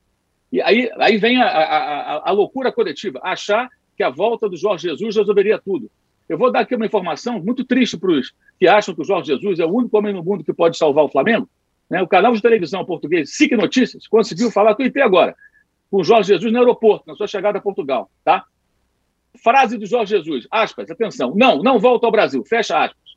e 0.52 0.60
aí, 0.60 0.90
aí 0.98 1.16
vem 1.16 1.40
a, 1.40 1.46
a, 1.46 2.28
a, 2.28 2.32
loucura 2.32 2.70
coletiva, 2.70 3.18
achar 3.22 3.70
que 3.96 4.02
a 4.02 4.10
volta 4.10 4.48
do 4.48 4.56
Jorge 4.56 4.88
Jesus 4.88 5.16
resolveria 5.16 5.58
tudo. 5.58 5.90
Eu 6.28 6.36
vou 6.36 6.52
dar 6.52 6.60
aqui 6.60 6.74
uma 6.74 6.84
informação 6.84 7.42
muito 7.42 7.64
triste 7.64 7.96
para 7.96 8.12
os 8.12 8.34
que 8.60 8.68
acham 8.68 8.94
que 8.94 9.00
o 9.00 9.04
Jorge 9.04 9.28
Jesus 9.28 9.58
é 9.58 9.64
o 9.64 9.72
único 9.72 9.96
homem 9.96 10.12
no 10.12 10.22
mundo 10.22 10.44
que 10.44 10.52
pode 10.52 10.76
salvar 10.76 11.04
o 11.04 11.08
Flamengo. 11.08 11.48
Né? 11.88 12.02
O 12.02 12.06
canal 12.06 12.34
de 12.34 12.42
televisão 12.42 12.84
português 12.84 13.34
SIC 13.34 13.52
Notícias 13.56 14.06
conseguiu 14.06 14.50
falar 14.50 14.74
com 14.74 14.82
o 14.82 14.86
IP 14.86 15.00
agora, 15.00 15.34
com 15.90 16.00
o 16.00 16.04
Jorge 16.04 16.28
Jesus 16.28 16.52
no 16.52 16.58
aeroporto, 16.58 17.04
na 17.06 17.14
sua 17.14 17.26
chegada 17.26 17.58
a 17.58 17.62
Portugal. 17.62 18.10
Tá? 18.22 18.44
Frase 19.38 19.78
do 19.78 19.86
Jorge 19.86 20.16
Jesus, 20.16 20.46
aspas, 20.50 20.90
atenção, 20.90 21.32
não, 21.34 21.62
não 21.62 21.78
volta 21.78 22.06
ao 22.06 22.12
Brasil, 22.12 22.44
fecha 22.44 22.78
aspas. 22.78 23.16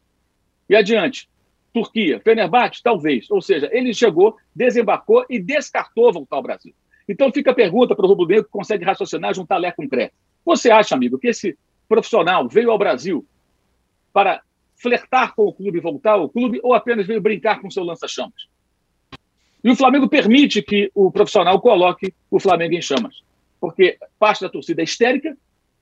E 0.69 0.75
adiante, 0.75 1.29
Turquia, 1.73 2.21
Fenerbahçe, 2.21 2.81
talvez. 2.81 3.29
Ou 3.29 3.41
seja, 3.41 3.69
ele 3.71 3.93
chegou, 3.93 4.37
desembarcou 4.55 5.25
e 5.29 5.37
descartou 5.39 6.13
voltar 6.13 6.37
ao 6.37 6.41
Brasil. 6.41 6.73
Então 7.07 7.31
fica 7.31 7.51
a 7.51 7.53
pergunta 7.53 7.93
para 7.95 8.05
o 8.05 8.07
Rubro 8.07 8.25
Negro 8.25 8.45
que 8.45 8.49
consegue 8.49 8.85
raciocinar, 8.85 9.33
juntar 9.33 9.57
Lé 9.57 9.71
com 9.71 9.87
Cré. 9.87 10.11
Você 10.45 10.71
acha, 10.71 10.95
amigo, 10.95 11.19
que 11.19 11.27
esse 11.27 11.57
profissional 11.87 12.47
veio 12.47 12.71
ao 12.71 12.77
Brasil 12.77 13.25
para 14.13 14.41
flertar 14.75 15.35
com 15.35 15.45
o 15.45 15.53
clube 15.53 15.77
e 15.77 15.81
voltar 15.81 16.13
ao 16.13 16.29
clube 16.29 16.59
ou 16.63 16.73
apenas 16.73 17.05
veio 17.05 17.21
brincar 17.21 17.59
com 17.59 17.69
seu 17.69 17.83
lança-chamas? 17.83 18.47
E 19.63 19.69
o 19.69 19.75
Flamengo 19.75 20.07
permite 20.07 20.61
que 20.61 20.89
o 20.93 21.11
profissional 21.11 21.59
coloque 21.59 22.13
o 22.31 22.39
Flamengo 22.39 22.75
em 22.75 22.81
chamas. 22.81 23.21
Porque 23.59 23.97
parte 24.17 24.41
da 24.41 24.49
torcida 24.49 24.81
é 24.81 24.83
histérica, 24.83 25.35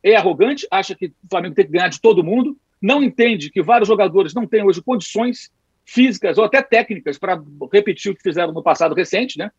é 0.04 0.16
arrogante, 0.16 0.68
acha 0.70 0.93
que 0.93 1.08
o 1.08 1.30
Flamengo 1.30 1.56
tem 1.56 1.66
que 1.66 1.72
ganhar 1.72 1.88
de 1.88 2.01
todo 2.01 2.24
mundo, 2.24 2.58
não 2.82 3.01
entende 3.01 3.49
que 3.49 3.62
vários 3.62 3.88
jogadores 3.88 4.34
não 4.34 4.45
têm 4.45 4.64
hoje 4.64 4.82
condições 4.82 5.49
físicas 5.86 6.38
ou 6.38 6.43
até 6.43 6.62
técnicas 6.62 7.18
para 7.18 7.41
repetir 7.72 8.12
o 8.12 8.16
que 8.16 8.22
fizeram 8.22 8.51
no 8.51 8.62
passado 8.62 8.93
recente, 8.93 9.38
né? 9.38 9.51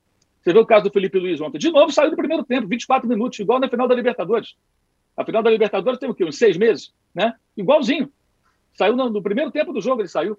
Você 0.43 0.53
viu 0.53 0.61
o 0.61 0.67
caso 0.67 0.85
do 0.85 0.93
Felipe 0.93 1.19
Luiz 1.19 1.41
ontem. 1.41 1.59
De 1.59 1.71
novo, 1.71 1.91
saiu 1.91 2.11
do 2.11 2.17
primeiro 2.17 2.45
tempo, 2.45 2.69
24 2.69 3.09
minutos, 3.09 3.39
igual 3.39 3.59
na 3.59 3.69
final 3.69 3.89
da 3.89 3.95
Libertadores. 3.95 4.55
A 5.17 5.25
final 5.25 5.43
da 5.43 5.51
Libertadores 5.51 5.99
tem 5.99 6.09
o 6.09 6.15
quê? 6.15 6.25
Uns 6.25 6.37
seis 6.37 6.59
meses, 6.59 6.93
né? 7.15 7.35
Igualzinho. 7.57 8.13
Saiu 8.75 8.95
no, 8.95 9.09
no 9.09 9.23
primeiro 9.23 9.51
tempo 9.51 9.73
do 9.73 9.81
jogo, 9.81 10.03
ele 10.03 10.09
saiu. 10.09 10.37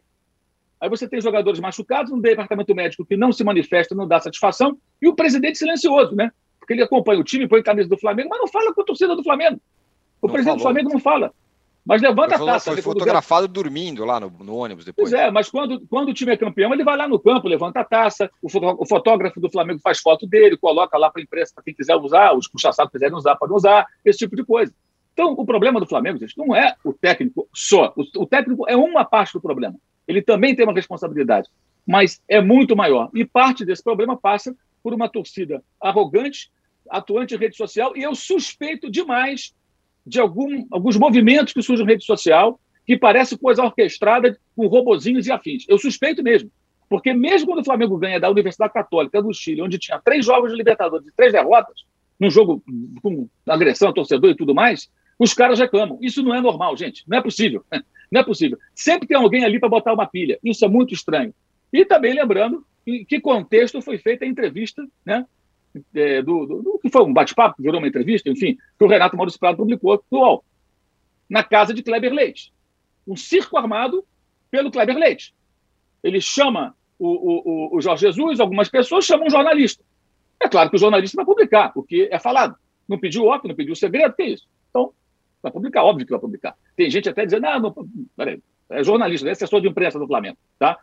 Aí 0.80 0.90
você 0.90 1.08
tem 1.08 1.20
jogadores 1.20 1.60
machucados, 1.60 2.12
um 2.12 2.20
departamento 2.20 2.76
médico 2.76 3.06
que 3.06 3.18
não 3.18 3.32
se 3.32 3.44
manifesta, 3.44 3.96
não 3.96 4.08
dá 4.08 4.20
satisfação, 4.20 4.78
e 5.02 5.08
o 5.08 5.16
presidente 5.16 5.58
silencioso, 5.58 6.16
né? 6.16 6.32
Porque 6.60 6.74
ele 6.74 6.84
acompanha 6.84 7.20
o 7.20 7.24
time, 7.24 7.48
põe 7.48 7.64
camisa 7.64 7.90
do 7.90 7.98
Flamengo, 7.98 8.30
mas 8.30 8.40
não 8.40 8.48
fala 8.48 8.74
com 8.74 8.82
a 8.82 8.86
torcida 8.86 9.16
do 9.16 9.24
Flamengo. 9.24 9.60
O 10.26 10.28
não 10.28 10.34
presidente 10.34 10.60
falou. 10.60 10.74
do 10.74 10.74
Flamengo 10.74 10.94
não 10.94 11.00
fala. 11.00 11.34
Mas 11.86 12.02
levanta 12.02 12.36
a 12.36 12.40
taça. 12.44 12.72
Foi 12.72 12.82
fotografado 12.82 13.48
dormindo 13.48 14.04
lá 14.04 14.20
no, 14.20 14.32
no, 14.44 14.56
ônibus 14.56 14.86
depois. 14.86 15.12
Pois 15.12 15.22
é, 15.22 15.30
mas 15.30 15.50
quando, 15.50 15.80
quando 15.88 16.10
o 16.10 16.14
time 16.14 16.34
é 16.34 16.38
campeão, 16.38 16.74
ele 16.74 16.84
vai 16.84 16.98
lá 16.98 17.08
no 17.08 17.20
campo, 17.20 17.48
levanta 17.48 17.82
a 17.82 17.84
taça, 17.84 18.30
o, 18.42 18.48
o 18.82 18.88
fotógrafo 18.88 19.40
do 19.40 19.52
Flamengo 19.52 19.80
faz 19.84 20.00
foto 20.00 20.26
dele, 20.26 20.58
coloca 20.58 20.98
lá 20.98 21.12
para 21.12 21.22
a 21.22 21.24
imprensa, 21.24 21.54
para 21.54 21.64
quem 21.64 21.76
quiser 21.76 21.96
usar, 21.96 22.34
os 22.34 22.48
puxa-saco 22.48 22.92
quiserem 22.92 23.16
usar, 23.16 23.36
podem 23.36 23.56
usar, 23.56 23.86
esse 24.04 24.18
tipo 24.18 24.36
de 24.36 24.44
coisa. 24.44 24.74
Então, 25.14 25.34
o 25.34 25.46
problema 25.46 25.80
do 25.80 25.86
Flamengo, 25.86 26.18
gente, 26.18 26.36
não 26.36 26.56
é 26.56 26.76
o 26.84 26.92
técnico 26.92 27.48
só. 27.54 27.94
O, 27.96 28.24
o 28.24 28.26
técnico 28.26 28.68
é 28.68 28.76
uma 28.76 29.06
parte 29.06 29.34
do 29.34 29.42
problema. 29.42 29.76
Ele 30.08 30.24
também 30.24 30.56
tem 30.56 30.66
uma 30.66 30.74
responsabilidade, 30.74 31.50
mas 31.86 32.20
é 32.28 32.42
muito 32.42 32.76
maior. 32.76 33.12
E 33.14 33.24
parte 33.24 33.64
desse 33.64 33.84
problema 33.84 34.18
passa 34.18 34.56
por 34.82 34.92
uma 34.92 35.08
torcida 35.08 35.64
arrogante, 35.80 36.52
atuante 36.90 37.36
em 37.36 37.38
rede 37.38 37.56
social, 37.56 37.96
e 37.96 38.02
eu 38.02 38.16
suspeito 38.16 38.90
demais 38.90 39.54
de 40.06 40.20
algum, 40.20 40.66
alguns 40.72 40.98
movimentos 40.98 41.54
que 41.54 41.62
surgem 41.62 41.86
na 41.86 41.92
rede 41.92 42.06
social 42.06 42.60
que 42.86 42.98
parece 42.98 43.38
coisa 43.38 43.64
orquestrada 43.64 44.38
com 44.56 44.68
robozinhos 44.68 45.26
e 45.26 45.32
afins. 45.32 45.66
Eu 45.68 45.78
suspeito 45.78 46.22
mesmo. 46.22 46.52
Porque 46.88 47.14
mesmo 47.14 47.48
quando 47.48 47.62
o 47.62 47.66
Flamengo 47.66 47.98
ganha 47.98 48.20
da 48.20 48.30
Universidade 48.30 48.72
Católica 48.72 49.22
do 49.22 49.34
Chile, 49.34 49.62
onde 49.62 49.80
tinha 49.80 50.00
três 50.00 50.24
jogos 50.24 50.52
de 50.52 50.58
Libertadores 50.58 51.08
e 51.08 51.12
três 51.12 51.34
derrotas, 51.34 51.84
num 52.20 52.30
jogo 52.30 52.64
com 53.02 53.28
agressão 53.48 53.88
ao 53.88 53.94
torcedor 53.94 54.30
e 54.30 54.36
tudo 54.36 54.54
mais, 54.54 54.90
os 55.18 55.34
caras 55.34 55.60
reclamam. 55.60 55.98
Isso 56.02 56.22
não 56.22 56.34
é 56.34 56.40
normal, 56.40 56.78
gente. 56.78 57.04
Não 57.08 57.18
é 57.18 57.22
possível. 57.22 57.64
Não 58.12 58.22
é 58.22 58.24
possível. 58.24 58.58
Sempre 58.76 59.08
tem 59.08 59.18
alguém 59.18 59.44
ali 59.44 59.60
para 59.60 59.68
botar 59.68 59.92
uma 59.92 60.06
pilha. 60.06 60.38
Isso 60.44 60.64
é 60.64 60.68
muito 60.68 60.94
estranho. 60.94 61.34
E 61.74 61.84
também 61.84 62.14
lembrando 62.14 62.64
em 62.86 63.04
que 63.04 63.20
contexto 63.20 63.82
foi 63.82 63.98
feita 63.98 64.24
a 64.24 64.28
entrevista 64.28 64.88
né, 65.04 65.26
é, 65.94 66.22
do, 66.22 66.46
do, 66.46 66.62
do, 66.62 66.80
que 66.80 66.90
foi 66.90 67.04
um 67.04 67.14
bate-papo, 67.14 67.62
virou 67.62 67.80
uma 67.80 67.88
entrevista, 67.88 68.30
enfim, 68.30 68.58
que 68.78 68.86
o 68.86 68.88
Renato 68.88 69.16
Maurício 69.16 69.40
Prado 69.40 69.58
publicou 69.58 70.04
no 70.12 70.44
na 71.30 71.44
casa 71.44 71.74
de 71.74 71.82
Kleber 71.82 72.14
Leite. 72.14 72.54
Um 73.08 73.16
circo 73.16 73.58
armado 73.58 74.06
pelo 74.52 74.72
Kleber 74.72 74.98
Leite. 74.98 75.34
Ele 76.04 76.22
chama 76.22 76.76
o, 77.00 77.72
o, 77.74 77.78
o 77.78 77.82
Jorge 77.82 78.06
Jesus, 78.06 78.40
algumas 78.40 78.70
pessoas 78.70 79.06
chamam 79.06 79.28
um 79.28 79.30
jornalista. 79.30 79.84
É 80.42 80.48
claro 80.48 80.70
que 80.70 80.76
o 80.76 80.80
jornalista 80.80 81.16
vai 81.16 81.26
publicar 81.26 81.72
o 81.76 81.84
que 81.84 82.08
é 82.12 82.20
falado. 82.20 82.56
Não 82.88 83.00
pediu 83.00 83.26
óbvio, 83.26 83.50
não 83.50 83.56
pediu 83.56 83.76
segredo, 83.76 84.14
que 84.14 84.22
é 84.22 84.30
isso? 84.30 84.48
Então, 84.70 84.94
vai 85.42 85.52
publicar, 85.52 85.84
óbvio 85.84 86.06
que 86.06 86.12
vai 86.12 86.20
publicar. 86.20 86.56
Tem 86.76 86.90
gente 86.90 87.10
até 87.10 87.26
dizendo, 87.26 87.48
ah, 87.48 87.60
não, 87.60 87.74
peraí, 88.16 88.40
é 88.70 88.84
jornalista, 88.84 89.28
é 89.28 89.32
assessor 89.32 89.62
de 89.62 89.68
imprensa 89.68 89.98
do 89.98 90.08
Flamengo, 90.08 90.38
tá? 90.60 90.78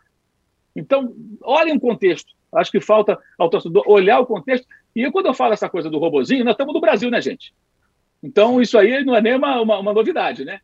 Então, 0.75 1.13
olhem 1.41 1.75
o 1.75 1.79
contexto. 1.79 2.33
Acho 2.51 2.71
que 2.71 2.79
falta 2.79 3.19
ao 3.37 3.49
torcedor 3.49 3.83
olhar 3.87 4.19
o 4.19 4.25
contexto. 4.25 4.67
E 4.95 5.09
quando 5.11 5.25
eu 5.25 5.33
falo 5.33 5.53
essa 5.53 5.69
coisa 5.69 5.89
do 5.89 5.97
robozinho, 5.97 6.45
nós 6.45 6.53
estamos 6.53 6.73
no 6.73 6.81
Brasil, 6.81 7.09
né, 7.09 7.21
gente? 7.21 7.53
Então, 8.21 8.61
isso 8.61 8.77
aí 8.77 9.03
não 9.03 9.15
é 9.15 9.21
nem 9.21 9.35
uma, 9.35 9.61
uma, 9.61 9.79
uma 9.79 9.93
novidade, 9.93 10.45
né? 10.45 10.59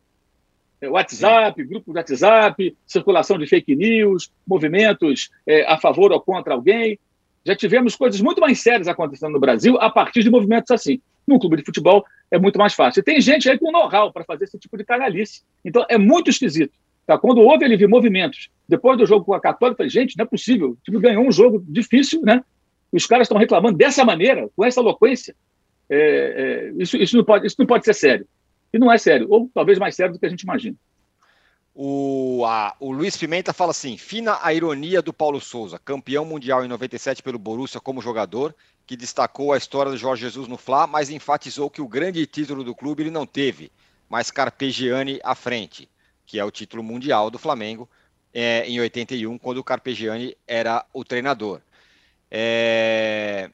É 0.81 0.87
WhatsApp, 0.87 1.61
grupo 1.65 1.91
de 1.91 1.97
WhatsApp, 1.97 2.77
circulação 2.85 3.37
de 3.37 3.45
fake 3.45 3.75
news, 3.75 4.31
movimentos 4.47 5.29
é, 5.45 5.65
a 5.65 5.77
favor 5.77 6.11
ou 6.11 6.21
contra 6.21 6.53
alguém. 6.53 6.97
Já 7.45 7.55
tivemos 7.55 7.95
coisas 7.95 8.21
muito 8.21 8.39
mais 8.39 8.61
sérias 8.61 8.87
acontecendo 8.87 9.33
no 9.33 9.39
Brasil 9.39 9.77
a 9.79 9.89
partir 9.89 10.23
de 10.23 10.29
movimentos 10.29 10.71
assim. 10.71 11.01
No 11.27 11.37
clube 11.37 11.57
de 11.57 11.65
futebol 11.65 12.05
é 12.31 12.39
muito 12.39 12.57
mais 12.57 12.73
fácil. 12.73 13.01
E 13.01 13.03
tem 13.03 13.19
gente 13.19 13.49
aí 13.49 13.59
com 13.59 13.71
know-how 13.71 14.13
para 14.13 14.23
fazer 14.23 14.45
esse 14.45 14.57
tipo 14.57 14.77
de 14.77 14.85
canalice. 14.85 15.43
Então, 15.65 15.85
é 15.89 15.97
muito 15.97 16.29
esquisito. 16.29 16.73
Tá? 17.05 17.17
Quando 17.17 17.41
houve 17.41 17.65
ali 17.65 17.87
movimentos, 17.87 18.49
depois 18.67 18.97
do 18.97 19.05
jogo 19.05 19.25
com 19.25 19.33
a 19.33 19.41
Católica, 19.41 19.73
eu 19.73 19.77
falei, 19.77 19.89
gente, 19.89 20.17
não 20.17 20.23
é 20.23 20.27
possível. 20.27 20.69
O 20.69 20.77
time 20.83 20.99
ganhou 20.99 21.27
um 21.27 21.31
jogo 21.31 21.61
difícil, 21.67 22.21
né? 22.21 22.41
Os 22.91 23.05
caras 23.05 23.25
estão 23.25 23.37
reclamando 23.37 23.77
dessa 23.77 24.03
maneira, 24.03 24.49
com 24.55 24.65
essa 24.65 24.79
eloquência. 24.79 25.35
É, 25.89 26.71
é, 26.77 26.81
isso, 26.81 26.97
isso, 26.97 27.17
não 27.17 27.23
pode, 27.23 27.47
isso 27.47 27.55
não 27.59 27.65
pode 27.65 27.85
ser 27.85 27.93
sério. 27.93 28.27
E 28.71 28.77
não 28.77 28.91
é 28.91 28.97
sério, 28.97 29.27
ou 29.29 29.49
talvez 29.53 29.79
mais 29.79 29.95
sério 29.95 30.13
do 30.13 30.19
que 30.19 30.25
a 30.25 30.29
gente 30.29 30.41
imagina. 30.41 30.75
O, 31.73 32.43
a, 32.45 32.75
o 32.79 32.91
Luiz 32.91 33.15
Pimenta 33.15 33.53
fala 33.53 33.71
assim: 33.71 33.97
fina 33.97 34.37
a 34.41 34.53
ironia 34.53 35.01
do 35.01 35.13
Paulo 35.13 35.39
Souza, 35.39 35.79
campeão 35.79 36.25
mundial 36.25 36.63
em 36.63 36.67
97 36.67 37.23
pelo 37.23 37.39
Borussia 37.39 37.79
como 37.79 38.01
jogador, 38.01 38.53
que 38.85 38.97
destacou 38.97 39.53
a 39.53 39.57
história 39.57 39.91
do 39.91 39.97
Jorge 39.97 40.23
Jesus 40.23 40.47
no 40.47 40.57
Fla, 40.57 40.85
mas 40.85 41.09
enfatizou 41.09 41.69
que 41.69 41.81
o 41.81 41.87
grande 41.87 42.25
título 42.25 42.63
do 42.63 42.75
clube 42.75 43.03
ele 43.03 43.11
não 43.11 43.25
teve, 43.25 43.71
mas 44.09 44.29
Carpegiani 44.29 45.19
à 45.23 45.33
frente 45.33 45.89
que 46.29 46.37
é 46.37 46.45
o 46.45 46.51
título 46.51 46.83
mundial 46.83 47.31
do 47.31 47.39
Flamengo, 47.39 47.89
é, 48.31 48.63
em 48.67 48.79
81, 48.79 49.39
quando 49.39 49.57
o 49.57 49.63
Carpegiani 49.63 50.37
era 50.47 50.85
o 50.93 51.03
treinador. 51.03 51.59
É... 52.31 53.49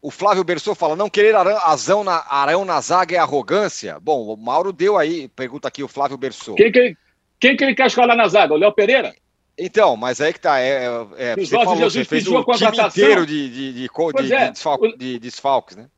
O 0.00 0.10
Flávio 0.10 0.44
Berçou 0.44 0.74
fala: 0.74 0.94
não 0.94 1.10
querer 1.10 1.34
arão 1.34 2.04
na, 2.04 2.24
arão 2.28 2.64
na 2.64 2.80
zaga 2.80 3.16
é 3.16 3.18
arrogância. 3.18 3.98
Bom, 4.00 4.32
o 4.32 4.36
Mauro 4.36 4.72
deu 4.72 4.96
aí, 4.96 5.28
pergunta 5.28 5.68
aqui 5.68 5.82
o 5.82 5.88
Flávio 5.88 6.16
Berçou. 6.16 6.54
Quem 6.54 6.70
que, 6.70 6.96
quem 7.40 7.56
que 7.56 7.64
ele 7.64 7.74
quer 7.74 7.86
escalar 7.86 8.16
na 8.16 8.28
zaga? 8.28 8.54
O 8.54 8.56
Léo 8.56 8.72
Pereira? 8.72 9.14
Então, 9.58 9.96
mas 9.96 10.20
aí 10.20 10.32
que 10.32 10.40
tá. 10.40 10.60
É, 10.60 10.86
é, 11.16 11.32
é 11.32 11.36
você 11.36 11.56
falou, 11.56 11.76
você 11.76 12.04
fez 12.04 12.26
o 12.28 12.44
time 12.44 12.86
inteiro 12.86 13.26
de, 13.26 13.48
de, 13.48 13.72
de, 13.72 13.88
de, 13.88 14.34
é, 14.34 14.50
desfalques, 14.50 14.98
de 14.98 15.18
desfalques, 15.18 15.76
né? 15.76 15.88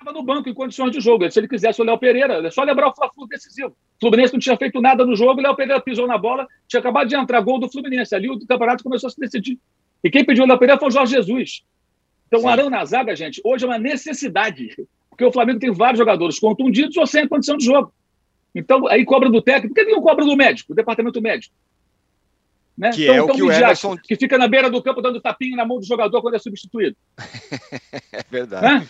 estava 0.00 0.12
no 0.12 0.22
banco 0.22 0.48
em 0.48 0.54
condições 0.54 0.90
de 0.90 1.00
jogo. 1.00 1.30
Se 1.30 1.38
ele 1.38 1.48
quisesse 1.48 1.80
o 1.80 1.84
Léo 1.84 1.98
Pereira, 1.98 2.46
é 2.46 2.50
só 2.50 2.62
lembrar 2.62 2.88
o 2.88 2.94
Fla-Flu 2.94 3.26
decisivo. 3.28 3.68
O 3.68 4.00
Fluminense 4.00 4.32
não 4.32 4.40
tinha 4.40 4.56
feito 4.56 4.80
nada 4.80 5.04
no 5.04 5.14
jogo, 5.14 5.40
o 5.40 5.42
Léo 5.42 5.54
Pereira 5.54 5.80
pisou 5.80 6.06
na 6.06 6.16
bola, 6.16 6.48
tinha 6.66 6.80
acabado 6.80 7.08
de 7.08 7.14
entrar 7.14 7.40
gol 7.42 7.60
do 7.60 7.70
Fluminense. 7.70 8.14
Ali 8.14 8.30
o 8.30 8.38
campeonato 8.46 8.82
começou 8.82 9.08
a 9.08 9.10
se 9.10 9.20
decidir. 9.20 9.58
E 10.02 10.10
quem 10.10 10.24
pediu 10.24 10.44
o 10.44 10.46
Léo 10.46 10.58
Pereira 10.58 10.78
foi 10.78 10.88
o 10.88 10.92
Jorge 10.92 11.14
Jesus. 11.14 11.62
Então, 12.26 12.40
Sim. 12.40 12.46
o 12.46 12.48
Arão 12.48 12.70
na 12.70 12.84
zaga, 12.84 13.14
gente, 13.14 13.40
hoje 13.44 13.64
é 13.64 13.68
uma 13.68 13.78
necessidade. 13.78 14.76
Porque 15.08 15.24
o 15.24 15.32
Flamengo 15.32 15.58
tem 15.58 15.72
vários 15.72 15.98
jogadores 15.98 16.38
contundidos 16.38 16.96
ou 16.96 17.06
sem 17.06 17.28
condição 17.28 17.56
de 17.56 17.64
jogo. 17.64 17.92
Então, 18.54 18.86
aí 18.86 19.04
cobra 19.04 19.28
do 19.28 19.42
técnico. 19.42 19.74
Por 19.74 19.84
que 19.84 19.90
não 19.90 20.00
cobra 20.00 20.24
do 20.24 20.36
médico, 20.36 20.72
do 20.72 20.76
departamento 20.76 21.20
médico? 21.20 21.54
Né? 22.76 22.90
Que 22.90 23.04
então, 23.04 23.14
é 23.14 23.20
o 23.20 23.24
então, 23.24 23.36
que 23.36 23.42
o 23.42 23.52
Emerson... 23.52 23.96
Que 23.96 24.16
fica 24.16 24.38
na 24.38 24.48
beira 24.48 24.70
do 24.70 24.82
campo 24.82 25.02
dando 25.02 25.20
tapinha 25.20 25.56
na 25.56 25.66
mão 25.66 25.78
do 25.78 25.84
jogador 25.84 26.22
quando 26.22 26.34
é 26.34 26.38
substituído. 26.38 26.96
é 28.12 28.24
verdade. 28.30 28.66
Né? 28.66 28.88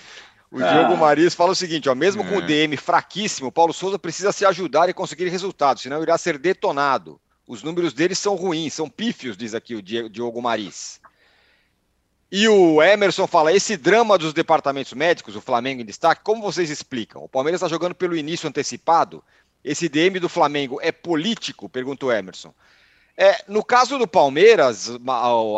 O 0.51 0.63
ah. 0.63 0.73
Diogo 0.73 0.97
Maris 0.97 1.35
fala 1.35 1.53
o 1.53 1.57
seguinte: 1.57 1.89
ó, 1.89 1.95
mesmo 1.95 2.23
é. 2.23 2.29
com 2.29 2.37
o 2.37 2.43
é. 2.43 2.47
DM 2.47 2.77
fraquíssimo, 2.77 3.53
Paulo 3.53 3.73
Souza 3.73 3.99
precisa 3.99 4.33
se 4.33 4.45
ajudar 4.45 4.89
e 4.89 4.95
conseguir 4.95 5.29
resultados, 5.29 5.83
senão 5.83 6.03
irá 6.03 6.19
ser 6.19 6.39
detonado. 6.39 7.21
Os 7.47 7.63
números 7.63 7.93
dele 7.93 8.15
são 8.15 8.35
ruins, 8.35 8.75
são 8.75 8.89
pífios, 8.89 9.37
diz 9.37 9.55
aqui 9.55 9.75
o 9.75 9.83
Diogo 9.83 10.41
Maris. 10.41 11.00
E 12.31 12.49
o 12.49 12.83
Emerson 12.83 13.27
fala: 13.27 13.53
esse 13.53 13.77
drama 13.77 14.17
dos 14.17 14.33
departamentos 14.33 14.93
médicos, 14.93 15.35
o 15.35 15.41
Flamengo 15.41 15.83
em 15.83 15.85
destaque, 15.85 16.23
como 16.23 16.43
vocês 16.43 16.71
explicam? 16.71 17.25
O 17.25 17.29
Palmeiras 17.29 17.59
está 17.59 17.69
jogando 17.69 17.95
pelo 17.95 18.17
início 18.17 18.49
antecipado. 18.49 19.23
Esse 19.63 19.89
DM 19.89 20.19
do 20.21 20.29
Flamengo 20.29 20.79
é 20.81 20.91
político? 20.91 21.69
Pergunta 21.69 22.07
o 22.07 22.13
Emerson. 22.13 22.55
É, 23.17 23.45
no 23.47 23.63
caso 23.63 23.99
do 23.99 24.09
Palmeiras, 24.09 24.91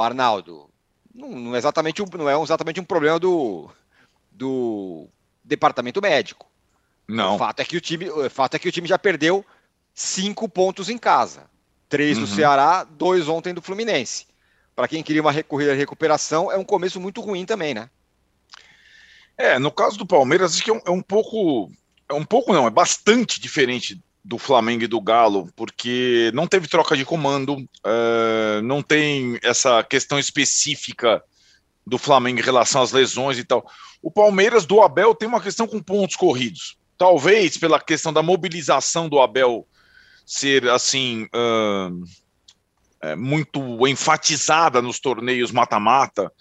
Arnaldo, 0.03 0.69
não, 1.15 1.29
não, 1.29 1.55
é 1.55 1.59
exatamente 1.59 2.03
um, 2.03 2.07
não 2.19 2.29
é 2.29 2.43
exatamente 2.43 2.81
um 2.81 2.85
problema 2.85 3.21
do, 3.21 3.71
do 4.33 5.07
departamento 5.45 6.01
médico. 6.03 6.51
Não. 7.07 7.37
O 7.37 7.39
fato 7.39 7.61
é 7.61 7.65
que 7.65 7.77
o 7.77 7.81
time, 7.81 8.09
o 8.11 8.29
fato 8.31 8.55
é 8.55 8.59
que 8.59 8.69
o 8.69 8.73
time 8.73 8.89
já 8.89 8.99
perdeu 8.99 9.45
cinco 9.95 10.49
pontos 10.49 10.89
em 10.89 10.99
casa. 10.99 11.45
Três 11.89 12.17
do 12.17 12.23
uhum. 12.23 12.35
Ceará, 12.35 12.85
dois 12.85 13.29
ontem 13.29 13.53
do 13.53 13.63
Fluminense. 13.63 14.27
Para 14.75 14.89
quem 14.89 15.03
queria 15.03 15.23
uma 15.23 15.33
de 15.33 15.75
recuperação, 15.75 16.51
é 16.51 16.57
um 16.57 16.65
começo 16.65 17.01
muito 17.01 17.21
ruim 17.21 17.45
também, 17.45 17.75
né? 17.75 17.91
É, 19.37 19.59
no 19.59 19.71
caso 19.71 19.99
do 19.99 20.07
Palmeiras, 20.07 20.55
acho 20.55 20.65
que 20.65 20.71
é 20.71 20.75
um, 20.75 20.81
é 20.87 20.91
um 20.91 21.03
pouco. 21.03 21.71
É 22.09 22.15
um 22.15 22.25
pouco 22.25 22.53
não, 22.53 22.67
é 22.67 22.71
bastante 22.71 23.41
diferente 23.41 24.01
do 24.25 24.39
Flamengo 24.39 24.85
e 24.85 24.89
do 24.89 25.01
Galo, 25.01 25.49
porque 25.57 26.31
não 26.33 26.47
teve 26.47 26.69
troca 26.69 26.97
de 26.97 27.05
comando, 27.05 27.57
uh, 27.57 28.63
não 28.63 28.83
tem 28.83 29.39
essa 29.43 29.83
questão 29.83 30.19
específica 30.19 31.23
do 31.87 31.99
Flamengo 31.99 32.39
em 32.39 32.45
relação 32.45 32.83
às 32.83 32.93
lesões 32.93 33.39
e 33.39 33.45
tal. 33.45 33.67
O 34.01 34.11
Palmeiras 34.11 34.65
do 34.65 34.81
Abel 34.81 35.15
tem 35.15 35.29
uma 35.29 35.41
questão 35.41 35.67
com 35.67 35.81
pontos 35.81 36.17
corridos. 36.17 36.77
Talvez 36.97 37.57
pela 37.59 37.81
questão 37.81 38.13
da 38.13 38.23
mobilização 38.23 39.09
do 39.09 39.21
Abel 39.21 39.67
ser 40.25 40.69
assim 40.69 41.25
uh, 41.25 42.05
é, 43.03 43.17
muito 43.17 43.87
enfatizada 43.87 44.81
nos 44.81 45.01
torneios 45.01 45.51
mata-mata, 45.51 46.33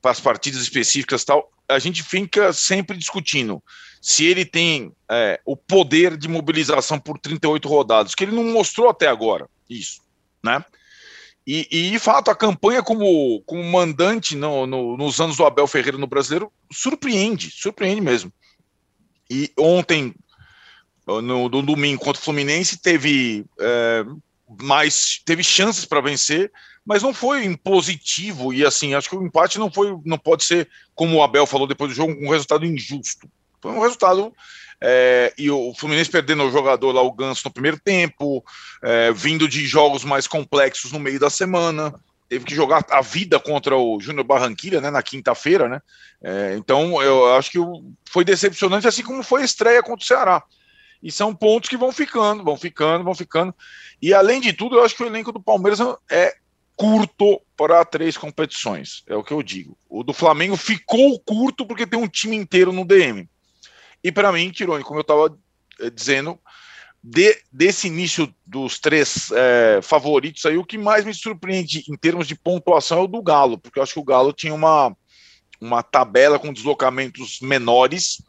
para 0.00 0.10
as 0.10 0.20
partidas 0.20 0.60
específicas 0.60 1.24
tal, 1.24 1.50
a 1.66 1.78
gente 1.78 2.02
fica 2.02 2.52
sempre 2.52 2.96
discutindo 2.96 3.62
se 4.02 4.26
ele 4.26 4.44
tem 4.44 4.92
é, 5.10 5.40
o 5.46 5.56
poder 5.56 6.18
de 6.18 6.28
mobilização 6.28 7.00
por 7.00 7.18
38 7.18 7.66
rodadas, 7.66 8.14
que 8.14 8.22
ele 8.22 8.36
não 8.36 8.44
mostrou 8.44 8.90
até 8.90 9.08
agora 9.08 9.48
isso, 9.68 10.02
né? 10.42 10.62
E, 11.46 11.66
e 11.70 11.90
de 11.90 11.98
fato, 11.98 12.30
a 12.30 12.36
campanha 12.36 12.82
como, 12.82 13.42
como 13.46 13.64
mandante 13.64 14.36
no, 14.36 14.66
no, 14.66 14.96
nos 14.96 15.20
anos 15.20 15.38
do 15.38 15.44
Abel 15.44 15.66
Ferreira 15.66 15.96
no 15.96 16.06
Brasileiro 16.06 16.52
surpreende, 16.70 17.50
surpreende 17.50 18.00
mesmo. 18.00 18.32
E 19.30 19.50
ontem, 19.58 20.14
no, 21.06 21.48
no 21.48 21.62
domingo 21.62 22.02
contra 22.02 22.20
o 22.20 22.24
Fluminense, 22.24 22.80
teve 22.80 23.44
é, 23.58 24.04
mais, 24.60 25.20
teve 25.24 25.42
chances 25.42 25.84
para 25.84 26.00
vencer, 26.00 26.52
mas 26.84 27.02
não 27.02 27.14
foi 27.14 27.44
impositivo 27.44 28.52
e 28.52 28.64
assim, 28.64 28.94
acho 28.94 29.08
que 29.08 29.16
o 29.16 29.24
empate 29.24 29.58
não 29.58 29.70
foi, 29.70 29.96
não 30.04 30.18
pode 30.18 30.44
ser, 30.44 30.68
como 30.94 31.16
o 31.16 31.22
Abel 31.22 31.46
falou 31.46 31.66
depois 31.66 31.90
do 31.90 31.96
jogo, 31.96 32.14
um 32.20 32.30
resultado 32.30 32.66
injusto. 32.66 33.28
Foi 33.60 33.72
um 33.72 33.80
resultado 33.80 34.32
é, 34.80 35.32
e 35.38 35.50
o 35.50 35.72
Fluminense 35.74 36.10
perdendo 36.10 36.44
o 36.44 36.50
jogador 36.50 36.92
lá, 36.92 37.00
o 37.00 37.12
Ganso, 37.12 37.42
no 37.46 37.52
primeiro 37.52 37.80
tempo, 37.82 38.44
é, 38.82 39.12
vindo 39.12 39.48
de 39.48 39.66
jogos 39.66 40.04
mais 40.04 40.26
complexos 40.26 40.92
no 40.92 41.00
meio 41.00 41.18
da 41.18 41.30
semana, 41.30 41.94
teve 42.28 42.44
que 42.44 42.54
jogar 42.54 42.84
a 42.90 43.00
vida 43.00 43.40
contra 43.40 43.76
o 43.76 43.98
Júnior 44.00 44.24
Barranquilla, 44.24 44.80
né, 44.80 44.90
na 44.90 45.02
quinta-feira, 45.02 45.68
né? 45.68 45.80
É, 46.22 46.54
então 46.58 47.00
eu 47.02 47.34
acho 47.34 47.50
que 47.50 47.58
foi 48.10 48.24
decepcionante, 48.24 48.86
assim 48.86 49.02
como 49.02 49.22
foi 49.22 49.42
a 49.42 49.44
estreia 49.44 49.82
contra 49.82 50.04
o 50.04 50.06
Ceará. 50.06 50.42
E 51.04 51.12
são 51.12 51.34
pontos 51.34 51.68
que 51.68 51.76
vão 51.76 51.92
ficando, 51.92 52.42
vão 52.42 52.56
ficando, 52.56 53.04
vão 53.04 53.14
ficando. 53.14 53.54
E 54.00 54.14
além 54.14 54.40
de 54.40 54.54
tudo, 54.54 54.76
eu 54.76 54.82
acho 54.82 54.96
que 54.96 55.02
o 55.02 55.06
elenco 55.06 55.30
do 55.30 55.40
Palmeiras 55.40 55.78
é 56.10 56.34
curto 56.74 57.42
para 57.54 57.84
três 57.84 58.16
competições, 58.16 59.04
é 59.06 59.14
o 59.14 59.22
que 59.22 59.32
eu 59.32 59.42
digo. 59.42 59.76
O 59.86 60.02
do 60.02 60.14
Flamengo 60.14 60.56
ficou 60.56 61.20
curto 61.20 61.66
porque 61.66 61.86
tem 61.86 62.00
um 62.00 62.08
time 62.08 62.34
inteiro 62.34 62.72
no 62.72 62.86
DM. 62.86 63.28
E 64.02 64.10
para 64.10 64.32
mim, 64.32 64.50
Tirone, 64.50 64.82
como 64.82 64.98
eu 64.98 65.02
estava 65.02 65.38
eh, 65.80 65.90
dizendo, 65.90 66.38
de, 67.02 67.36
desse 67.52 67.86
início 67.86 68.34
dos 68.46 68.78
três 68.78 69.30
é, 69.30 69.80
favoritos 69.82 70.46
aí, 70.46 70.56
o 70.56 70.64
que 70.64 70.78
mais 70.78 71.04
me 71.04 71.12
surpreende 71.12 71.84
em 71.86 71.96
termos 71.98 72.26
de 72.26 72.34
pontuação 72.34 73.00
é 73.00 73.02
o 73.02 73.06
do 73.06 73.22
Galo, 73.22 73.58
porque 73.58 73.78
eu 73.78 73.82
acho 73.82 73.92
que 73.92 74.00
o 74.00 74.04
Galo 74.04 74.32
tinha 74.32 74.54
uma, 74.54 74.96
uma 75.60 75.82
tabela 75.82 76.38
com 76.38 76.50
deslocamentos 76.50 77.40
menores, 77.42 78.22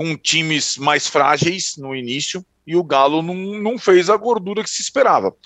com 0.00 0.16
times 0.16 0.78
mais 0.78 1.06
frágeis 1.06 1.76
no 1.76 1.94
início, 1.94 2.42
e 2.66 2.74
o 2.74 2.82
Galo 2.82 3.20
não, 3.20 3.34
não 3.34 3.78
fez 3.78 4.08
a 4.08 4.16
gordura 4.16 4.64
que 4.64 4.70
se 4.70 4.80
esperava. 4.80 5.36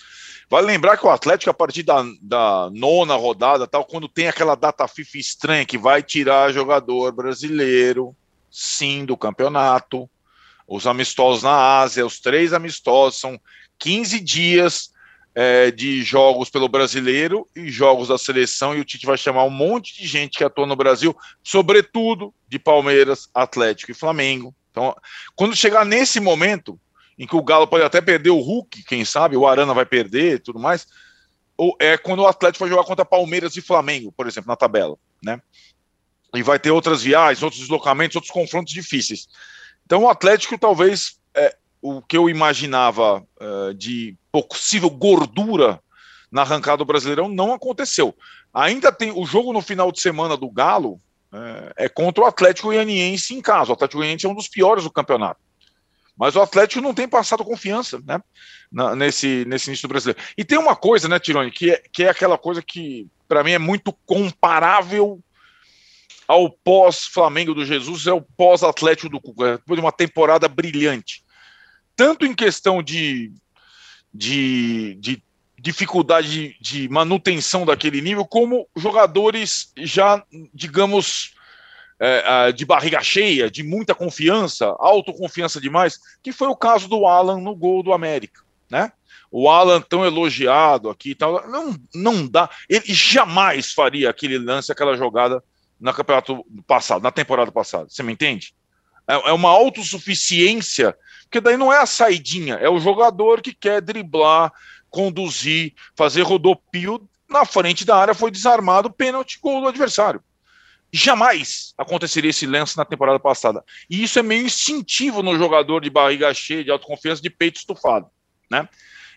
Vale 0.48 0.68
lembrar 0.68 0.96
que 0.96 1.04
o 1.04 1.10
Atlético, 1.10 1.50
a 1.50 1.54
partir 1.54 1.82
da, 1.82 2.04
da 2.22 2.70
nona 2.72 3.16
rodada, 3.16 3.66
tal, 3.66 3.84
quando 3.84 4.08
tem 4.08 4.28
aquela 4.28 4.54
data 4.54 4.86
FIFA 4.86 5.18
estranha 5.18 5.64
que 5.64 5.76
vai 5.76 6.04
tirar 6.04 6.52
jogador 6.52 7.10
brasileiro, 7.10 8.14
sim, 8.48 9.04
do 9.04 9.16
campeonato, 9.16 10.08
os 10.68 10.86
amistosos 10.86 11.42
na 11.42 11.80
Ásia, 11.80 12.06
os 12.06 12.20
três 12.20 12.52
amistosos, 12.52 13.18
são 13.18 13.40
15 13.80 14.20
dias 14.20 14.92
é, 15.34 15.70
de 15.70 16.02
jogos 16.02 16.48
pelo 16.48 16.68
brasileiro 16.68 17.48
e 17.56 17.68
jogos 17.70 18.08
da 18.08 18.16
seleção, 18.16 18.74
e 18.74 18.80
o 18.80 18.84
Tite 18.84 19.06
vai 19.06 19.18
chamar 19.18 19.44
um 19.44 19.50
monte 19.50 19.96
de 19.96 20.06
gente 20.06 20.38
que 20.38 20.44
atua 20.44 20.66
no 20.66 20.76
Brasil, 20.76 21.16
sobretudo 21.42 22.32
de 22.48 22.58
Palmeiras, 22.58 23.28
Atlético 23.34 23.90
e 23.90 23.94
Flamengo. 23.94 24.54
Então, 24.70 24.94
quando 25.34 25.56
chegar 25.56 25.84
nesse 25.84 26.20
momento, 26.20 26.78
em 27.18 27.26
que 27.26 27.36
o 27.36 27.42
Galo 27.42 27.66
pode 27.66 27.84
até 27.84 28.00
perder 28.00 28.30
o 28.30 28.40
Hulk, 28.40 28.84
quem 28.84 29.04
sabe, 29.04 29.36
o 29.36 29.46
Arana 29.46 29.74
vai 29.74 29.86
perder 29.86 30.40
tudo 30.40 30.58
mais, 30.58 30.86
ou 31.56 31.76
é 31.80 31.96
quando 31.96 32.20
o 32.20 32.26
Atlético 32.26 32.64
vai 32.64 32.70
jogar 32.70 32.84
contra 32.84 33.04
Palmeiras 33.04 33.56
e 33.56 33.60
Flamengo, 33.60 34.12
por 34.12 34.26
exemplo, 34.26 34.48
na 34.48 34.56
tabela, 34.56 34.96
né? 35.22 35.40
E 36.34 36.42
vai 36.42 36.58
ter 36.58 36.72
outras 36.72 37.02
viagens, 37.02 37.42
outros 37.42 37.60
deslocamentos, 37.60 38.16
outros 38.16 38.32
confrontos 38.32 38.72
difíceis. 38.72 39.28
Então 39.86 40.02
o 40.02 40.08
Atlético 40.08 40.58
talvez 40.58 41.16
o 41.86 42.00
que 42.00 42.16
eu 42.16 42.30
imaginava 42.30 43.22
é, 43.38 43.74
de 43.74 44.16
possível 44.32 44.88
gordura 44.88 45.78
na 46.32 46.40
arrancada 46.40 46.78
do 46.78 46.86
Brasileirão 46.86 47.28
não 47.28 47.52
aconteceu. 47.52 48.16
Ainda 48.54 48.90
tem 48.90 49.12
o 49.12 49.26
jogo 49.26 49.52
no 49.52 49.60
final 49.60 49.92
de 49.92 50.00
semana 50.00 50.34
do 50.34 50.50
Galo 50.50 50.98
é, 51.30 51.84
é 51.84 51.88
contra 51.88 52.24
o 52.24 52.26
Atlético 52.26 52.68
Goianiense 52.68 53.34
em 53.34 53.42
casa. 53.42 53.70
O 53.70 53.74
Atlético 53.74 53.98
Goianiense 53.98 54.24
é 54.24 54.28
um 54.30 54.34
dos 54.34 54.48
piores 54.48 54.84
do 54.84 54.90
campeonato. 54.90 55.38
Mas 56.16 56.34
o 56.36 56.40
Atlético 56.40 56.80
não 56.80 56.94
tem 56.94 57.06
passado 57.06 57.44
confiança 57.44 58.00
né, 58.02 58.18
na, 58.72 58.96
nesse, 58.96 59.44
nesse 59.46 59.68
início 59.68 59.86
do 59.86 59.92
brasileiro. 59.92 60.22
E 60.38 60.42
tem 60.42 60.56
uma 60.56 60.74
coisa, 60.74 61.06
né, 61.06 61.18
Tirone, 61.18 61.50
que 61.50 61.70
é, 61.70 61.82
que 61.92 62.04
é 62.04 62.08
aquela 62.08 62.38
coisa 62.38 62.62
que, 62.62 63.06
para 63.28 63.44
mim, 63.44 63.50
é 63.50 63.58
muito 63.58 63.92
comparável 64.06 65.20
ao 66.26 66.48
pós-Flamengo 66.48 67.52
do 67.52 67.66
Jesus, 67.66 68.06
é 68.06 68.12
o 68.12 68.22
pós-Atlético 68.22 69.10
do 69.10 69.20
Cuca, 69.20 69.58
depois 69.58 69.78
de 69.78 69.84
uma 69.84 69.92
temporada 69.92 70.48
brilhante. 70.48 71.23
Tanto 71.96 72.26
em 72.26 72.34
questão 72.34 72.82
de, 72.82 73.32
de, 74.12 74.96
de 75.00 75.22
dificuldade 75.58 76.56
de, 76.60 76.88
manutenção 76.88 77.64
daquele 77.64 78.00
nível, 78.00 78.24
como 78.24 78.68
jogadores 78.76 79.72
já, 79.78 80.22
digamos, 80.52 81.34
é, 81.98 82.52
de 82.52 82.64
barriga 82.66 83.00
cheia, 83.02 83.50
de 83.50 83.62
muita 83.62 83.94
confiança, 83.94 84.74
autoconfiança 84.78 85.60
demais, 85.60 85.98
que 86.22 86.32
foi 86.32 86.48
o 86.48 86.56
caso 86.56 86.88
do 86.88 87.06
Alan 87.06 87.40
no 87.40 87.54
gol 87.54 87.82
do 87.82 87.92
América, 87.92 88.42
né? 88.70 88.92
O 89.30 89.48
Alan 89.48 89.80
tão 89.80 90.04
elogiado 90.04 90.88
aqui 90.88 91.10
e 91.10 91.14
tal, 91.14 91.48
não, 91.48 91.74
não 91.94 92.26
dá. 92.26 92.48
Ele 92.68 92.94
jamais 92.94 93.72
faria 93.72 94.10
aquele 94.10 94.38
lance, 94.38 94.70
aquela 94.70 94.96
jogada 94.96 95.42
na 95.80 95.92
campeonato 95.92 96.44
passado, 96.66 97.02
na 97.02 97.10
temporada 97.10 97.50
passada. 97.50 97.86
Você 97.88 98.02
me 98.02 98.12
entende? 98.12 98.54
É, 99.08 99.30
é 99.30 99.32
uma 99.32 99.50
autossuficiência, 99.50 100.96
porque 101.24 101.40
daí 101.40 101.56
não 101.56 101.72
é 101.72 101.78
a 101.78 101.86
saidinha, 101.86 102.54
é 102.54 102.68
o 102.68 102.78
jogador 102.78 103.42
que 103.42 103.54
quer 103.54 103.80
driblar, 103.80 104.52
conduzir, 104.90 105.74
fazer 105.96 106.22
rodopio 106.22 107.08
na 107.28 107.44
frente 107.44 107.84
da 107.84 107.96
área, 107.96 108.14
foi 108.14 108.30
desarmado, 108.30 108.92
pênalti, 108.92 109.38
gol 109.42 109.60
do 109.60 109.68
adversário. 109.68 110.22
Jamais 110.92 111.74
aconteceria 111.76 112.30
esse 112.30 112.46
lance 112.46 112.76
na 112.76 112.84
temporada 112.84 113.18
passada. 113.18 113.64
E 113.90 114.04
isso 114.04 114.18
é 114.18 114.22
meio 114.22 114.46
instintivo 114.46 115.22
no 115.22 115.36
jogador 115.36 115.80
de 115.80 115.90
barriga 115.90 116.32
cheia, 116.32 116.62
de 116.62 116.70
autoconfiança, 116.70 117.20
de 117.20 117.30
peito 117.30 117.56
estufado. 117.56 118.06
Né? 118.48 118.68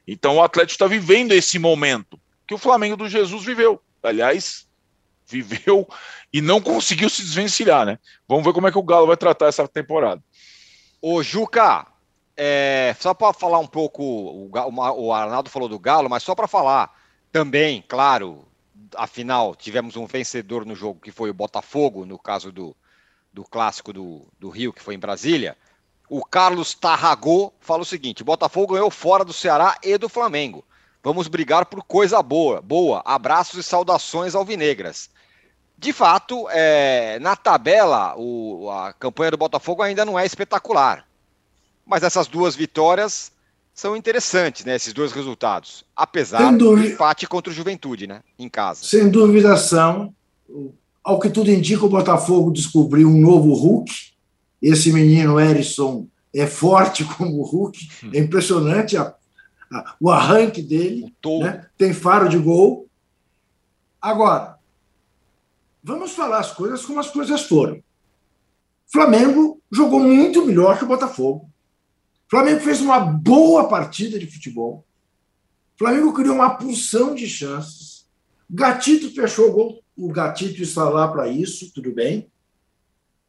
Então 0.07 0.37
o 0.37 0.41
Atlético 0.41 0.73
está 0.73 0.87
vivendo 0.87 1.33
esse 1.33 1.59
momento 1.59 2.19
que 2.47 2.55
o 2.55 2.57
Flamengo 2.57 2.97
do 2.97 3.07
Jesus 3.07 3.45
viveu. 3.45 3.79
Aliás, 4.01 4.67
viveu 5.27 5.87
e 6.33 6.41
não 6.41 6.61
conseguiu 6.61 7.09
se 7.09 7.21
desvencilhar, 7.21 7.85
né? 7.85 7.99
Vamos 8.27 8.45
ver 8.45 8.53
como 8.53 8.67
é 8.67 8.71
que 8.71 8.77
o 8.77 8.83
Galo 8.83 9.07
vai 9.07 9.17
tratar 9.17 9.47
essa 9.47 9.67
temporada. 9.67 10.23
Ô, 11.01 11.21
Juca, 11.21 11.85
é, 12.37 12.95
só 12.99 13.13
para 13.13 13.33
falar 13.33 13.59
um 13.59 13.67
pouco, 13.67 14.03
o, 14.03 14.51
o 14.97 15.13
Arnaldo 15.13 15.49
falou 15.49 15.67
do 15.67 15.79
Galo, 15.79 16.09
mas 16.09 16.21
só 16.21 16.35
para 16.35 16.47
falar 16.47 16.95
também, 17.31 17.83
claro, 17.87 18.47
afinal, 18.95 19.55
tivemos 19.55 19.95
um 19.95 20.05
vencedor 20.05 20.65
no 20.65 20.75
jogo 20.75 20.99
que 21.01 21.11
foi 21.11 21.29
o 21.29 21.33
Botafogo, 21.33 22.05
no 22.05 22.17
caso 22.17 22.51
do, 22.51 22.75
do 23.33 23.43
clássico 23.43 23.91
do, 23.91 24.27
do 24.39 24.49
Rio, 24.49 24.71
que 24.71 24.81
foi 24.81 24.95
em 24.95 24.99
Brasília. 24.99 25.57
O 26.09 26.23
Carlos 26.23 26.73
Tarragô 26.73 27.51
fala 27.59 27.81
o 27.81 27.85
seguinte: 27.85 28.23
Botafogo 28.23 28.73
ganhou 28.73 28.89
fora 28.89 29.25
do 29.25 29.33
Ceará 29.33 29.77
e 29.83 29.97
do 29.97 30.07
Flamengo. 30.07 30.63
Vamos 31.03 31.27
brigar 31.27 31.65
por 31.65 31.83
coisa 31.83 32.21
boa. 32.21 32.61
Boa. 32.61 33.01
Abraços 33.05 33.59
e 33.59 33.63
saudações 33.63 34.35
alvinegras. 34.35 35.09
De 35.77 35.93
fato, 35.93 36.47
é, 36.49 37.19
na 37.19 37.35
tabela, 37.35 38.15
o, 38.17 38.69
a 38.71 38.93
campanha 38.93 39.31
do 39.31 39.37
Botafogo 39.37 39.83
ainda 39.83 40.03
não 40.03 40.17
é 40.17 40.25
espetacular. 40.25 41.07
Mas 41.87 42.03
essas 42.03 42.27
duas 42.27 42.55
vitórias 42.55 43.31
são 43.73 43.95
interessantes, 43.95 44.65
né? 44.65 44.75
Esses 44.75 44.91
dois 44.91 45.11
resultados. 45.11 45.85
Apesar 45.95 46.51
do 46.57 46.77
empate 46.77 47.27
contra 47.27 47.51
o 47.51 47.55
Juventude, 47.55 48.07
né? 48.07 48.21
Em 48.37 48.49
casa. 48.49 48.83
Sem 48.83 49.09
dúvida 49.09 49.55
são. 49.55 50.13
Ao 51.03 51.19
que 51.19 51.29
tudo 51.29 51.49
indica, 51.49 51.85
o 51.85 51.89
Botafogo 51.89 52.51
descobriu 52.51 53.07
um 53.07 53.21
novo 53.21 53.53
Hulk. 53.53 53.91
Esse 54.61 54.91
menino 54.91 55.39
Erisson 55.39 56.07
é 56.35 56.45
forte 56.45 57.05
como 57.15 57.39
o 57.39 57.43
Hulk. 57.43 57.87
É 58.13 58.19
impressionante 58.19 58.97
a, 58.97 59.15
o 59.99 60.09
arranque 60.09 60.61
dele, 60.61 61.13
né? 61.39 61.67
tem 61.77 61.93
faro 61.93 62.27
de 62.27 62.37
gol. 62.37 62.87
Agora, 64.01 64.57
vamos 65.83 66.11
falar 66.11 66.39
as 66.39 66.51
coisas 66.51 66.85
como 66.85 66.99
as 66.99 67.09
coisas 67.09 67.43
foram. 67.43 67.81
Flamengo 68.87 69.61
jogou 69.71 69.99
muito 69.99 70.45
melhor 70.45 70.77
que 70.77 70.83
o 70.83 70.87
Botafogo. 70.87 71.49
Flamengo 72.29 72.59
fez 72.59 72.81
uma 72.81 72.99
boa 72.99 73.69
partida 73.69 74.19
de 74.19 74.27
futebol. 74.27 74.85
Flamengo 75.77 76.13
criou 76.13 76.35
uma 76.35 76.55
porção 76.55 77.15
de 77.15 77.27
chances. 77.27 78.05
Gatito 78.49 79.13
fechou 79.13 79.49
o 79.49 79.51
gol. 79.51 79.83
O 79.95 80.09
Gatito 80.09 80.61
está 80.61 80.89
lá 80.89 81.07
para 81.07 81.27
isso, 81.27 81.71
tudo 81.73 81.91
bem. 81.91 82.29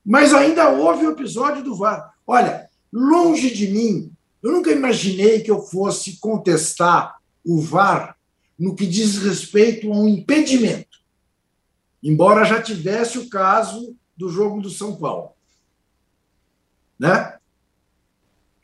Mas 0.04 0.34
ainda 0.34 0.70
houve 0.70 1.06
o 1.06 1.10
episódio 1.12 1.62
do 1.62 1.76
VAR. 1.76 2.14
Olha, 2.26 2.68
longe 2.92 3.50
de 3.50 3.68
mim, 3.68 4.12
eu 4.42 4.52
nunca 4.52 4.70
imaginei 4.70 5.40
que 5.40 5.50
eu 5.50 5.60
fosse 5.60 6.18
contestar 6.18 7.18
o 7.44 7.60
VAR 7.60 8.16
no 8.58 8.74
que 8.74 8.86
diz 8.86 9.18
respeito 9.18 9.92
a 9.92 9.96
um 9.96 10.08
impedimento. 10.08 10.98
Embora 12.02 12.44
já 12.44 12.60
tivesse 12.60 13.18
o 13.18 13.28
caso 13.28 13.96
do 14.16 14.28
jogo 14.28 14.60
do 14.60 14.70
São 14.70 14.96
Paulo. 14.96 15.32
Né? 16.98 17.37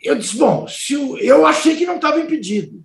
Eu 0.04 0.16
disse, 0.16 0.36
bom, 0.36 0.68
se 0.68 0.94
o, 0.96 1.16
eu 1.16 1.46
achei 1.46 1.76
que 1.76 1.86
não 1.86 1.96
estava 1.96 2.20
impedido. 2.20 2.84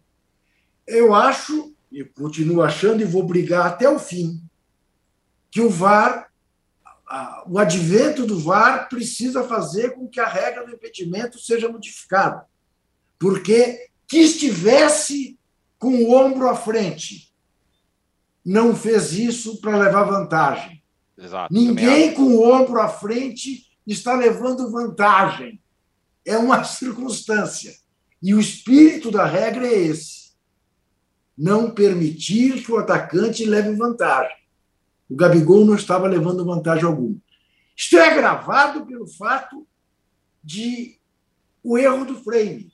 Eu 0.88 1.14
acho, 1.14 1.76
e 1.92 2.04
continuo 2.04 2.62
achando, 2.62 3.02
e 3.02 3.06
vou 3.06 3.24
brigar 3.24 3.68
até 3.68 3.90
o 3.90 4.00
fim, 4.00 4.42
que 5.52 5.60
o 5.60 5.70
VAR, 5.70 6.32
o 7.46 7.60
advento 7.60 8.26
do 8.26 8.40
VAR 8.40 8.88
precisa 8.88 9.44
fazer 9.44 9.96
com 9.96 10.08
que 10.08 10.20
a 10.20 10.28
regra 10.28 10.66
do 10.66 10.74
impedimento 10.74 11.38
seja 11.40 11.68
modificada. 11.68 12.46
Porque 13.20 13.90
que 14.08 14.20
estivesse 14.20 15.38
com 15.78 15.96
o 15.96 16.14
ombro 16.14 16.48
à 16.48 16.56
frente 16.56 17.34
não 18.46 18.76
fez 18.76 19.14
isso 19.14 19.60
para 19.60 19.78
levar 19.78 20.04
vantagem. 20.04 20.82
Exato, 21.18 21.54
Ninguém 21.54 22.14
com 22.14 22.24
o 22.24 22.50
ombro 22.50 22.80
à 22.80 22.88
frente 22.88 23.68
está 23.86 24.16
levando 24.16 24.72
vantagem. 24.72 25.62
É 26.26 26.38
uma 26.38 26.64
circunstância. 26.64 27.74
E 28.22 28.34
o 28.34 28.40
espírito 28.40 29.10
da 29.12 29.26
regra 29.26 29.66
é 29.66 29.74
esse: 29.74 30.34
não 31.38 31.72
permitir 31.72 32.64
que 32.64 32.72
o 32.72 32.78
atacante 32.78 33.46
leve 33.46 33.76
vantagem. 33.76 34.38
O 35.10 35.16
Gabigol 35.16 35.66
não 35.66 35.76
estava 35.76 36.08
levando 36.08 36.46
vantagem 36.46 36.86
alguma. 36.86 37.18
Isto 37.76 37.98
é 37.98 38.10
agravado 38.10 38.86
pelo 38.86 39.08
fato 39.08 39.66
de 40.44 41.00
o 41.64 41.78
erro 41.78 42.06
do 42.06 42.16
frame. 42.16 42.72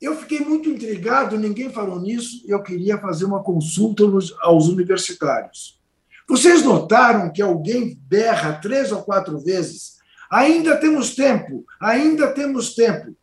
Eu 0.00 0.14
fiquei 0.16 0.40
muito 0.40 0.68
intrigado, 0.68 1.38
ninguém 1.38 1.70
falou 1.70 1.98
nisso, 1.98 2.44
eu 2.46 2.62
queria 2.62 2.98
fazer 2.98 3.24
uma 3.24 3.42
consulta 3.42 4.04
aos 4.40 4.68
universitários. 4.68 5.80
Vocês 6.28 6.62
notaram 6.62 7.32
que 7.32 7.40
alguém 7.40 7.98
berra 8.02 8.60
três 8.60 8.92
ou 8.92 9.02
quatro 9.02 9.38
vezes 9.38 9.95
Ainda 10.36 10.76
temos 10.76 11.14
tempo, 11.14 11.64
ainda 11.80 12.30
temos 12.30 12.74
tempo. 12.74 13.16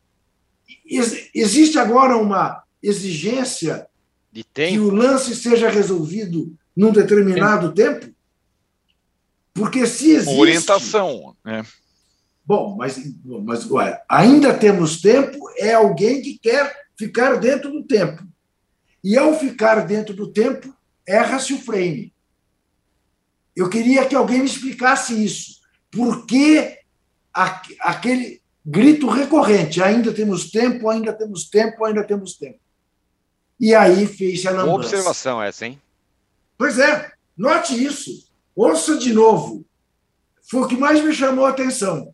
existe 1.32 1.78
agora 1.78 2.18
uma 2.18 2.64
exigência 2.82 3.86
de 4.32 4.44
que 4.44 4.80
o 4.80 4.90
lance 4.90 5.36
seja 5.36 5.70
resolvido 5.70 6.58
num 6.76 6.92
determinado 6.92 7.72
tempo? 7.72 8.12
Porque 9.54 9.86
se 9.86 10.10
existe. 10.10 10.40
Orientação. 10.40 11.38
Né? 11.46 11.64
Bom, 12.44 12.76
mas, 12.76 13.00
mas 13.24 13.70
ué, 13.70 14.02
ainda 14.10 14.52
temos 14.52 15.00
tempo, 15.00 15.38
é 15.60 15.72
alguém 15.72 16.20
que 16.20 16.40
quer 16.40 16.76
ficar 16.98 17.36
dentro 17.36 17.72
do 17.72 17.84
tempo. 17.84 18.24
E 19.04 19.16
ao 19.16 19.38
ficar 19.38 19.86
dentro 19.86 20.16
do 20.16 20.34
tempo, 20.34 20.76
erra-se 21.08 21.54
o 21.54 21.62
frame. 21.62 22.12
Eu 23.56 23.70
queria 23.70 24.04
que 24.04 24.16
alguém 24.16 24.40
me 24.40 24.48
explicasse 24.48 25.24
isso. 25.24 25.62
Por 25.92 26.26
que 26.26 26.82
aquele 27.34 28.42
grito 28.66 29.10
recorrente: 29.10 29.82
ainda 29.82 30.14
temos 30.14 30.50
tempo, 30.50 30.90
ainda 30.90 31.12
temos 31.14 31.50
tempo, 31.50 31.84
ainda 31.84 32.04
temos 32.04 32.36
tempo. 32.36 32.60
E 33.60 33.74
aí 33.74 34.06
fez 34.08 34.46
a 34.46 34.52
lambança. 34.52 34.66
Boa 34.68 34.80
observação 34.80 35.42
essa, 35.42 35.66
hein? 35.66 35.82
Pois 36.58 36.80
é, 36.80 37.12
note 37.38 37.82
isso. 37.82 38.28
Ouça 38.56 38.98
de 38.98 39.14
novo. 39.14 39.66
Foi 40.50 40.62
o 40.62 40.68
que 40.68 40.78
mais 40.78 41.04
me 41.04 41.14
chamou 41.14 41.46
a 41.46 41.50
atenção. 41.50 42.14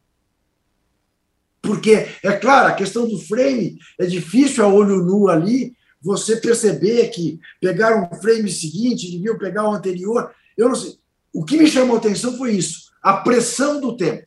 Porque, 1.61 2.07
é 2.23 2.31
claro, 2.33 2.69
a 2.69 2.73
questão 2.73 3.07
do 3.07 3.19
frame 3.19 3.77
é 3.99 4.05
difícil 4.05 4.63
a 4.63 4.67
olho 4.67 5.03
nu 5.03 5.27
ali 5.27 5.75
você 6.01 6.37
perceber 6.37 7.09
que 7.09 7.39
pegaram 7.59 8.09
um 8.09 8.21
frame 8.21 8.49
seguinte, 8.49 9.11
deviam 9.11 9.37
pegar 9.37 9.67
o 9.67 9.73
anterior. 9.73 10.33
Eu 10.57 10.69
não 10.69 10.75
sei. 10.75 10.97
O 11.33 11.43
que 11.43 11.57
me 11.57 11.67
chamou 11.67 11.95
a 11.95 11.99
atenção 11.99 12.37
foi 12.37 12.53
isso: 12.53 12.91
a 13.01 13.17
pressão 13.17 13.81
do 13.81 13.97
tempo. 13.97 14.23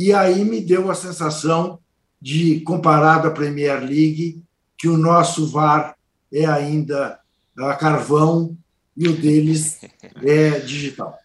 E 0.00 0.14
aí 0.14 0.46
me 0.46 0.62
deu 0.62 0.90
a 0.90 0.94
sensação 0.94 1.78
de, 2.18 2.60
comparado 2.60 3.28
à 3.28 3.30
Premier 3.30 3.80
League, 3.80 4.42
que 4.78 4.88
o 4.88 4.96
nosso 4.96 5.46
VAR 5.46 5.94
é 6.32 6.46
ainda 6.46 7.20
a 7.58 7.74
carvão 7.74 8.56
e 8.96 9.06
o 9.08 9.14
deles 9.14 9.78
é 10.24 10.58
digital. 10.60 11.18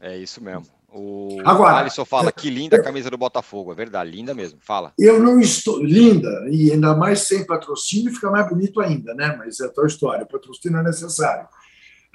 É 0.00 0.18
isso 0.18 0.42
mesmo. 0.42 0.66
O 0.92 1.40
Agora, 1.44 1.76
Alisson 1.76 2.04
fala 2.04 2.32
que 2.32 2.50
linda 2.50 2.78
a 2.78 2.82
camisa 2.82 3.08
do 3.08 3.16
Botafogo, 3.16 3.70
é 3.70 3.76
verdade, 3.76 4.10
linda 4.10 4.34
mesmo. 4.34 4.58
Fala. 4.60 4.92
Eu 4.98 5.22
não 5.22 5.38
estou 5.38 5.80
linda 5.80 6.48
e 6.50 6.72
ainda 6.72 6.96
mais 6.96 7.20
sem 7.20 7.46
patrocínio 7.46 8.12
fica 8.12 8.28
mais 8.28 8.48
bonito 8.48 8.80
ainda, 8.80 9.14
né? 9.14 9.36
Mas 9.38 9.60
é 9.60 9.66
a 9.66 9.68
tua 9.68 9.86
história, 9.86 10.26
patrocínio 10.26 10.80
é 10.80 10.82
necessário. 10.82 11.46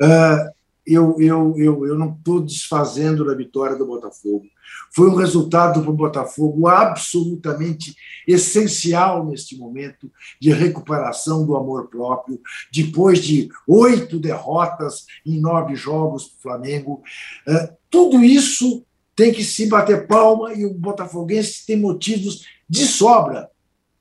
Uh, 0.01 0.60
eu, 0.85 1.15
eu, 1.19 1.53
eu, 1.57 1.85
eu 1.85 1.97
não 1.97 2.15
estou 2.17 2.41
desfazendo 2.41 3.25
da 3.25 3.35
vitória 3.35 3.75
do 3.75 3.85
Botafogo. 3.85 4.45
Foi 4.93 5.09
um 5.09 5.15
resultado 5.15 5.81
para 5.81 5.89
o 5.89 5.95
Botafogo 5.95 6.67
absolutamente 6.67 7.95
essencial 8.27 9.25
neste 9.25 9.57
momento 9.57 10.11
de 10.39 10.51
recuperação 10.51 11.45
do 11.45 11.55
amor 11.55 11.87
próprio, 11.87 12.39
depois 12.71 13.19
de 13.19 13.49
oito 13.67 14.19
derrotas 14.19 15.05
em 15.25 15.39
nove 15.39 15.75
jogos 15.75 16.25
para 16.25 16.37
o 16.37 16.41
Flamengo. 16.41 17.01
É, 17.47 17.73
tudo 17.89 18.23
isso 18.23 18.83
tem 19.15 19.31
que 19.31 19.43
se 19.43 19.67
bater 19.67 20.07
palma 20.07 20.53
e 20.53 20.65
o 20.65 20.73
Botafoguense 20.73 21.65
tem 21.65 21.77
motivos 21.77 22.45
de 22.67 22.85
sobra 22.85 23.49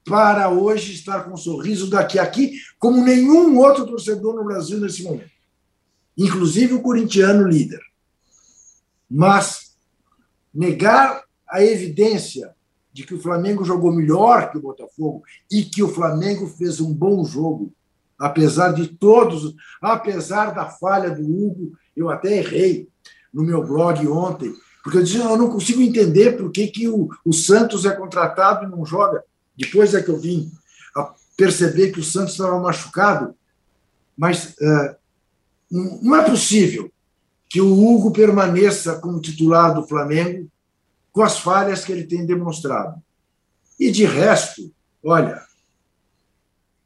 para 0.05 0.49
hoje 0.49 0.95
estar 0.95 1.25
com 1.25 1.35
um 1.35 1.37
sorriso 1.37 1.91
daqui 1.91 2.19
a 2.19 2.23
aqui, 2.23 2.55
como 2.79 3.05
nenhum 3.05 3.59
outro 3.59 3.87
torcedor 3.87 4.35
no 4.35 4.45
Brasil 4.45 4.81
nesse 4.81 5.03
momento 5.03 5.30
inclusive 6.17 6.75
o 6.75 6.83
corintiano 6.83 7.47
líder. 7.47 7.81
Mas 9.11 9.77
negar 10.53 11.25
a 11.49 11.63
evidência 11.63 12.55
de 12.93 13.05
que 13.05 13.15
o 13.15 13.21
Flamengo 13.21 13.65
jogou 13.65 13.93
melhor 13.93 14.51
que 14.51 14.59
o 14.59 14.63
Botafogo 14.63 15.23
e 15.51 15.65
que 15.65 15.83
o 15.83 15.89
Flamengo 15.89 16.47
fez 16.47 16.81
um 16.81 16.93
bom 16.93 17.25
jogo, 17.25 17.73
apesar 18.19 18.73
de 18.73 18.89
todos, 18.89 19.55
apesar 19.81 20.53
da 20.53 20.67
falha 20.67 21.11
do 21.11 21.23
Hugo, 21.23 21.73
eu 21.97 22.11
até 22.11 22.39
errei 22.39 22.89
no 23.33 23.43
meu 23.43 23.65
blog 23.65 24.07
ontem, 24.09 24.53
porque 24.83 24.99
eu 24.99 25.03
disse, 25.03 25.19
eu 25.19 25.37
não 25.37 25.51
consigo 25.51 25.81
entender 25.81 26.37
por 26.37 26.51
que, 26.51 26.67
que 26.67 26.89
o, 26.89 27.09
o 27.25 27.33
Santos 27.33 27.85
é 27.85 27.93
contratado 27.93 28.67
e 28.67 28.71
não 28.71 28.85
joga. 28.85 29.23
Depois 29.57 29.95
é 29.95 30.03
que 30.03 30.09
eu 30.09 30.19
vim 30.19 30.51
a 30.97 31.15
perceber 31.37 31.93
que 31.93 32.01
o 32.01 32.05
Santos 32.05 32.33
estava 32.33 32.59
machucado, 32.59 33.35
mas 34.17 34.55
uh, 34.61 34.97
não 35.71 36.17
é 36.17 36.29
possível 36.29 36.91
que 37.49 37.61
o 37.61 37.73
Hugo 37.73 38.13
permaneça 38.13 38.99
como 38.99 39.21
titular 39.21 39.75
do 39.75 39.87
Flamengo 39.87 40.51
com 41.13 41.23
as 41.23 41.39
falhas 41.39 41.85
que 41.85 41.93
ele 41.93 42.05
tem 42.05 42.25
demonstrado. 42.25 43.01
E 43.79 43.91
de 43.91 44.05
resto, 44.05 44.73
olha, 45.05 45.43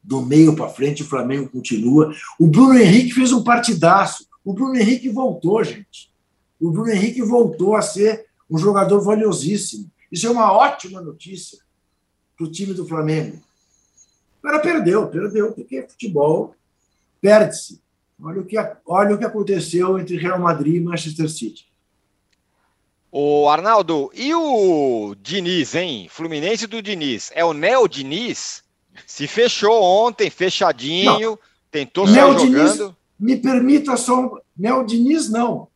do 0.03 0.21
meio 0.21 0.55
para 0.55 0.69
frente 0.69 1.03
o 1.03 1.07
Flamengo 1.07 1.49
continua. 1.49 2.13
O 2.39 2.47
Bruno 2.47 2.77
Henrique 2.77 3.13
fez 3.13 3.31
um 3.31 3.43
partidaço. 3.43 4.27
O 4.43 4.53
Bruno 4.53 4.75
Henrique 4.75 5.09
voltou, 5.09 5.63
gente. 5.63 6.11
O 6.59 6.71
Bruno 6.71 6.89
Henrique 6.89 7.21
voltou 7.21 7.75
a 7.75 7.81
ser 7.81 8.25
um 8.49 8.57
jogador 8.57 9.01
valiosíssimo. 9.01 9.89
Isso 10.11 10.27
é 10.27 10.29
uma 10.29 10.51
ótima 10.51 11.01
notícia 11.01 11.59
para 12.37 12.45
o 12.45 12.51
time 12.51 12.73
do 12.73 12.87
Flamengo. 12.87 13.41
Agora 14.43 14.59
perdeu, 14.59 15.07
perdeu, 15.07 15.51
porque 15.53 15.87
futebol 15.87 16.55
perde-se. 17.19 17.81
Olha 18.21 18.41
o 18.41 18.45
que, 18.45 18.55
olha 18.85 19.15
o 19.15 19.17
que 19.17 19.25
aconteceu 19.25 19.99
entre 19.99 20.17
Real 20.17 20.39
Madrid 20.39 20.75
e 20.75 20.79
Manchester 20.79 21.29
City. 21.29 21.65
O 23.11 23.47
Arnaldo, 23.47 24.11
e 24.13 24.33
o 24.33 25.15
Diniz, 25.21 25.73
hein? 25.73 26.07
Fluminense 26.09 26.67
do 26.67 26.81
Diniz. 26.81 27.31
É 27.33 27.45
o 27.45 27.53
Neo 27.53 27.87
Diniz? 27.87 28.63
Se 29.07 29.27
fechou 29.27 29.81
ontem, 29.81 30.29
fechadinho, 30.29 31.31
não. 31.31 31.39
tentou 31.71 32.07
sair 32.07 32.39
jogando. 32.39 32.95
me 33.19 33.37
permita 33.37 33.95
só. 33.95 34.37
Neo 34.57 34.85
Diniz, 34.85 35.29
não. 35.29 35.67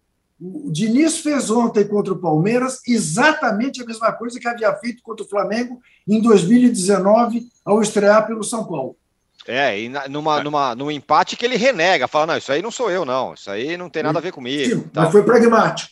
O 0.42 0.72
Diniz 0.72 1.20
fez 1.20 1.50
ontem 1.50 1.86
contra 1.86 2.14
o 2.14 2.20
Palmeiras 2.20 2.82
exatamente 2.88 3.82
a 3.82 3.86
mesma 3.86 4.12
coisa 4.14 4.40
que 4.40 4.48
havia 4.48 4.74
feito 4.76 5.04
contra 5.04 5.26
o 5.26 5.30
Flamengo 5.30 5.82
em 6.08 6.22
2019, 6.22 7.48
ao 7.66 7.82
estrear 7.82 8.26
pelo 8.26 8.44
São 8.44 8.66
Paulo. 8.66 8.96
É, 9.52 9.82
e 9.82 9.90
numa, 10.08 10.44
numa, 10.44 10.76
num 10.76 10.92
empate 10.92 11.36
que 11.36 11.44
ele 11.44 11.58
renega, 11.58 12.08
fala: 12.08 12.28
não, 12.28 12.38
isso 12.38 12.52
aí 12.52 12.62
não 12.62 12.70
sou 12.70 12.92
eu, 12.92 13.04
não, 13.04 13.34
isso 13.34 13.50
aí 13.50 13.76
não 13.76 13.90
tem 13.90 14.04
nada 14.04 14.20
a 14.20 14.22
ver 14.22 14.32
comigo. 14.32 14.76
Sim, 14.76 14.90
mas 14.94 15.12
foi 15.12 15.24
pragmático. 15.24 15.92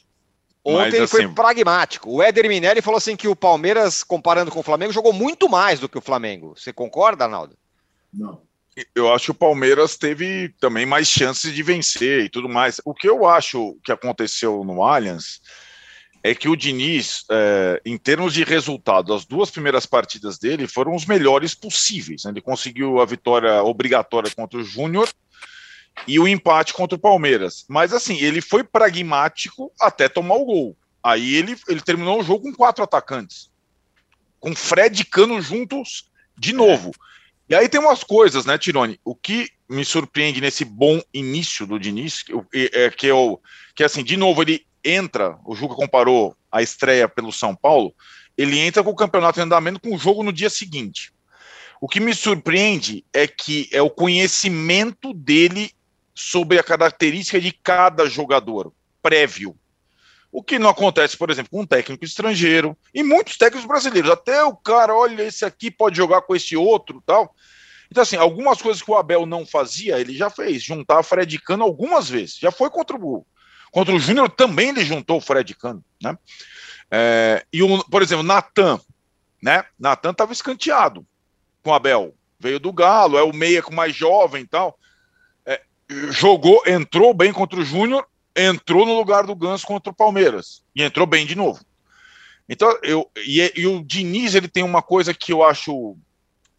Ontem 0.63 0.77
mas, 0.77 0.93
ele 0.93 1.03
assim... 1.05 1.17
foi 1.17 1.27
pragmático. 1.29 2.11
O 2.11 2.21
Éder 2.21 2.47
Minelli 2.47 2.83
falou 2.83 2.99
assim 2.99 3.15
que 3.15 3.27
o 3.27 3.35
Palmeiras, 3.35 4.03
comparando 4.03 4.51
com 4.51 4.59
o 4.59 4.63
Flamengo, 4.63 4.93
jogou 4.93 5.11
muito 5.11 5.49
mais 5.49 5.79
do 5.79 5.89
que 5.89 5.97
o 5.97 6.01
Flamengo. 6.01 6.53
Você 6.55 6.71
concorda, 6.71 7.23
Arnaldo? 7.23 7.57
Não. 8.13 8.41
Eu 8.93 9.11
acho 9.11 9.25
que 9.25 9.31
o 9.31 9.33
Palmeiras 9.33 9.97
teve 9.97 10.53
também 10.59 10.85
mais 10.85 11.07
chances 11.07 11.51
de 11.51 11.63
vencer 11.63 12.25
e 12.25 12.29
tudo 12.29 12.47
mais. 12.47 12.79
O 12.85 12.93
que 12.93 13.09
eu 13.09 13.25
acho 13.25 13.75
que 13.83 13.91
aconteceu 13.91 14.63
no 14.63 14.83
Allianz 14.83 15.41
é 16.29 16.35
que 16.35 16.49
o 16.49 16.55
Diniz, 16.55 17.23
é, 17.31 17.81
em 17.85 17.97
termos 17.97 18.33
de 18.33 18.43
resultado, 18.43 19.13
as 19.13 19.25
duas 19.25 19.49
primeiras 19.49 19.85
partidas 19.85 20.37
dele 20.37 20.67
foram 20.67 20.93
os 20.93 21.05
melhores 21.05 21.55
possíveis. 21.55 22.23
Né? 22.23 22.31
Ele 22.31 22.41
conseguiu 22.41 22.99
a 22.99 23.05
vitória 23.05 23.63
obrigatória 23.63 24.29
contra 24.31 24.59
o 24.59 24.63
Júnior 24.63 25.09
e 26.05 26.19
o 26.19 26.27
empate 26.27 26.73
contra 26.73 26.97
o 26.97 26.99
Palmeiras. 26.99 27.65
Mas 27.69 27.93
assim, 27.93 28.17
ele 28.17 28.41
foi 28.41 28.63
pragmático 28.63 29.71
até 29.79 30.09
tomar 30.09 30.35
o 30.35 30.45
gol. 30.45 30.77
Aí 31.01 31.35
ele, 31.35 31.55
ele 31.69 31.81
terminou 31.81 32.19
o 32.19 32.23
jogo 32.23 32.43
com 32.43 32.53
quatro 32.53 32.83
atacantes, 32.83 33.49
com 34.39 34.53
Fred 34.53 35.01
e 35.01 35.05
Cano 35.05 35.41
juntos 35.41 36.09
de 36.37 36.51
novo. 36.51 36.91
E 37.49 37.55
aí 37.55 37.69
tem 37.69 37.79
umas 37.79 38.03
coisas, 38.03 38.45
né, 38.45 38.57
Tirone? 38.57 38.99
O 39.05 39.15
que 39.15 39.49
me 39.69 39.85
surpreende 39.85 40.41
nesse 40.41 40.65
bom 40.65 41.01
início 41.13 41.65
do 41.65 41.79
Diniz 41.79 42.25
é 42.53 42.89
que 42.89 43.07
eu 43.07 43.41
que 43.73 43.83
assim, 43.83 44.03
de 44.03 44.17
novo 44.17 44.41
ele 44.41 44.65
entra, 44.87 45.37
o 45.45 45.55
Juca 45.55 45.75
comparou 45.75 46.35
a 46.51 46.61
estreia 46.61 47.07
pelo 47.07 47.31
São 47.31 47.55
Paulo, 47.55 47.93
ele 48.37 48.59
entra 48.59 48.83
com 48.83 48.91
o 48.91 48.95
campeonato 48.95 49.39
em 49.39 49.43
andamento 49.43 49.79
com 49.79 49.95
o 49.95 49.97
jogo 49.97 50.23
no 50.23 50.31
dia 50.31 50.49
seguinte. 50.49 51.11
O 51.81 51.87
que 51.87 51.99
me 51.99 52.13
surpreende 52.13 53.05
é 53.13 53.27
que 53.27 53.69
é 53.71 53.81
o 53.81 53.89
conhecimento 53.89 55.13
dele 55.13 55.71
sobre 56.13 56.57
a 56.57 56.63
característica 56.63 57.39
de 57.39 57.51
cada 57.51 58.07
jogador 58.07 58.73
prévio. 59.01 59.55
O 60.31 60.43
que 60.43 60.59
não 60.59 60.69
acontece, 60.69 61.15
por 61.15 61.29
exemplo, 61.29 61.51
com 61.51 61.61
um 61.61 61.65
técnico 61.65 62.03
estrangeiro 62.03 62.77
e 62.93 63.03
muitos 63.03 63.37
técnicos 63.37 63.67
brasileiros. 63.67 64.11
Até 64.11 64.43
o 64.43 64.55
cara, 64.55 64.95
olha, 64.95 65.23
esse 65.23 65.45
aqui 65.45 65.71
pode 65.71 65.95
jogar 65.95 66.21
com 66.21 66.35
esse 66.35 66.55
outro 66.55 67.01
tal. 67.05 67.33
Então, 67.89 68.03
assim, 68.03 68.17
algumas 68.17 68.61
coisas 68.61 68.81
que 68.81 68.91
o 68.91 68.95
Abel 68.95 69.25
não 69.25 69.45
fazia, 69.45 69.99
ele 69.99 70.13
já 70.13 70.29
fez. 70.29 70.61
Juntar 70.63 71.03
Fred 71.03 71.39
Cano 71.39 71.63
algumas 71.63 72.09
vezes. 72.09 72.37
Já 72.37 72.51
foi 72.51 72.69
contra 72.69 72.97
o, 72.97 73.25
contra 73.77 73.95
o 73.95 73.99
Júnior, 73.99 74.29
também 74.29 74.69
ele 74.69 74.83
juntou 74.83 75.17
o 75.17 75.21
Fred 75.21 75.53
Cano, 75.55 75.83
né? 76.01 76.17
É, 76.89 77.45
e, 77.51 77.61
o, 77.61 77.83
por 77.85 78.01
exemplo, 78.01 78.23
Natan, 78.23 78.79
né? 79.41 79.65
Natan 79.77 80.11
estava 80.11 80.33
escanteado 80.33 81.05
com 81.61 81.73
Abel. 81.73 82.15
Veio 82.39 82.59
do 82.59 82.71
Galo, 82.71 83.17
é 83.17 83.23
o 83.23 83.33
meia 83.33 83.61
com 83.61 83.73
mais 83.73 83.95
jovem 83.95 84.43
e 84.43 84.47
tal 84.47 84.77
jogou, 86.09 86.61
entrou 86.65 87.13
bem 87.13 87.31
contra 87.31 87.59
o 87.59 87.65
Júnior, 87.65 88.05
entrou 88.35 88.85
no 88.85 88.95
lugar 88.95 89.25
do 89.25 89.35
Ganso 89.35 89.65
contra 89.65 89.91
o 89.91 89.95
Palmeiras 89.95 90.63
e 90.75 90.83
entrou 90.83 91.07
bem 91.07 91.25
de 91.25 91.35
novo. 91.35 91.63
Então, 92.49 92.77
eu 92.83 93.09
e, 93.17 93.53
e, 93.55 93.67
o 93.67 93.83
Diniz 93.83 94.35
ele 94.35 94.47
tem 94.47 94.63
uma 94.63 94.81
coisa 94.81 95.13
que 95.13 95.33
eu 95.33 95.43
acho 95.43 95.97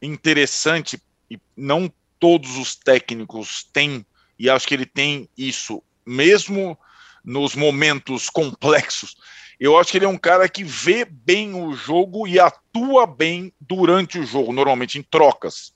interessante 0.02 1.00
e 1.30 1.38
não 1.56 1.92
todos 2.18 2.56
os 2.56 2.74
técnicos 2.74 3.64
têm 3.72 4.04
e 4.38 4.50
acho 4.50 4.66
que 4.66 4.74
ele 4.74 4.86
tem 4.86 5.28
isso 5.36 5.82
mesmo 6.04 6.78
nos 7.28 7.54
momentos 7.54 8.30
complexos. 8.30 9.14
Eu 9.60 9.78
acho 9.78 9.90
que 9.90 9.98
ele 9.98 10.06
é 10.06 10.08
um 10.08 10.16
cara 10.16 10.48
que 10.48 10.64
vê 10.64 11.04
bem 11.04 11.54
o 11.54 11.74
jogo 11.74 12.26
e 12.26 12.40
atua 12.40 13.06
bem 13.06 13.52
durante 13.60 14.18
o 14.18 14.24
jogo, 14.24 14.52
normalmente 14.52 14.98
em 14.98 15.02
trocas. 15.02 15.74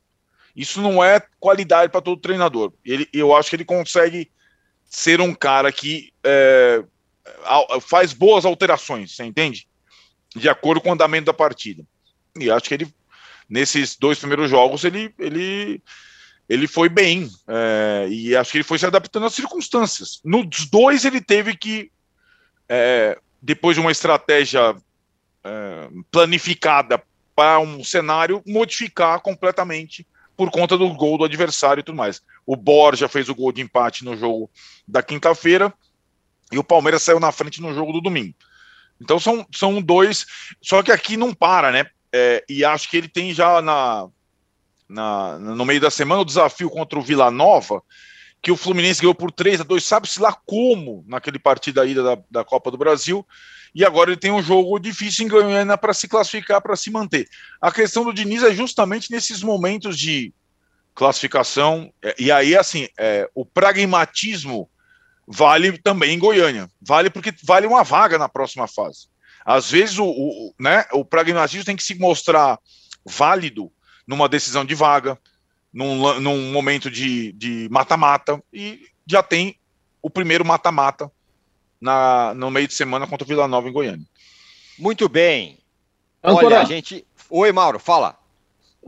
Isso 0.57 0.80
não 0.80 1.05
é 1.05 1.20
qualidade 1.38 1.92
para 1.92 2.00
todo 2.00 2.20
treinador. 2.20 2.72
Ele, 2.84 3.07
eu 3.12 3.36
acho 3.36 3.50
que 3.50 3.57
ele 3.57 3.64
consegue 3.66 4.30
ser 4.84 5.20
um 5.20 5.34
cara 5.34 5.70
que 5.70 6.12
é, 6.24 6.82
faz 7.82 8.14
boas 8.14 8.46
alterações, 8.46 9.14
você 9.14 9.24
entende? 9.24 9.68
De 10.34 10.48
acordo 10.48 10.80
com 10.80 10.88
o 10.88 10.92
andamento 10.92 11.26
da 11.26 11.34
partida. 11.34 11.84
E 12.38 12.50
acho 12.50 12.68
que 12.68 12.74
ele, 12.74 12.94
nesses 13.48 13.96
dois 13.96 14.18
primeiros 14.18 14.48
jogos, 14.48 14.84
ele, 14.84 15.14
ele, 15.18 15.82
ele 16.53 16.66
foi 16.66 16.90
bem. 16.90 17.30
É, 17.48 18.07
e 18.11 18.36
acho 18.36 18.53
que 18.53 18.59
ele 18.59 18.64
foi 18.64 18.78
se 18.78 18.84
adaptando 18.84 19.24
às 19.24 19.32
circunstâncias. 19.32 20.20
Nos 20.22 20.68
dois, 20.70 21.07
ele 21.07 21.18
teve 21.18 21.57
que, 21.57 21.90
é, 22.68 23.18
depois 23.40 23.74
de 23.74 23.80
uma 23.80 23.90
estratégia 23.90 24.76
é, 25.42 25.88
planificada 26.11 27.03
para 27.34 27.59
um 27.59 27.82
cenário, 27.82 28.42
modificar 28.46 29.18
completamente 29.20 30.07
por 30.36 30.50
conta 30.50 30.76
do 30.76 30.92
gol 30.92 31.16
do 31.16 31.24
adversário 31.24 31.80
e 31.80 31.84
tudo 31.84 31.96
mais. 31.96 32.20
O 32.44 32.55
Borja 32.55 33.09
fez 33.09 33.30
o 33.30 33.34
gol 33.34 33.50
de 33.50 33.62
empate 33.62 34.05
no 34.05 34.14
jogo 34.14 34.50
da 34.86 35.03
quinta-feira 35.03 35.72
e 36.50 36.59
o 36.59 36.64
Palmeiras 36.64 37.03
saiu 37.03 37.18
na 37.18 37.32
frente 37.32 37.62
no 37.62 37.72
jogo 37.72 37.94
do 37.94 38.03
domingo. 38.03 38.34
Então 39.00 39.18
são, 39.18 39.46
são 39.55 39.80
dois. 39.80 40.26
Só 40.61 40.82
que 40.82 40.92
aqui 40.92 41.16
não 41.16 41.32
para, 41.32 41.72
né? 41.72 41.86
É, 42.12 42.44
e 42.46 42.62
acho 42.62 42.90
que 42.90 42.98
ele 42.98 43.09
tem 43.09 43.32
já 43.32 43.62
na, 43.62 44.07
na, 44.93 45.38
no 45.38 45.64
meio 45.64 45.80
da 45.80 45.90
semana 45.90 46.20
o 46.20 46.24
desafio 46.24 46.68
contra 46.70 46.99
o 46.99 47.03
Vila 47.03 47.30
Nova, 47.30 47.82
que 48.43 48.53
o 48.53 48.57
Fluminense 48.57 49.01
ganhou 49.01 49.14
por 49.14 49.32
3 49.32 49.62
a 49.62 49.64
2 49.64 49.82
sabe-se 49.82 50.20
lá 50.20 50.32
como 50.45 51.05
naquele 51.07 51.38
partido 51.38 51.76
da 51.76 51.86
ida 51.86 52.03
da, 52.03 52.18
da 52.30 52.45
Copa 52.45 52.70
do 52.70 52.76
Brasil 52.76 53.26
e 53.74 53.84
agora 53.84 54.11
ele 54.11 54.20
tem 54.20 54.30
um 54.30 54.43
jogo 54.43 54.78
difícil 54.78 55.24
em 55.24 55.28
Goiânia 55.28 55.78
para 55.78 55.95
se 55.95 56.07
classificar, 56.07 56.61
para 56.61 56.76
se 56.76 56.90
manter. 56.90 57.26
A 57.61 57.72
questão 57.72 58.05
do 58.05 58.12
Diniz 58.12 58.43
é 58.43 58.55
justamente 58.55 59.11
nesses 59.11 59.43
momentos 59.43 59.99
de 59.99 60.34
classificação, 60.95 61.90
é, 62.03 62.14
e 62.18 62.30
aí, 62.30 62.55
assim, 62.55 62.86
é, 62.99 63.26
o 63.34 63.47
pragmatismo 63.47 64.68
vale 65.26 65.78
também 65.78 66.14
em 66.14 66.18
Goiânia, 66.18 66.68
vale 66.82 67.09
porque 67.09 67.32
vale 67.45 67.66
uma 67.66 67.82
vaga 67.82 68.18
na 68.18 68.28
próxima 68.28 68.68
fase. 68.68 69.09
Às 69.43 69.70
vezes, 69.70 69.99
o, 69.99 70.05
o, 70.05 70.55
né, 70.61 70.84
o 70.93 71.03
pragmatismo 71.03 71.64
tem 71.64 71.76
que 71.76 71.82
se 71.82 71.95
mostrar 71.95 72.59
válido 73.07 73.72
numa 74.07 74.28
decisão 74.28 74.64
de 74.64 74.74
vaga, 74.74 75.18
num, 75.72 76.20
num 76.20 76.53
momento 76.53 76.90
de 76.90 77.68
mata-mata, 77.70 78.42
e 78.53 78.80
já 79.07 79.22
tem 79.22 79.57
o 80.03 80.11
primeiro 80.11 80.44
mata-mata 80.44 81.11
na, 81.80 82.32
no 82.34 82.50
meio 82.50 82.68
de 82.68 82.74
semana 82.74 83.07
contra 83.07 83.24
o 83.24 83.28
Vila 83.28 83.48
Nova 83.48 83.68
em 83.68 83.72
Goiânia. 83.72 84.07
Muito 84.78 85.09
bem. 85.09 85.59
Olha, 86.22 86.61
a 86.61 86.64
gente. 86.64 87.05
Oi, 87.28 87.53
Mauro, 87.53 87.78
fala. 87.78 88.16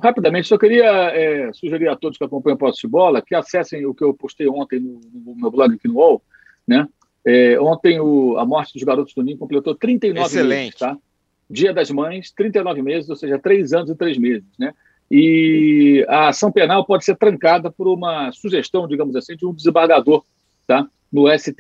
Rapidamente, 0.03 0.49
só 0.49 0.59
queria 0.59 0.87
é, 0.87 1.53
sugerir 1.53 1.89
a 1.89 1.97
todos 1.97 2.19
que 2.19 2.25
acompanham 2.25 2.57
o 2.57 2.59
Posse 2.59 2.81
de 2.81 2.89
Bola 2.89 3.23
que 3.23 3.35
acessem 3.35 3.87
o 3.87 3.95
que 3.95 4.03
eu 4.03 4.13
postei 4.13 4.49
ontem 4.49 4.81
no, 4.81 5.01
no 5.13 5.37
meu 5.37 5.51
blog 5.51 5.75
aqui 5.75 5.87
no 5.87 5.95
UOL. 5.95 6.23
Né? 6.67 6.89
É, 7.25 7.59
ontem 7.61 8.01
o, 8.01 8.37
a 8.37 8.45
morte 8.45 8.73
dos 8.75 8.83
garotos 8.83 9.15
do 9.15 9.23
Ninho 9.23 9.39
completou 9.39 9.75
39 9.75 10.27
Excelente. 10.27 10.65
meses. 10.65 10.79
Tá? 10.79 10.97
Dia 11.49 11.73
das 11.73 11.91
Mães, 11.91 12.33
39 12.33 12.83
meses, 12.83 13.09
ou 13.09 13.17
seja, 13.17 13.39
3 13.39 13.73
anos 13.73 13.91
e 13.91 13.95
3 13.95 14.19
meses. 14.19 14.45
Né? 14.59 14.75
E 15.17 16.05
a 16.09 16.31
ação 16.31 16.51
penal 16.51 16.85
pode 16.85 17.05
ser 17.05 17.15
trancada 17.17 17.71
por 17.71 17.87
uma 17.87 18.33
sugestão, 18.33 18.89
digamos 18.89 19.15
assim, 19.15 19.37
de 19.37 19.47
um 19.47 19.55
desembargador 19.55 20.25
tá? 20.67 20.89
no 21.13 21.29
ST, 21.39 21.55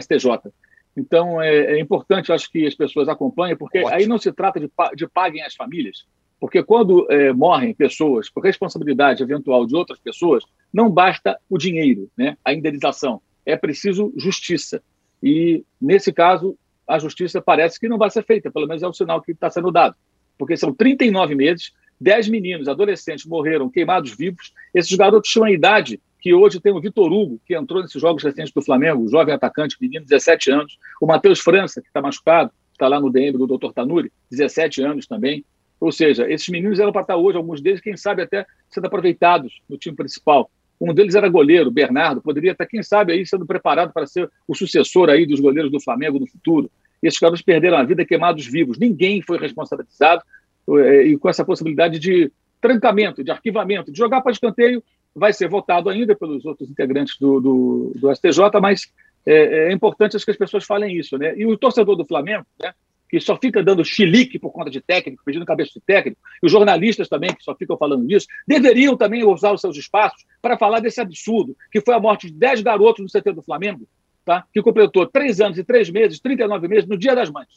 STJ. 0.00 0.52
Então, 0.96 1.42
é, 1.42 1.72
é 1.72 1.80
importante, 1.80 2.30
acho 2.30 2.48
que 2.48 2.64
as 2.64 2.76
pessoas 2.76 3.08
acompanhem, 3.08 3.56
porque 3.56 3.80
Ótimo. 3.80 3.92
aí 3.92 4.06
não 4.06 4.18
se 4.18 4.30
trata 4.30 4.60
de, 4.60 4.70
de 4.94 5.08
paguem 5.08 5.42
as 5.42 5.56
famílias, 5.56 6.06
porque 6.38 6.62
quando 6.62 7.04
é, 7.10 7.32
morrem 7.32 7.74
pessoas 7.74 8.30
por 8.30 8.44
responsabilidade 8.44 9.20
eventual 9.20 9.66
de 9.66 9.74
outras 9.74 9.98
pessoas, 9.98 10.44
não 10.72 10.88
basta 10.88 11.36
o 11.50 11.58
dinheiro, 11.58 12.08
né, 12.16 12.36
a 12.44 12.54
indenização, 12.54 13.20
é 13.44 13.56
preciso 13.56 14.12
justiça. 14.16 14.80
E, 15.20 15.64
nesse 15.80 16.12
caso, 16.12 16.56
a 16.86 17.00
justiça 17.00 17.42
parece 17.42 17.80
que 17.80 17.88
não 17.88 17.98
vai 17.98 18.10
ser 18.10 18.24
feita, 18.24 18.48
pelo 18.48 18.68
menos 18.68 18.84
é 18.84 18.86
o 18.86 18.92
sinal 18.92 19.20
que 19.20 19.32
está 19.32 19.50
sendo 19.50 19.72
dado, 19.72 19.96
porque 20.38 20.56
são 20.56 20.72
39 20.72 21.34
meses, 21.34 21.72
10 22.02 22.28
meninos, 22.28 22.68
adolescentes 22.68 23.24
morreram 23.24 23.70
queimados 23.70 24.14
vivos, 24.14 24.52
esses 24.74 24.94
garotos 24.96 25.30
tinham 25.30 25.46
a 25.46 25.52
idade 25.52 26.00
que 26.20 26.34
hoje 26.34 26.60
tem 26.60 26.72
o 26.72 26.80
Vitor 26.80 27.12
Hugo, 27.12 27.40
que 27.46 27.54
entrou 27.54 27.82
nesses 27.82 28.00
jogos 28.00 28.22
recentes 28.22 28.52
do 28.52 28.62
Flamengo, 28.62 29.08
jovem 29.08 29.34
atacante, 29.34 29.76
menino, 29.80 30.04
17 30.04 30.52
anos. 30.52 30.78
O 31.00 31.06
Matheus 31.06 31.40
França, 31.40 31.80
que 31.80 31.88
está 31.88 32.00
machucado, 32.00 32.52
está 32.72 32.86
lá 32.86 33.00
no 33.00 33.10
DM 33.10 33.36
do 33.36 33.46
Dr. 33.46 33.72
Tanuri, 33.72 34.12
17 34.30 34.82
anos 34.82 35.06
também. 35.06 35.44
Ou 35.80 35.90
seja, 35.90 36.30
esses 36.30 36.48
meninos 36.48 36.78
eram 36.78 36.92
para 36.92 37.02
estar 37.02 37.16
hoje, 37.16 37.36
alguns 37.36 37.60
deles, 37.60 37.80
quem 37.80 37.96
sabe, 37.96 38.22
até 38.22 38.46
sendo 38.70 38.86
aproveitados 38.86 39.60
no 39.68 39.76
time 39.76 39.96
principal. 39.96 40.48
Um 40.80 40.94
deles 40.94 41.16
era 41.16 41.28
goleiro, 41.28 41.72
Bernardo, 41.72 42.20
poderia 42.20 42.52
estar, 42.52 42.66
quem 42.66 42.82
sabe, 42.84 43.12
aí 43.12 43.26
sendo 43.26 43.44
preparado 43.44 43.92
para 43.92 44.06
ser 44.06 44.30
o 44.46 44.54
sucessor 44.54 45.10
aí 45.10 45.26
dos 45.26 45.40
goleiros 45.40 45.72
do 45.72 45.80
Flamengo 45.80 46.20
no 46.20 46.26
futuro. 46.26 46.70
Esses 47.02 47.18
caras 47.18 47.42
perderam 47.42 47.78
a 47.78 47.82
vida 47.82 48.04
queimados 48.04 48.46
vivos. 48.46 48.78
Ninguém 48.78 49.20
foi 49.22 49.38
responsabilizado 49.38 50.22
e 50.68 51.16
com 51.18 51.28
essa 51.28 51.44
possibilidade 51.44 51.98
de 51.98 52.30
trancamento, 52.60 53.24
de 53.24 53.30
arquivamento, 53.30 53.90
de 53.90 53.98
jogar 53.98 54.20
para 54.20 54.32
escanteio 54.32 54.82
vai 55.14 55.32
ser 55.32 55.48
votado 55.48 55.90
ainda 55.90 56.14
pelos 56.16 56.44
outros 56.44 56.70
integrantes 56.70 57.18
do, 57.18 57.40
do, 57.40 57.92
do 57.96 58.14
STJ, 58.14 58.60
mas 58.60 58.90
é, 59.26 59.68
é 59.68 59.72
importante 59.72 60.16
que 60.24 60.30
as 60.30 60.36
pessoas 60.36 60.64
falem 60.64 60.96
isso, 60.96 61.18
né? 61.18 61.34
E 61.36 61.44
o 61.44 61.56
torcedor 61.56 61.96
do 61.96 62.06
Flamengo, 62.06 62.46
né? 62.60 62.72
que 63.12 63.20
só 63.20 63.36
fica 63.36 63.62
dando 63.62 63.84
chilique 63.84 64.38
por 64.38 64.50
conta 64.50 64.70
de 64.70 64.80
técnico, 64.80 65.22
pedindo 65.22 65.44
cabeça 65.44 65.72
de 65.74 65.80
técnico, 65.82 66.18
e 66.42 66.46
os 66.46 66.50
jornalistas 66.50 67.10
também, 67.10 67.34
que 67.34 67.44
só 67.44 67.54
ficam 67.54 67.76
falando 67.76 68.06
disso, 68.06 68.26
deveriam 68.48 68.96
também 68.96 69.22
usar 69.22 69.52
os 69.52 69.60
seus 69.60 69.76
espaços 69.76 70.24
para 70.40 70.56
falar 70.56 70.80
desse 70.80 70.98
absurdo, 70.98 71.54
que 71.70 71.82
foi 71.82 71.94
a 71.94 72.00
morte 72.00 72.28
de 72.28 72.32
10 72.32 72.62
garotos 72.62 73.04
no 73.04 73.20
CT 73.20 73.32
do 73.32 73.42
Flamengo, 73.42 73.86
tá? 74.24 74.46
que 74.50 74.62
completou 74.62 75.06
3 75.06 75.42
anos 75.42 75.58
e 75.58 75.64
3 75.64 75.90
meses, 75.90 76.20
39 76.20 76.66
meses, 76.68 76.88
no 76.88 76.96
Dia 76.96 77.14
das 77.14 77.28
Mães. 77.28 77.48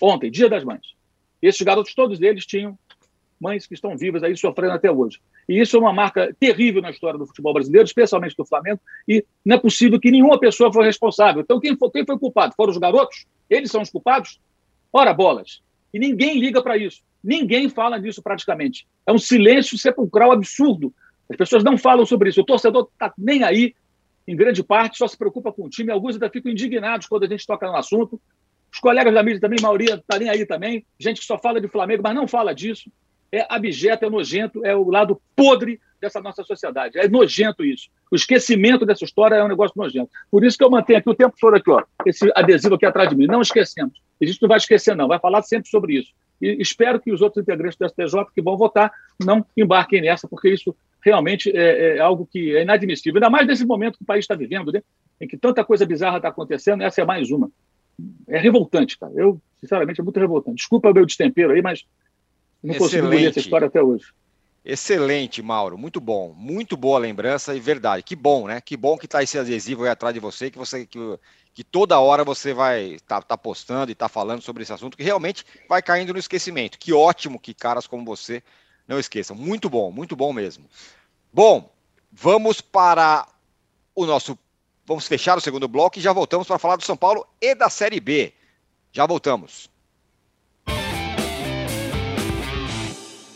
Ontem, 0.00 0.30
Dia 0.30 0.48
das 0.48 0.62
Mães. 0.62 0.94
Esses 1.42 1.60
garotos, 1.60 1.94
todos 1.94 2.22
eles 2.22 2.46
tinham 2.46 2.78
mães 3.42 3.66
que 3.66 3.74
estão 3.74 3.96
vivas 3.96 4.22
aí 4.22 4.36
sofrendo 4.36 4.74
até 4.74 4.90
hoje. 4.90 5.18
E 5.48 5.60
isso 5.60 5.76
é 5.76 5.80
uma 5.80 5.92
marca 5.92 6.34
terrível 6.38 6.80
na 6.80 6.90
história 6.90 7.18
do 7.18 7.26
futebol 7.26 7.52
brasileiro, 7.52 7.84
especialmente 7.84 8.36
do 8.36 8.46
Flamengo, 8.46 8.80
e 9.08 9.24
não 9.44 9.56
é 9.56 9.58
possível 9.58 9.98
que 9.98 10.12
nenhuma 10.12 10.38
pessoa 10.38 10.72
foi 10.72 10.84
responsável. 10.84 11.42
Então, 11.42 11.58
quem 11.58 11.76
foi, 11.76 11.90
quem 11.90 12.06
foi 12.06 12.16
culpado? 12.16 12.54
Foram 12.54 12.70
os 12.70 12.78
garotos? 12.78 13.26
Eles 13.50 13.70
são 13.70 13.82
os 13.82 13.90
culpados? 13.90 14.40
Ora, 14.92 15.12
bolas. 15.12 15.60
E 15.92 15.98
ninguém 15.98 16.38
liga 16.38 16.62
para 16.62 16.76
isso. 16.76 17.02
Ninguém 17.22 17.68
fala 17.68 17.98
disso 17.98 18.22
praticamente. 18.22 18.86
É 19.04 19.12
um 19.12 19.18
silêncio 19.18 19.76
sepulcral 19.76 20.30
absurdo. 20.30 20.94
As 21.28 21.36
pessoas 21.36 21.64
não 21.64 21.76
falam 21.76 22.06
sobre 22.06 22.28
isso. 22.28 22.40
O 22.40 22.44
torcedor 22.44 22.88
está 22.92 23.12
nem 23.18 23.42
aí, 23.42 23.74
em 24.26 24.36
grande 24.36 24.62
parte, 24.62 24.98
só 24.98 25.08
se 25.08 25.18
preocupa 25.18 25.52
com 25.52 25.64
o 25.64 25.68
time. 25.68 25.90
Alguns 25.90 26.14
ainda 26.14 26.30
ficam 26.30 26.52
indignados 26.52 27.06
quando 27.08 27.24
a 27.24 27.28
gente 27.28 27.46
toca 27.46 27.66
no 27.66 27.76
assunto. 27.76 28.20
Os 28.72 28.80
colegas 28.80 29.12
da 29.12 29.22
mídia 29.22 29.40
também, 29.40 29.58
a 29.58 29.62
maioria 29.62 29.94
está 29.94 30.18
nem 30.18 30.30
aí 30.30 30.46
também. 30.46 30.84
Gente 30.98 31.20
que 31.20 31.26
só 31.26 31.38
fala 31.38 31.60
de 31.60 31.68
Flamengo, 31.68 32.02
mas 32.02 32.14
não 32.14 32.26
fala 32.26 32.54
disso. 32.54 32.90
É 33.30 33.46
abjeto, 33.48 34.04
é 34.04 34.10
nojento, 34.10 34.64
é 34.64 34.74
o 34.74 34.90
lado 34.90 35.20
podre 35.36 35.78
dessa 36.00 36.20
nossa 36.20 36.42
sociedade. 36.42 36.98
É 36.98 37.08
nojento 37.08 37.64
isso. 37.64 37.88
O 38.10 38.16
esquecimento 38.16 38.84
dessa 38.84 39.04
história 39.04 39.36
é 39.36 39.44
um 39.44 39.48
negócio 39.48 39.74
nojento. 39.76 40.10
Por 40.30 40.44
isso 40.44 40.58
que 40.58 40.64
eu 40.64 40.70
mantenho 40.70 40.98
aqui 40.98 41.08
o 41.08 41.14
tempo 41.14 41.34
todo 41.40 41.54
aqui, 41.54 41.70
ó, 41.70 41.82
esse 42.04 42.30
adesivo 42.34 42.74
aqui 42.74 42.84
atrás 42.86 43.08
de 43.08 43.16
mim. 43.16 43.26
Não 43.26 43.40
esquecemos. 43.40 44.00
A 44.20 44.24
gente 44.24 44.40
não 44.40 44.48
vai 44.48 44.58
esquecer, 44.58 44.96
não. 44.96 45.08
Vai 45.08 45.18
falar 45.18 45.42
sempre 45.42 45.70
sobre 45.70 45.94
isso. 45.98 46.12
E 46.40 46.60
espero 46.60 47.00
que 47.00 47.12
os 47.12 47.22
outros 47.22 47.42
integrantes 47.42 47.78
do 47.78 47.88
STJ 47.88 48.26
que 48.34 48.42
vão 48.42 48.56
votar 48.56 48.92
não 49.24 49.46
embarquem 49.56 50.02
nessa, 50.02 50.26
porque 50.26 50.48
isso 50.48 50.74
realmente 51.02 51.50
é, 51.56 51.96
é 51.96 51.98
algo 52.00 52.26
que 52.30 52.56
é 52.56 52.62
inadmissível. 52.62 53.18
Ainda 53.18 53.30
mais 53.30 53.46
nesse 53.46 53.64
momento 53.64 53.96
que 53.98 54.02
o 54.02 54.06
país 54.06 54.24
está 54.24 54.34
vivendo, 54.34 54.72
né? 54.72 54.82
em 55.20 55.28
que 55.28 55.36
tanta 55.36 55.64
coisa 55.64 55.86
bizarra 55.86 56.16
está 56.16 56.28
acontecendo, 56.28 56.82
essa 56.82 57.00
é 57.00 57.04
mais 57.04 57.30
uma. 57.30 57.50
É 58.28 58.38
revoltante, 58.38 58.98
cara. 58.98 59.12
Eu, 59.14 59.40
sinceramente, 59.60 60.00
é 60.00 60.04
muito 60.04 60.18
revoltante. 60.20 60.56
Desculpa 60.56 60.90
o 60.90 60.94
meu 60.94 61.06
destempero 61.06 61.52
aí, 61.52 61.62
mas 61.62 61.84
não 62.62 62.74
consigo 62.74 63.06
engolir 63.06 63.28
essa 63.28 63.40
história 63.40 63.66
até 63.66 63.82
hoje. 63.82 64.06
Excelente, 64.64 65.42
Mauro. 65.42 65.76
Muito 65.76 66.00
bom. 66.00 66.32
Muito 66.36 66.76
boa 66.76 66.98
lembrança 66.98 67.54
e 67.54 67.60
verdade. 67.60 68.02
Que 68.02 68.14
bom, 68.14 68.46
né? 68.46 68.60
Que 68.60 68.76
bom 68.76 68.96
que 68.96 69.08
tá 69.08 69.22
esse 69.22 69.36
adesivo 69.36 69.82
aí 69.82 69.90
atrás 69.90 70.14
de 70.14 70.20
você, 70.20 70.50
que 70.50 70.58
você 70.58 70.86
que, 70.86 70.98
que 71.52 71.64
toda 71.64 71.98
hora 71.98 72.22
você 72.22 72.54
vai 72.54 72.96
tá, 73.06 73.20
tá 73.20 73.36
postando 73.36 73.90
e 73.90 73.94
tá 73.94 74.08
falando 74.08 74.40
sobre 74.40 74.62
esse 74.62 74.72
assunto, 74.72 74.96
que 74.96 75.02
realmente 75.02 75.44
vai 75.68 75.82
caindo 75.82 76.12
no 76.12 76.18
esquecimento. 76.18 76.78
Que 76.78 76.92
ótimo 76.92 77.40
que 77.40 77.52
caras 77.52 77.88
como 77.88 78.04
você 78.04 78.42
não 78.86 79.00
esqueçam. 79.00 79.34
Muito 79.34 79.68
bom, 79.68 79.90
muito 79.90 80.14
bom 80.14 80.32
mesmo. 80.32 80.66
Bom, 81.32 81.72
vamos 82.12 82.60
para 82.60 83.26
o 83.94 84.06
nosso. 84.06 84.38
Vamos 84.84 85.06
fechar 85.06 85.38
o 85.38 85.40
segundo 85.40 85.68
bloco 85.68 85.98
e 85.98 86.02
já 86.02 86.12
voltamos 86.12 86.46
para 86.46 86.58
falar 86.58 86.76
do 86.76 86.84
São 86.84 86.96
Paulo 86.96 87.26
e 87.40 87.54
da 87.54 87.70
Série 87.70 88.00
B. 88.00 88.34
Já 88.92 89.06
voltamos. 89.06 89.71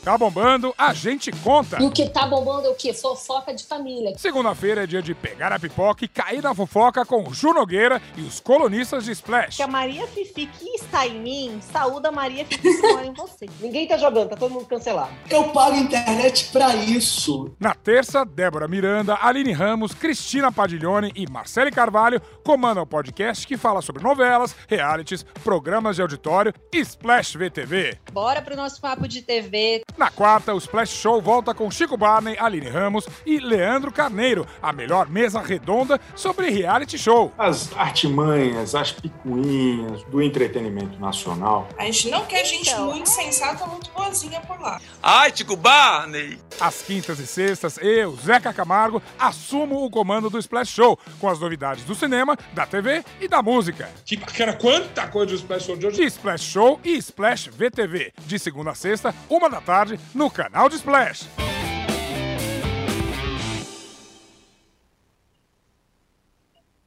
Tá 0.07 0.17
bombando, 0.17 0.73
a 0.79 0.95
gente 0.95 1.33
conta. 1.33 1.83
E 1.83 1.85
o 1.85 1.91
que 1.91 2.09
tá 2.09 2.25
bombando 2.29 2.69
é 2.69 2.71
o 2.71 2.77
quê? 2.77 2.95
Fofoca 2.95 3.53
de 3.53 3.65
família. 3.65 4.17
Segunda-feira 4.17 4.85
é 4.85 4.87
dia 4.87 5.03
de 5.03 5.13
pegar 5.17 5.53
a 5.53 5.59
pipoca 5.59 6.05
e 6.05 6.09
cair 6.09 6.41
na 6.41 6.55
fofoca 6.55 7.05
com 7.05 7.29
o 7.29 7.35
Ju 7.35 7.53
Nogueira 7.53 8.01
e 8.17 8.21
os 8.21 8.39
colunistas 8.39 9.05
de 9.05 9.11
Splash. 9.11 9.57
Que 9.57 9.65
a 9.65 9.67
Maria 9.67 10.07
Fifi 10.07 10.47
que 10.47 10.77
está 10.77 11.05
em 11.05 11.21
mim, 11.21 11.61
saúda 11.61 12.11
a 12.11 12.13
Maria 12.13 12.47
Fifi 12.47 12.63
que 12.63 12.93
mora 12.93 13.05
em 13.05 13.13
você. 13.15 13.47
Ninguém 13.61 13.89
tá 13.89 13.97
jogando, 13.97 14.29
tá 14.29 14.37
todo 14.37 14.53
mundo 14.53 14.67
cancelado. 14.67 15.11
Eu 15.29 15.49
pago 15.49 15.75
a 15.75 15.79
internet 15.79 16.51
pra 16.53 16.73
isso. 16.77 17.53
Na 17.59 17.75
terça, 17.75 18.25
Débora 18.25 18.69
Miranda, 18.69 19.19
Aline 19.21 19.51
Ramos, 19.51 19.93
Cristina 19.93 20.53
Padiglione 20.53 21.11
e 21.17 21.29
Marcele 21.29 21.73
Carvalho 21.73 22.23
comandam 22.45 22.85
o 22.85 22.87
podcast 22.87 23.45
que 23.45 23.57
fala 23.57 23.83
sobre 23.83 24.05
novelas, 24.05 24.55
realities, 24.69 25.25
programas 25.43 25.97
de 25.97 26.03
auditório 26.03 26.55
e 26.73 26.79
Splash 26.79 27.35
VTV. 27.35 27.99
Bora 28.13 28.41
pro 28.41 28.55
nosso 28.55 28.81
papo 28.81 29.09
de 29.09 29.21
TV. 29.21 29.83
Na 29.97 30.11
quarta, 30.11 30.53
o 30.53 30.59
Splash 30.59 30.91
Show 30.91 31.23
volta 31.23 31.55
com 31.55 31.71
Chico 31.71 31.97
Barney, 31.97 32.37
Aline 32.39 32.69
Ramos 32.69 33.09
e 33.25 33.39
Leandro 33.39 33.91
Carneiro, 33.91 34.47
a 34.61 34.71
melhor 34.71 35.09
mesa 35.09 35.41
redonda 35.41 35.99
sobre 36.15 36.51
reality 36.51 36.99
show. 36.99 37.33
As 37.39 37.75
artimanhas, 37.75 38.75
as 38.75 38.93
picuinhas 38.93 40.03
do 40.05 40.21
entretenimento 40.21 41.01
nacional. 41.01 41.67
A 41.79 41.85
gente 41.87 42.11
não 42.11 42.27
quer 42.27 42.45
gente 42.45 42.69
então, 42.69 42.91
muito 42.91 43.09
sensata, 43.09 43.65
muito 43.67 43.91
boazinha 43.91 44.39
por 44.43 44.61
lá. 44.61 44.79
Ai, 45.03 45.33
Chico 45.35 45.57
Barney! 45.57 46.39
Às 46.61 46.83
quintas 46.83 47.19
e 47.19 47.27
sextas, 47.27 47.79
eu, 47.79 48.15
Zeca 48.17 48.53
Camargo, 48.53 49.03
assumo 49.19 49.83
o 49.83 49.91
comando 49.91 50.29
do 50.29 50.39
Splash 50.39 50.69
Show, 50.69 50.99
com 51.19 51.29
as 51.29 51.41
novidades 51.41 51.85
do 51.85 51.95
cinema, 51.95 52.37
da 52.53 52.67
TV 52.67 53.03
e 53.19 53.29
da 53.29 53.41
música. 53.41 53.89
Tipo, 54.05 54.27
que 54.27 54.43
era 54.43 54.53
quanta 54.53 55.07
coisa 55.09 55.33
do 55.33 55.37
Splash 55.37 55.65
Show 55.65 55.77
de 55.77 55.87
hoje? 55.87 56.05
Splash 56.05 56.43
Show 56.43 56.81
e 56.85 56.97
Splash 56.99 57.49
VTV, 57.49 58.13
de 58.27 58.39
segunda 58.39 58.73
a 58.73 58.75
sexta, 58.75 59.15
uma 59.31 59.49
da 59.49 59.61
tarde 59.61 59.86
tarde 59.87 60.01
no 60.15 60.29
canal 60.29 60.69
de 60.69 60.77
Splash. 60.77 61.29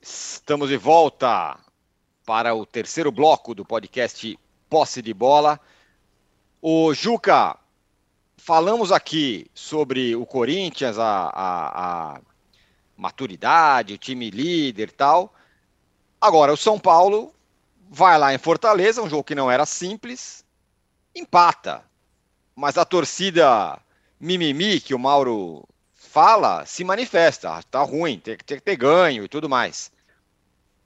Estamos 0.01 0.69
de 0.69 0.77
volta 0.77 1.57
para 2.25 2.53
o 2.53 2.65
terceiro 2.65 3.11
bloco 3.11 3.55
do 3.55 3.63
podcast 3.63 4.37
Posse 4.69 5.01
de 5.01 5.13
Bola. 5.13 5.59
O 6.61 6.93
Juca, 6.93 7.57
falamos 8.35 8.91
aqui 8.91 9.49
sobre 9.53 10.15
o 10.15 10.25
Corinthians, 10.25 10.99
a, 10.99 11.29
a, 11.29 12.15
a 12.15 12.21
maturidade, 12.97 13.93
o 13.93 13.97
time 13.97 14.29
líder 14.29 14.89
e 14.89 14.91
tal. 14.91 15.33
Agora, 16.19 16.51
o 16.51 16.57
São 16.57 16.77
Paulo 16.77 17.33
vai 17.89 18.17
lá 18.17 18.33
em 18.33 18.37
Fortaleza, 18.37 19.01
um 19.01 19.09
jogo 19.09 19.23
que 19.23 19.35
não 19.35 19.49
era 19.49 19.65
simples, 19.65 20.43
empata 21.15 21.88
mas 22.59 22.77
a 22.77 22.83
torcida 22.83 23.79
mimimi 24.19 24.81
que 24.81 24.93
o 24.93 24.99
Mauro 24.99 25.63
fala 25.93 26.65
se 26.65 26.83
manifesta. 26.83 27.61
Tá 27.71 27.81
ruim, 27.81 28.19
tem, 28.19 28.35
tem 28.35 28.57
que 28.57 28.63
ter 28.63 28.75
ganho 28.75 29.23
e 29.23 29.29
tudo 29.29 29.47
mais. 29.47 29.89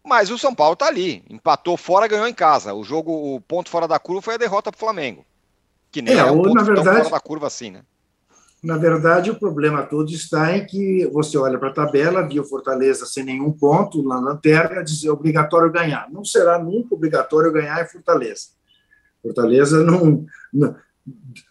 Mas 0.05 0.29
o 0.29 0.37
São 0.37 0.53
Paulo 0.53 0.75
tá 0.75 0.85
ali, 0.85 1.23
empatou 1.27 1.75
fora, 1.75 2.07
ganhou 2.07 2.27
em 2.27 2.33
casa. 2.33 2.75
O 2.75 2.83
jogo, 2.83 3.11
o 3.11 3.41
ponto 3.41 3.71
fora 3.71 3.87
da 3.87 3.97
curva 3.97 4.21
foi 4.21 4.35
a 4.35 4.37
derrota 4.37 4.71
pro 4.71 4.79
Flamengo. 4.79 5.25
Que 5.91 5.99
nem 5.99 6.13
é, 6.13 6.19
é 6.19 6.25
um 6.25 6.43
ponto 6.43 6.53
na 6.53 6.61
verdade, 6.61 6.97
fora 6.99 7.09
da 7.09 7.19
curva 7.19 7.47
assim, 7.47 7.71
né? 7.71 7.81
Na 8.61 8.77
verdade, 8.77 9.31
o 9.31 9.39
problema 9.39 9.81
todo 9.81 10.11
está 10.11 10.55
em 10.55 10.67
que 10.67 11.09
você 11.11 11.39
olha 11.39 11.57
para 11.57 11.69
a 11.69 11.73
tabela, 11.73 12.27
viu 12.27 12.43
Fortaleza 12.43 13.07
sem 13.07 13.23
nenhum 13.23 13.51
ponto 13.51 14.07
na 14.07 14.19
lanterna, 14.19 14.83
dizer 14.83 15.09
obrigatório 15.09 15.71
ganhar. 15.71 16.07
Não 16.11 16.23
será 16.23 16.59
nunca 16.59 16.93
obrigatório 16.93 17.51
ganhar 17.51 17.83
em 17.83 17.87
Fortaleza. 17.87 18.49
Fortaleza 19.23 19.83
não, 19.83 20.23
não 20.53 20.75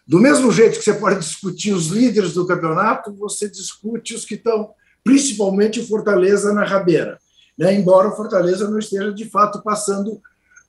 do 0.07 0.19
mesmo 0.19 0.51
jeito 0.51 0.79
que 0.79 0.83
você 0.83 0.93
pode 0.93 1.19
discutir 1.19 1.73
os 1.73 1.87
líderes 1.87 2.33
do 2.33 2.47
campeonato, 2.47 3.13
você 3.13 3.49
discute 3.49 4.15
os 4.15 4.25
que 4.25 4.35
estão, 4.35 4.71
principalmente 5.03 5.79
o 5.79 5.87
Fortaleza 5.87 6.51
na 6.53 6.65
rabeira, 6.65 7.19
né? 7.57 7.73
embora 7.73 8.09
o 8.09 8.15
Fortaleza 8.15 8.69
não 8.69 8.79
esteja 8.79 9.13
de 9.13 9.25
fato 9.25 9.61
passando 9.61 10.19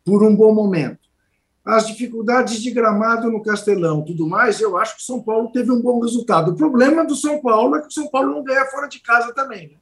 por 0.05 0.23
um 0.23 0.37
bom 0.37 0.55
momento. 0.55 0.99
As 1.65 1.87
dificuldades 1.87 2.63
de 2.63 2.71
gramado 2.71 3.31
no 3.31 3.43
Castelão, 3.43 4.05
tudo 4.05 4.29
mais, 4.29 4.61
eu 4.61 4.77
acho 4.77 4.97
que 4.97 5.03
o 5.03 5.07
São 5.07 5.23
Paulo 5.23 5.51
teve 5.51 5.73
um 5.73 5.81
bom 5.81 5.99
resultado. 5.99 6.51
O 6.51 6.57
problema 6.57 7.07
do 7.07 7.17
São 7.17 7.41
Paulo 7.41 7.77
é 7.77 7.81
que 7.81 7.89
o 7.89 7.93
São 7.93 8.07
Paulo 8.09 8.33
não 8.33 8.45
ganha 8.45 8.67
fora 8.67 8.87
de 8.87 9.01
casa 9.01 9.33
também. 9.33 9.69
Né? 9.69 9.77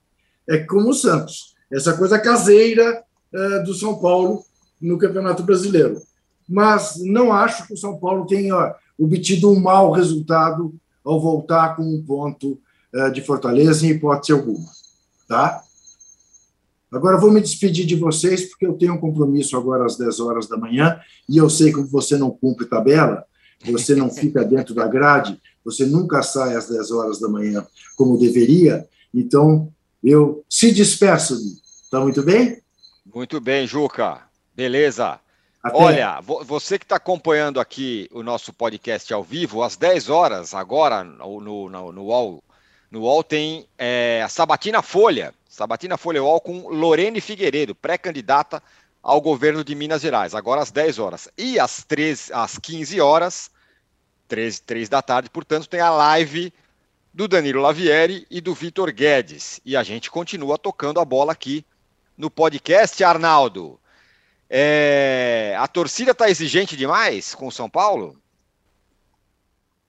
É 0.49 0.59
como 0.59 0.91
o 0.91 0.95
Santos, 0.95 1.57
essa 1.73 1.97
coisa 1.97 2.21
caseira 2.21 3.03
uh, 3.35 3.65
do 3.65 3.75
São 3.75 3.99
Paulo 3.99 4.45
no 4.81 4.97
Campeonato 4.97 5.43
Brasileiro. 5.43 6.01
Mas 6.49 7.01
não 7.01 7.33
acho 7.33 7.67
que 7.67 7.75
o 7.75 7.77
São 7.77 7.99
Paulo 7.99 8.27
tenha 8.27 8.77
obtido 9.05 9.51
um 9.51 9.61
mau 9.61 9.93
resultado 9.93 10.75
ao 11.05 11.21
voltar 11.21 11.77
com 11.77 11.83
um 11.83 12.03
ponto 12.03 12.61
uh, 12.95 13.11
de 13.13 13.21
Fortaleza, 13.23 13.87
em 13.87 13.91
hipótese 13.91 14.33
alguma. 14.33 14.69
Tá? 15.29 15.63
Agora 16.93 17.19
vou 17.19 17.33
me 17.33 17.41
despedir 17.41 17.87
de 17.87 17.97
vocês, 17.97 18.51
porque 18.51 18.67
eu 18.67 18.75
tenho 18.75 18.95
um 18.95 18.99
compromisso 18.99 19.57
agora 19.57 19.87
às 19.87 19.97
10 19.97 20.21
horas 20.21 20.47
da 20.47 20.59
manhã, 20.59 21.01
e 21.29 21.39
eu 21.39 21.49
sei 21.49 21.73
que 21.73 21.81
você 21.81 22.19
não 22.19 22.31
cumpre 22.31 22.67
tabela, 22.67 23.25
você 23.65 23.95
não 23.95 24.11
fica 24.11 24.45
dentro 24.45 24.75
da 24.75 24.87
grade, 24.87 25.41
você 25.65 25.87
nunca 25.87 26.23
sai 26.23 26.55
às 26.55 26.69
10 26.69 26.91
horas 26.91 27.19
da 27.19 27.29
manhã 27.29 27.67
como 27.97 28.19
deveria, 28.19 28.87
então 29.15 29.73
eu 30.03 30.45
se 30.49 30.71
despeço. 30.71 31.37
Tá 31.91 32.01
muito 32.01 32.23
bem? 32.23 32.61
Muito 33.15 33.41
bem, 33.41 33.67
Juca. 33.67 34.23
Beleza. 34.55 35.22
Até... 35.63 35.77
Olha, 35.77 36.21
você 36.21 36.77
que 36.77 36.85
está 36.85 36.97
acompanhando 36.97 37.61
aqui 37.61 38.09
o 38.13 38.23
nosso 38.23 38.53
podcast 38.53 39.13
ao 39.15 39.23
vivo, 39.23 39.63
às 39.63 39.77
10 39.77 40.11
horas, 40.11 40.55
agora 40.55 41.05
no, 41.05 41.41
no, 41.41 41.93
no, 41.93 42.03
UOL, 42.03 42.43
no 42.91 43.03
UOL 43.03 43.23
tem 43.23 43.69
é, 43.79 44.23
a 44.25 44.29
Sabatina 44.29 44.83
Folha. 44.83 45.33
Sabatina 45.49 45.97
Folha 45.97 46.23
UOL 46.23 46.41
com 46.41 46.69
Lorene 46.69 47.21
Figueiredo, 47.21 47.77
pré-candidata 47.77 48.61
ao 49.01 49.21
governo 49.21 49.63
de 49.63 49.75
Minas 49.77 50.03
Gerais, 50.03 50.35
agora 50.35 50.63
às 50.63 50.73
10 50.73 50.99
horas. 50.99 51.29
E 51.39 51.61
às, 51.61 51.85
13, 51.85 52.33
às 52.33 52.59
15 52.59 53.01
horas, 53.01 53.49
13, 54.27 54.63
3 54.63 54.89
da 54.89 55.01
tarde, 55.01 55.31
portanto, 55.31 55.69
tem 55.69 55.81
a 55.81 55.91
live 55.91 56.53
do 57.15 57.29
Danilo 57.29 57.61
Lavieri 57.61 58.27
e 58.29 58.41
do 58.41 58.53
Vitor 58.53 58.91
Guedes. 58.91 59.61
E 59.65 59.77
a 59.77 59.85
gente 59.85 60.11
continua 60.11 60.59
tocando 60.59 60.99
a 60.99 61.05
bola 61.05 61.33
aqui 61.33 61.65
no 62.17 62.29
podcast, 62.29 63.03
Arnaldo. 63.05 63.79
É, 64.55 65.57
a 65.59 65.67
torcida 65.67 66.11
está 66.11 66.29
exigente 66.29 66.77
demais 66.77 67.35
com 67.35 67.47
o 67.47 67.51
São 67.51 67.71
Paulo? 67.71 68.21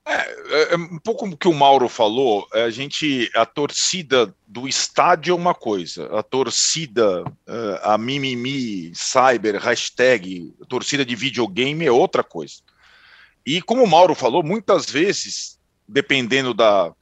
É, 0.05 0.14
é, 0.14 0.74
é, 0.74 0.76
um 0.78 0.99
pouco 0.99 1.36
que 1.36 1.49
o 1.49 1.53
Mauro 1.53 1.89
falou, 1.89 2.47
a 2.53 2.70
gente, 2.70 3.30
a 3.36 3.45
torcida 3.45 4.34
do 4.47 4.66
estádio 4.66 5.34
é 5.34 5.36
uma 5.36 5.53
coisa, 5.53 6.05
a 6.18 6.24
torcida, 6.24 7.26
é, 7.45 7.82
a 7.84 7.97
mimimi, 7.97 8.93
cyber, 8.95 9.57
hashtag, 9.57 10.53
torcida 10.70 11.03
de 11.03 11.14
videogame 11.14 11.86
é 11.86 11.91
outra 11.91 12.24
coisa. 12.24 12.55
E 13.45 13.61
como 13.61 13.84
o 13.84 13.88
Mauro 13.88 14.16
falou, 14.16 14.41
muitas 14.43 14.89
vezes, 14.89 15.59
dependendo 15.86 16.53
da, 16.53 16.93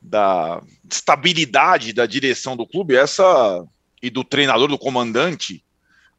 da 0.00 0.62
estabilidade 0.90 1.92
da 1.92 2.06
direção 2.06 2.56
do 2.56 2.66
clube, 2.66 2.96
essa 2.96 3.62
e 4.02 4.08
do 4.08 4.24
treinador, 4.24 4.68
do 4.68 4.78
comandante, 4.78 5.62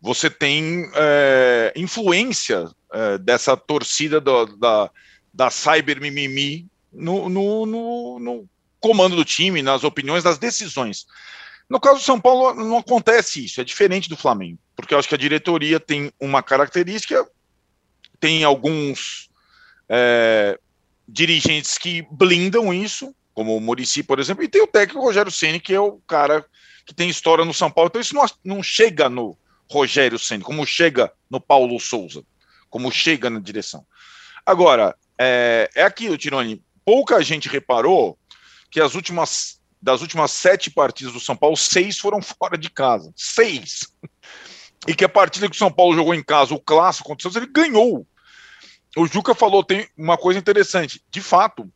você 0.04 0.30
tem 0.30 0.88
é, 0.94 1.74
influência 1.76 2.70
é, 2.92 3.18
dessa 3.18 3.58
torcida 3.58 4.22
do, 4.22 4.46
da 4.58 4.92
da 5.34 5.50
cyber 5.50 6.00
mimimi 6.00 6.68
no, 6.92 7.28
no, 7.28 7.66
no, 7.66 8.20
no 8.20 8.50
comando 8.80 9.16
do 9.16 9.26
time, 9.26 9.64
nas 9.64 9.84
opiniões, 9.84 10.24
nas 10.24 10.38
decisões. 10.38 11.08
No 11.68 11.80
caso 11.80 12.00
do 12.00 12.04
São 12.04 12.22
Paulo, 12.22 12.54
não 12.54 12.78
acontece 12.78 13.44
isso, 13.46 13.60
é 13.60 13.64
diferente 13.64 14.08
do 14.08 14.18
Flamengo, 14.18 14.60
porque 14.76 14.94
eu 14.94 15.00
acho 15.00 15.10
que 15.10 15.16
a 15.16 15.18
diretoria 15.18 15.80
tem 15.80 16.12
uma 16.20 16.44
característica, 16.44 17.28
tem 18.20 18.44
alguns 18.44 19.30
é, 19.90 20.60
dirigentes 21.08 21.78
que 21.78 22.06
blindam 22.12 22.72
isso, 22.72 23.16
como 23.34 23.58
o 23.58 23.62
Murici, 23.62 24.04
por 24.04 24.20
exemplo, 24.20 24.44
e 24.44 24.48
tem 24.48 24.62
o 24.62 24.68
técnico 24.68 25.04
Rogério 25.04 25.32
Ceni, 25.32 25.60
que 25.60 25.74
é 25.74 25.80
o 25.80 25.94
cara 26.06 26.46
que 26.86 26.94
tem 26.94 27.10
história 27.10 27.44
no 27.44 27.54
São 27.54 27.72
Paulo. 27.72 27.88
Então 27.88 28.02
isso 28.02 28.14
não, 28.14 28.26
não 28.44 28.62
chega 28.62 29.10
no 29.10 29.36
Rogério 29.74 30.20
Ceni, 30.20 30.44
como 30.44 30.66
chega 30.66 31.12
no 31.30 31.42
Paulo 31.42 31.80
Souza, 31.80 32.24
como 32.70 32.92
chega 32.92 33.30
na 33.30 33.40
direção. 33.40 33.86
Agora, 34.46 34.96
é, 35.18 35.70
é 35.76 35.84
aquilo, 35.84 36.18
Tironi. 36.18 36.64
Pouca 36.86 37.22
gente 37.24 37.50
reparou 37.50 38.18
que 38.70 38.80
as 38.80 38.94
últimas 38.94 39.60
das 39.82 40.02
últimas 40.02 40.32
sete 40.32 40.72
partidas 40.72 41.12
do 41.12 41.20
São 41.20 41.36
Paulo, 41.36 41.58
seis 41.58 41.98
foram 41.98 42.22
fora 42.24 42.58
de 42.58 42.70
casa. 42.70 43.12
Seis. 43.18 43.82
E 44.88 44.96
que 44.96 45.04
a 45.04 45.10
partida 45.10 45.50
que 45.50 45.56
o 45.56 45.60
São 45.60 45.72
Paulo 45.72 45.96
jogou 45.96 46.14
em 46.14 46.24
casa, 46.24 46.54
o 46.54 46.60
clássico 46.60 47.10
contra 47.10 47.28
o 47.28 47.32
Santos, 47.32 47.44
ele 47.44 47.52
ganhou. 47.52 48.08
O 48.96 49.08
Juca 49.08 49.36
falou, 49.36 49.64
tem 49.64 49.88
uma 49.98 50.18
coisa 50.18 50.40
interessante. 50.40 51.04
De 51.10 51.20
fato, 51.20 51.70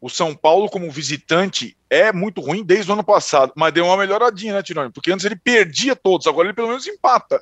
o 0.00 0.10
São 0.10 0.34
Paulo, 0.34 0.68
como 0.68 0.90
visitante, 0.90 1.76
é 1.88 2.12
muito 2.12 2.40
ruim 2.40 2.62
desde 2.62 2.90
o 2.90 2.94
ano 2.94 3.04
passado, 3.04 3.52
mas 3.56 3.72
deu 3.72 3.86
uma 3.86 3.96
melhoradinha, 3.96 4.54
né, 4.54 4.62
Tironi? 4.62 4.92
Porque 4.92 5.10
antes 5.10 5.24
ele 5.24 5.36
perdia 5.36 5.96
todos, 5.96 6.26
agora 6.26 6.48
ele 6.48 6.54
pelo 6.54 6.68
menos 6.68 6.86
empata. 6.86 7.40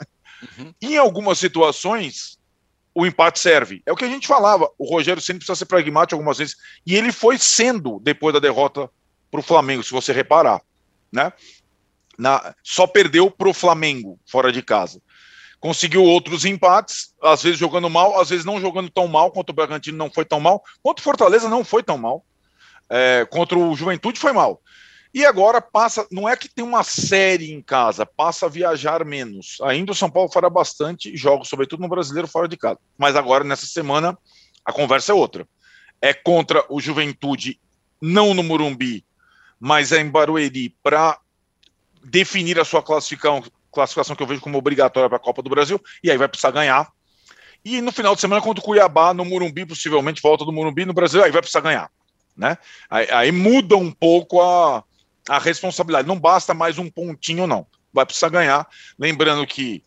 Uhum. 0.59 0.73
Em 0.81 0.97
algumas 0.97 1.39
situações, 1.39 2.39
o 2.95 3.05
empate 3.05 3.41
serve. 3.41 3.83
É 3.85 3.93
o 3.93 3.97
que 3.97 4.05
a 4.05 4.09
gente 4.09 4.27
falava. 4.27 4.71
O 4.79 4.89
Rogério 4.89 5.21
sempre 5.21 5.39
precisa 5.39 5.57
ser 5.57 5.65
pragmático 5.67 6.15
algumas 6.15 6.39
vezes. 6.39 6.57
E 6.87 6.95
ele 6.95 7.11
foi 7.11 7.37
sendo 7.39 7.99
depois 8.01 8.33
da 8.33 8.39
derrota 8.39 8.89
para 9.31 9.41
o 9.41 9.43
Flamengo, 9.43 9.83
se 9.83 9.91
você 9.91 10.13
reparar. 10.13 10.63
Né? 11.11 11.33
Na, 12.17 12.55
só 12.63 12.87
perdeu 12.87 13.31
para 13.31 13.49
o 13.49 13.55
Flamengo 13.55 14.19
fora 14.25 14.53
de 14.53 14.63
casa. 14.63 15.03
Conseguiu 15.59 16.05
outros 16.05 16.45
empates, 16.45 17.15
às 17.21 17.43
vezes 17.43 17.59
jogando 17.59 17.91
mal, 17.91 18.21
às 18.21 18.29
vezes 18.29 18.45
não 18.45 18.61
jogando 18.61 18.91
tão 18.91 19.09
mal, 19.09 19.33
contra 19.33 19.51
o 19.51 19.57
Bragantino 19.57 19.97
não 19.97 20.11
foi 20.11 20.25
tão 20.25 20.39
mal, 20.39 20.63
contra 20.83 21.01
o 21.01 21.05
Fortaleza 21.05 21.49
não 21.49 21.65
foi 21.65 21.83
tão 21.83 21.97
mal, 21.97 22.25
é, 22.91 23.27
contra 23.31 23.59
o 23.59 23.75
Juventude 23.75 24.19
foi 24.19 24.33
mal. 24.33 24.61
E 25.15 25.25
agora 25.25 25.61
passa, 25.61 26.05
não 26.11 26.29
é 26.29 26.37
que 26.37 26.49
tem 26.49 26.65
uma 26.65 26.83
série 26.83 27.53
em 27.53 27.63
casa, 27.63 28.05
passa 28.05 28.47
a 28.47 28.49
viajar 28.49 29.05
menos. 29.05 29.59
Ainda 29.63 29.93
o 29.93 29.95
São 29.95 30.11
Paulo 30.11 30.29
fará 30.29 30.51
bastante 30.51 31.17
jogos, 31.17 31.49
sobretudo 31.49 31.81
no 31.81 31.89
brasileiro 31.89 32.27
fora 32.27 32.49
de 32.49 32.57
casa. 32.57 32.81
Mas 32.99 33.15
agora, 33.15 33.45
nessa 33.45 33.65
semana, 33.65 34.19
a 34.65 34.73
conversa 34.73 35.13
é 35.13 35.15
outra. 35.15 35.47
É 36.03 36.13
contra 36.13 36.65
o 36.69 36.81
Juventude, 36.81 37.61
não 38.03 38.35
no 38.35 38.43
Morumbi, 38.43 39.05
mas 39.61 39.93
é 39.93 40.01
em 40.01 40.11
Barueri, 40.11 40.77
para 40.83 41.19
definir 42.03 42.59
a 42.59 42.65
sua 42.65 42.83
classificação, 42.83 43.45
classificação 43.73 44.17
que 44.17 44.23
eu 44.23 44.27
vejo 44.27 44.41
como 44.41 44.59
obrigatória 44.59 45.09
para 45.09 45.17
a 45.17 45.21
Copa 45.21 45.43
do 45.43 45.49
Brasil, 45.49 45.81
e 46.03 46.11
aí 46.11 46.19
vai 46.19 46.27
precisar 46.27 46.51
ganhar. 46.51 46.91
E 47.65 47.81
no 47.81 47.93
final 47.93 48.17
de 48.17 48.21
semana, 48.21 48.43
contra 48.43 48.61
o 48.61 48.65
Cuiabá, 48.65 49.15
no 49.15 49.25
Morumbi, 49.25 49.65
possivelmente 49.65 50.21
volta 50.21 50.45
do 50.45 50.53
Morumbi 50.53 50.85
no 50.85 50.93
Brasil, 50.93 51.23
aí 51.23 51.31
vai 51.31 51.41
precisar 51.41 51.61
ganhar. 51.61 51.89
Né? 52.37 52.59
Aí, 52.91 53.09
aí 53.11 53.33
muda 53.33 53.77
um 53.77 53.91
pouco 53.91 54.41
a, 54.41 54.85
a 55.29 55.39
responsabilidade. 55.39 56.09
Não 56.09 56.19
basta 56.19 56.53
mais 56.55 56.79
um 56.79 56.91
pontinho, 56.91 57.47
não. 57.47 57.67
Vai 57.93 58.05
precisar 58.05 58.29
ganhar. 58.29 58.67
Lembrando 58.99 59.47
que 59.47 59.83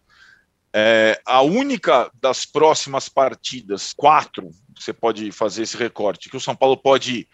é, 0.74 1.20
a 1.26 1.42
única 1.42 2.12
das 2.22 2.46
próximas 2.46 3.10
partidas, 3.10 3.94
quatro, 3.94 4.52
você 4.76 4.94
pode 4.94 5.32
fazer 5.32 5.64
esse 5.64 5.76
recorte, 5.76 6.30
que 6.30 6.38
o 6.38 6.42
São 6.42 6.56
Paulo 6.56 6.78
pode 6.78 7.28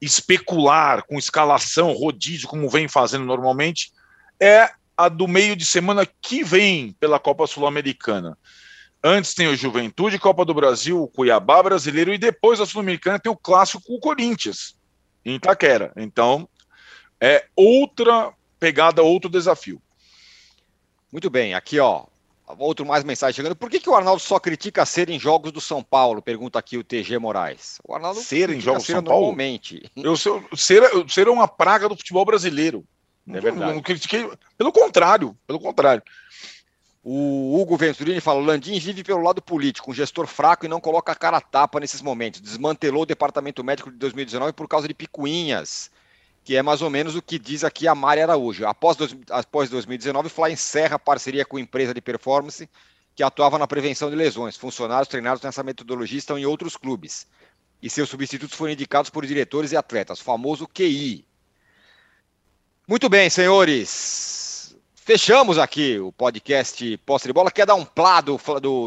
especular 0.00 1.04
com 1.06 1.18
escalação, 1.18 1.92
rodízio, 1.92 2.48
como 2.48 2.68
vem 2.68 2.88
fazendo 2.88 3.24
normalmente, 3.24 3.92
é 4.40 4.70
a 4.96 5.08
do 5.08 5.26
meio 5.26 5.56
de 5.56 5.64
semana 5.64 6.06
que 6.22 6.44
vem 6.44 6.92
pela 7.00 7.18
Copa 7.18 7.46
Sul-Americana. 7.46 8.38
Antes 9.06 9.34
tem 9.34 9.46
o 9.48 9.54
Juventude, 9.54 10.18
Copa 10.18 10.46
do 10.46 10.54
Brasil, 10.54 11.02
o 11.02 11.06
Cuiabá 11.06 11.62
brasileiro 11.62 12.14
e 12.14 12.16
depois 12.16 12.58
a 12.58 12.64
Sul-Americana 12.64 13.18
tem 13.18 13.30
o 13.30 13.36
clássico 13.36 13.82
com 13.84 13.96
o 13.96 14.00
Corinthians, 14.00 14.78
em 15.22 15.34
Itaquera. 15.34 15.92
Então, 15.94 16.48
é 17.20 17.44
outra 17.54 18.32
pegada, 18.58 19.02
outro 19.02 19.28
desafio. 19.28 19.78
Muito 21.12 21.28
bem, 21.28 21.52
aqui 21.52 21.78
ó, 21.78 22.06
outro 22.58 22.86
mais 22.86 23.04
mensagem 23.04 23.36
chegando. 23.36 23.54
Por 23.54 23.68
que, 23.68 23.78
que 23.78 23.90
o 23.90 23.94
Arnaldo 23.94 24.22
só 24.22 24.38
critica 24.38 24.86
ser 24.86 25.10
em 25.10 25.20
jogos 25.20 25.52
do 25.52 25.60
São 25.60 25.82
Paulo? 25.82 26.22
Pergunta 26.22 26.58
aqui 26.58 26.78
o 26.78 26.82
TG 26.82 27.18
Moraes. 27.18 27.78
O 27.86 27.94
Arnaldo 27.94 28.20
ser 28.20 28.48
em 28.48 28.58
jogos 28.58 28.84
do 28.84 28.92
São 28.92 29.02
Paulo 29.02 29.26
normalmente. 29.26 29.82
Eu, 29.94 30.16
ser, 30.16 30.88
ser 31.08 31.26
é 31.26 31.30
uma 31.30 31.46
praga 31.46 31.90
do 31.90 31.96
futebol 31.96 32.24
brasileiro. 32.24 32.86
É 33.28 33.38
verdade. 33.38 33.66
Não, 33.66 33.74
não 33.74 33.82
critiquei, 33.82 34.26
pelo 34.56 34.72
contrário, 34.72 35.36
pelo 35.46 35.60
contrário. 35.60 36.02
O 37.04 37.60
Hugo 37.60 37.76
Venturini 37.76 38.20
fala: 38.20 38.40
Landim 38.40 38.78
vive 38.80 39.04
pelo 39.04 39.22
lado 39.22 39.42
político, 39.42 39.90
um 39.90 39.94
gestor 39.94 40.26
fraco 40.26 40.64
e 40.64 40.68
não 40.68 40.80
coloca 40.80 41.12
a 41.12 41.14
cara 41.14 41.36
a 41.36 41.40
tapa 41.40 41.78
nesses 41.78 42.00
momentos. 42.00 42.40
Desmantelou 42.40 43.02
o 43.02 43.06
departamento 43.06 43.62
médico 43.62 43.90
de 43.90 43.98
2019 43.98 44.54
por 44.54 44.66
causa 44.66 44.88
de 44.88 44.94
picuinhas 44.94 45.90
que 46.44 46.54
é 46.54 46.62
mais 46.62 46.82
ou 46.82 46.90
menos 46.90 47.16
o 47.16 47.22
que 47.22 47.38
diz 47.38 47.64
aqui 47.64 47.88
a 47.88 47.94
Mari 47.94 48.20
Araújo. 48.20 48.66
Após, 48.66 48.96
dois, 48.98 49.16
após 49.30 49.70
2019, 49.70 50.28
Fly 50.28 50.52
encerra 50.52 50.98
parceria 50.98 51.44
com 51.44 51.58
empresa 51.58 51.94
de 51.94 52.02
performance 52.02 52.68
que 53.16 53.22
atuava 53.22 53.58
na 53.58 53.66
prevenção 53.66 54.10
de 54.10 54.16
lesões. 54.16 54.56
Funcionários 54.56 55.08
treinados 55.08 55.42
nessa 55.42 55.62
metodologia 55.62 56.18
estão 56.18 56.38
em 56.38 56.44
outros 56.44 56.76
clubes. 56.76 57.26
E 57.80 57.88
seus 57.88 58.10
substitutos 58.10 58.56
foram 58.56 58.74
indicados 58.74 59.08
por 59.08 59.24
diretores 59.24 59.72
e 59.72 59.76
atletas, 59.76 60.20
famoso 60.20 60.68
QI. 60.68 61.24
Muito 62.86 63.08
bem, 63.08 63.30
senhores. 63.30 64.43
Fechamos 65.06 65.58
aqui 65.58 65.98
o 65.98 66.10
podcast 66.10 66.96
Posse 67.04 67.26
de 67.26 67.32
Bola. 67.34 67.50
Quer 67.50 67.66
dar 67.66 67.74
um 67.74 67.84
plá 67.84 68.22
do, 68.22 68.38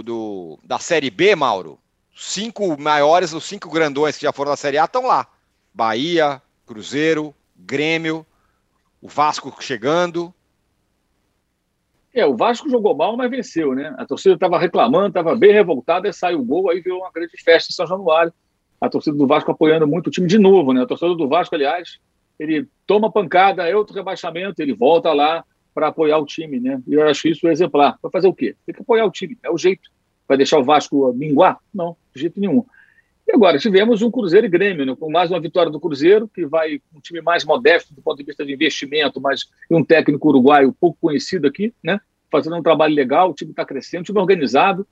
do, 0.02 0.58
da 0.64 0.80
Série 0.80 1.12
B, 1.12 1.36
Mauro? 1.36 1.78
Cinco 2.16 2.76
maiores, 2.76 3.34
os 3.34 3.44
cinco 3.44 3.70
grandões 3.70 4.18
que 4.18 4.24
já 4.24 4.34
foram 4.34 4.50
da 4.50 4.58
Série 4.58 4.80
A 4.80 4.86
estão 4.86 5.06
lá. 5.06 5.28
Bahia, 5.72 6.42
Cruzeiro, 6.66 7.36
Grêmio, 7.56 8.26
o 9.00 9.08
Vasco 9.08 9.56
chegando. 9.60 10.34
É, 12.12 12.26
o 12.26 12.36
Vasco 12.36 12.68
jogou 12.68 12.96
mal, 12.96 13.16
mas 13.16 13.30
venceu, 13.30 13.76
né? 13.76 13.94
A 14.00 14.04
torcida 14.04 14.34
estava 14.34 14.58
reclamando, 14.58 15.10
estava 15.10 15.36
bem 15.36 15.54
revoltada, 15.54 16.12
saiu 16.12 16.40
o 16.40 16.44
gol, 16.44 16.72
aí 16.72 16.80
veio 16.82 16.98
uma 16.98 17.12
grande 17.12 17.38
festa 17.44 17.72
em 17.72 17.76
São 17.76 17.86
Januário. 17.86 18.34
A 18.82 18.90
torcida 18.90 19.16
do 19.16 19.28
Vasco 19.28 19.52
apoiando 19.52 19.86
muito 19.86 20.08
o 20.08 20.12
time 20.12 20.26
de 20.26 20.40
novo, 20.40 20.74
né? 20.74 20.82
A 20.82 20.88
torcida 20.88 21.14
do 21.14 21.30
Vasco, 21.30 21.54
aliás, 21.54 22.00
ele 22.40 22.68
toma 22.88 23.12
pancada, 23.12 23.70
é 23.70 23.76
outro 23.76 23.94
rebaixamento, 23.94 24.60
ele 24.64 24.74
volta 24.74 25.14
lá 25.14 25.46
para 25.78 25.90
apoiar 25.90 26.18
o 26.18 26.26
time, 26.26 26.60
né? 26.60 26.82
E 26.88 26.96
eu 26.96 27.08
acho 27.08 27.28
isso 27.28 27.48
exemplar. 27.48 28.00
Vai 28.02 28.12
fazer 28.12 28.28
o 28.28 28.34
quê? 28.34 28.56
Tem 28.66 28.74
que 28.74 28.82
apoiar 28.82 29.06
o 29.06 29.12
time, 29.12 29.38
é 29.44 29.52
o 29.52 29.60
jeito. 29.60 29.92
Vai 30.28 30.36
deixar 30.36 30.58
o 30.58 30.64
Vasco 30.64 31.14
minguar? 31.14 31.60
Não, 31.72 31.96
de 32.16 32.22
jeito 32.22 32.40
nenhum. 32.40 32.66
E 33.28 33.32
agora 33.32 33.60
tivemos 33.60 34.02
um 34.02 34.10
Cruzeiro 34.10 34.48
e 34.48 34.50
Grêmio, 34.50 34.88
né, 34.88 34.96
com 35.00 35.12
mais 35.12 35.30
uma 35.30 35.40
vitória 35.40 35.72
do 35.72 35.80
Cruzeiro, 35.80 36.28
que 36.28 36.48
vai 36.48 36.82
um 36.96 37.00
time 37.00 37.22
mais 37.22 37.46
modesto 37.46 37.94
do 37.94 38.02
ponto 38.02 38.18
de 38.18 38.24
vista 38.24 38.44
de 38.44 38.52
investimento, 38.52 39.22
mas 39.22 39.46
um 39.70 39.84
técnico 39.84 40.28
uruguaio 40.30 40.74
pouco 40.74 40.98
conhecido 41.00 41.46
aqui, 41.46 41.72
né, 41.84 42.02
fazendo 42.32 42.56
um 42.56 42.64
trabalho 42.64 42.96
legal, 42.96 43.30
o 43.30 43.34
time 43.36 43.52
está 43.52 43.64
crescendo, 43.64 44.02
o 44.02 44.06
time 44.06 44.20
organizado. 44.20 44.88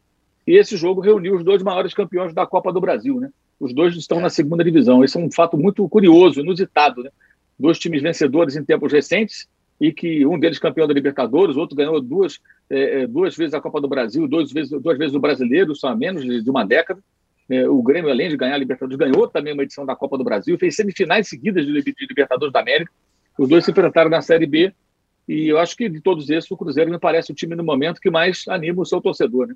E 0.46 0.56
esse 0.56 0.78
jogo 0.78 1.02
reuniu 1.02 1.36
os 1.36 1.44
dois 1.44 1.64
maiores 1.64 1.96
campeões 1.96 2.32
da 2.32 2.46
Copa 2.46 2.72
do 2.72 2.80
Brasil. 2.80 3.20
Né? 3.20 3.32
Os 3.60 3.74
dois 3.74 3.96
estão 3.96 4.20
é. 4.20 4.22
na 4.22 4.30
segunda 4.30 4.64
divisão. 4.64 5.04
Esse 5.04 5.18
é 5.18 5.20
um 5.20 5.32
fato 5.32 5.58
muito 5.58 5.90
curioso, 5.90 6.42
inusitado. 6.42 7.02
Né? 7.02 7.10
Dois 7.58 7.80
times 7.80 8.04
vencedores 8.04 8.56
em 8.56 8.64
tempos 8.64 8.94
recentes 8.94 9.48
e 9.80 9.92
que 9.92 10.26
um 10.26 10.40
deles 10.40 10.60
campeão 10.60 10.88
da 10.88 10.94
Libertadores, 10.94 11.56
o 11.56 11.60
outro 11.60 11.76
ganhou 11.76 12.00
duas, 12.02 12.40
é, 12.70 13.02
é, 13.02 13.08
duas 13.08 13.36
vezes 13.36 13.54
a 13.54 13.62
Copa 13.62 13.82
do 13.82 13.88
Brasil, 13.88 14.28
duas 14.28 14.52
vezes, 14.52 14.72
duas 14.82 14.98
vezes 14.98 15.16
o 15.16 15.20
Brasileiro, 15.20 15.76
só 15.76 15.90
há 15.90 15.96
menos 15.96 16.24
de, 16.24 16.50
uma 16.50 16.66
década. 16.66 17.02
É, 17.50 17.68
o 17.68 17.82
Grêmio, 17.84 18.10
além 18.10 18.30
de 18.30 18.38
ganhar 18.38 18.56
a 18.56 18.58
Libertadores, 18.58 18.98
ganhou 18.98 19.28
também 19.28 19.54
uma 19.54 19.64
edição 19.64 19.86
da 19.86 19.96
Copa 19.96 20.18
do 20.18 20.24
Brasil, 20.24 20.58
fez 20.58 20.76
semifinais 20.76 21.28
seguidas 21.28 21.66
de, 21.66 21.74
de 21.82 22.08
Libertadores 22.10 22.54
da 22.54 22.62
América. 22.62 22.92
Os 23.38 23.50
dois 23.50 23.66
se 23.66 23.72
enfrentaram 23.72 24.10
na 24.10 24.22
Série 24.22 24.46
B 24.46 24.74
e 25.28 25.48
eu 25.48 25.58
acho 25.58 25.76
que 25.76 25.90
de 25.90 26.00
todos 26.00 26.30
esses, 26.30 26.50
o 26.50 26.58
Cruzeiro 26.58 26.90
me 26.90 27.00
parece 27.00 27.32
o 27.32 27.36
time 27.36 27.56
no 27.56 27.64
momento 27.64 28.00
que 28.00 28.10
mais 28.10 28.46
anima 28.48 28.82
o 28.82 28.86
seu 28.86 29.02
torcedor. 29.02 29.48
Né? 29.48 29.56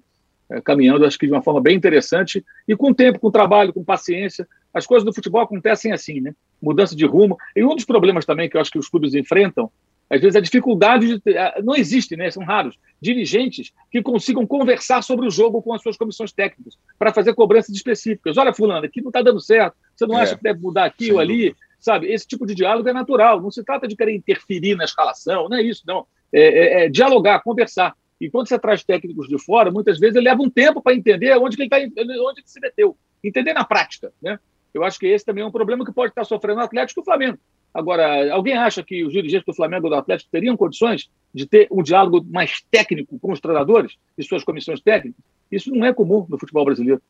É, 0.51 0.59
caminhando, 0.59 1.05
acho 1.05 1.17
que 1.17 1.28
de 1.28 1.32
uma 1.32 1.43
forma 1.43 1.61
bem 1.61 1.78
interessante 1.78 2.43
e 2.67 2.76
com 2.76 2.91
tempo, 2.91 3.20
com 3.20 3.30
trabalho, 3.30 3.72
com 3.72 3.84
paciência. 3.84 4.47
As 4.74 4.86
coisas 4.86 5.05
do 5.05 5.13
futebol 5.13 5.41
acontecem 5.41 5.91
assim, 5.91 6.20
né? 6.20 6.34
Mudança 6.61 6.95
de 6.95 7.05
rumo. 7.05 7.38
E 7.55 7.63
um 7.63 7.76
dos 7.76 7.86
problemas 7.86 8.26
também 8.26 8.49
que 8.49 8.57
eu 8.57 8.61
acho 8.61 8.72
que 8.72 8.80
os 8.80 8.89
clubes 8.89 9.13
enfrentam, 9.13 9.72
às 10.10 10.20
vezes, 10.20 10.36
a 10.36 10.41
dificuldade 10.41 11.20
de. 11.20 11.22
Não 11.64 11.76
existe, 11.76 12.16
né? 12.16 12.32
São 12.32 12.43
raros 12.43 12.78
dirigentes 12.99 13.72
que 13.91 14.01
consigam 14.01 14.45
conversar 14.45 15.03
sobre 15.03 15.28
o 15.28 15.32
jogo 15.32 15.62
com 15.62 15.74
as 15.74 15.82
suas 15.82 15.95
comissões 15.95 16.32
técnicas 16.32 16.78
para 16.97 17.14
fazer 17.14 17.34
cobranças 17.36 17.76
específicas. 17.76 18.38
Olha, 18.38 18.53
Fulano, 18.53 18.86
aqui 18.86 19.01
não 19.01 19.10
está 19.10 19.22
dando 19.22 19.39
certo. 19.39 19.78
Você 19.95 20.07
não 20.07 20.18
é, 20.18 20.24
acha 20.24 20.36
que 20.36 20.43
deve 20.43 20.60
mudar 20.60 20.86
aqui 20.86 21.12
ou 21.12 21.20
ali? 21.20 21.49
Dúvida. 21.49 21.57
Sabe? 21.80 22.12
Esse 22.12 22.28
tipo 22.28 22.45
de 22.45 22.55
diálogo 22.55 22.89
é 22.89 22.93
natural. 22.93 23.41
Não 23.41 23.51
se 23.51 23.64
trata 23.64 23.88
de 23.88 23.95
querer 23.95 24.16
interferir 24.16 24.76
na 24.76 24.84
escalação, 24.84 25.47
não 25.47 25.57
é 25.57 25.62
isso, 25.62 25.84
não. 25.88 26.05
É, 26.34 26.41
é, 26.41 26.86
é 26.86 26.89
dialogar, 26.89 27.41
conversar. 27.41 27.95
E 28.20 28.30
quando 28.30 28.49
você 28.49 28.60
traz 28.60 28.84
técnicos 28.84 29.28
de 29.28 29.39
fora, 29.39 29.72
muitas 29.72 29.97
vezes 29.97 30.16
ele 30.16 30.26
leva 30.26 30.41
um 30.41 30.49
tempo 30.49 30.82
para 30.82 30.93
entender 30.93 31.38
onde 31.38 31.55
que 31.55 31.64
ele, 31.64 31.70
tá, 31.70 31.78
onde 31.78 32.41
ele 32.41 32.43
se 32.47 32.60
meteu. 32.60 32.97
Entender 33.24 33.53
na 33.53 33.64
prática. 33.64 34.12
Né? 34.22 34.38
Eu 34.74 34.84
acho 34.84 34.99
que 34.99 35.07
esse 35.07 35.24
também 35.24 35.43
é 35.43 35.47
um 35.47 35.51
problema 35.51 35.86
que 35.86 35.93
pode 35.93 36.12
estar 36.12 36.26
sofrendo 36.26 36.60
o 36.60 36.64
Atlético 36.64 36.99
e 36.99 37.01
o 37.01 37.05
Flamengo. 37.05 37.38
Agora, 37.74 38.34
alguém 38.34 38.57
acha 38.57 38.84
que 38.84 39.03
os 39.05 39.13
dirigentes 39.13 39.45
do 39.45 39.53
Flamengo 39.53 39.86
ou 39.86 39.91
do 39.91 39.95
Atlético 39.95 40.32
teriam 40.32 40.57
condições 40.57 41.09
de 41.34 41.45
ter 41.45 41.67
um 41.72 41.84
diálogo 41.84 42.26
mais 42.30 42.61
técnico 42.72 43.20
com 43.20 43.32
os 43.32 43.39
treinadores 43.39 43.95
e 44.17 44.24
suas 44.24 44.43
comissões 44.43 44.82
técnicas? 44.82 45.24
Isso 45.51 45.72
não 45.72 45.86
é 45.86 45.93
comum 45.93 46.26
no 46.28 46.38
futebol 46.38 46.65
brasileiro. 46.65 47.01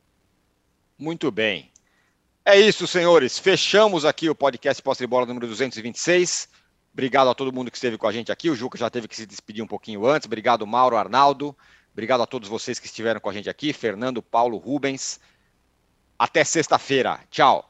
Muito 0.98 1.30
bem. 1.30 1.70
É 2.44 2.58
isso, 2.58 2.86
senhores. 2.86 3.38
Fechamos 3.38 4.04
aqui 4.04 4.28
o 4.28 4.34
podcast 4.34 4.82
Posse 4.82 5.02
de 5.02 5.06
Bola 5.06 5.26
número 5.26 5.46
226. 5.46 6.48
Obrigado 6.92 7.28
a 7.28 7.34
todo 7.34 7.52
mundo 7.52 7.70
que 7.70 7.76
esteve 7.76 7.96
com 7.96 8.06
a 8.06 8.12
gente 8.12 8.32
aqui. 8.32 8.50
O 8.50 8.56
Juca 8.56 8.76
já 8.76 8.90
teve 8.90 9.06
que 9.06 9.16
se 9.16 9.26
despedir 9.26 9.62
um 9.62 9.66
pouquinho 9.66 10.06
antes. 10.06 10.26
Obrigado, 10.26 10.66
Mauro, 10.66 10.96
Arnaldo. 10.96 11.56
Obrigado 11.92 12.22
a 12.22 12.26
todos 12.26 12.48
vocês 12.48 12.78
que 12.78 12.86
estiveram 12.86 13.20
com 13.20 13.30
a 13.30 13.32
gente 13.32 13.48
aqui. 13.48 13.72
Fernando, 13.72 14.22
Paulo, 14.22 14.56
Rubens. 14.56 15.20
Até 16.18 16.44
sexta-feira. 16.44 17.20
Tchau. 17.30 17.69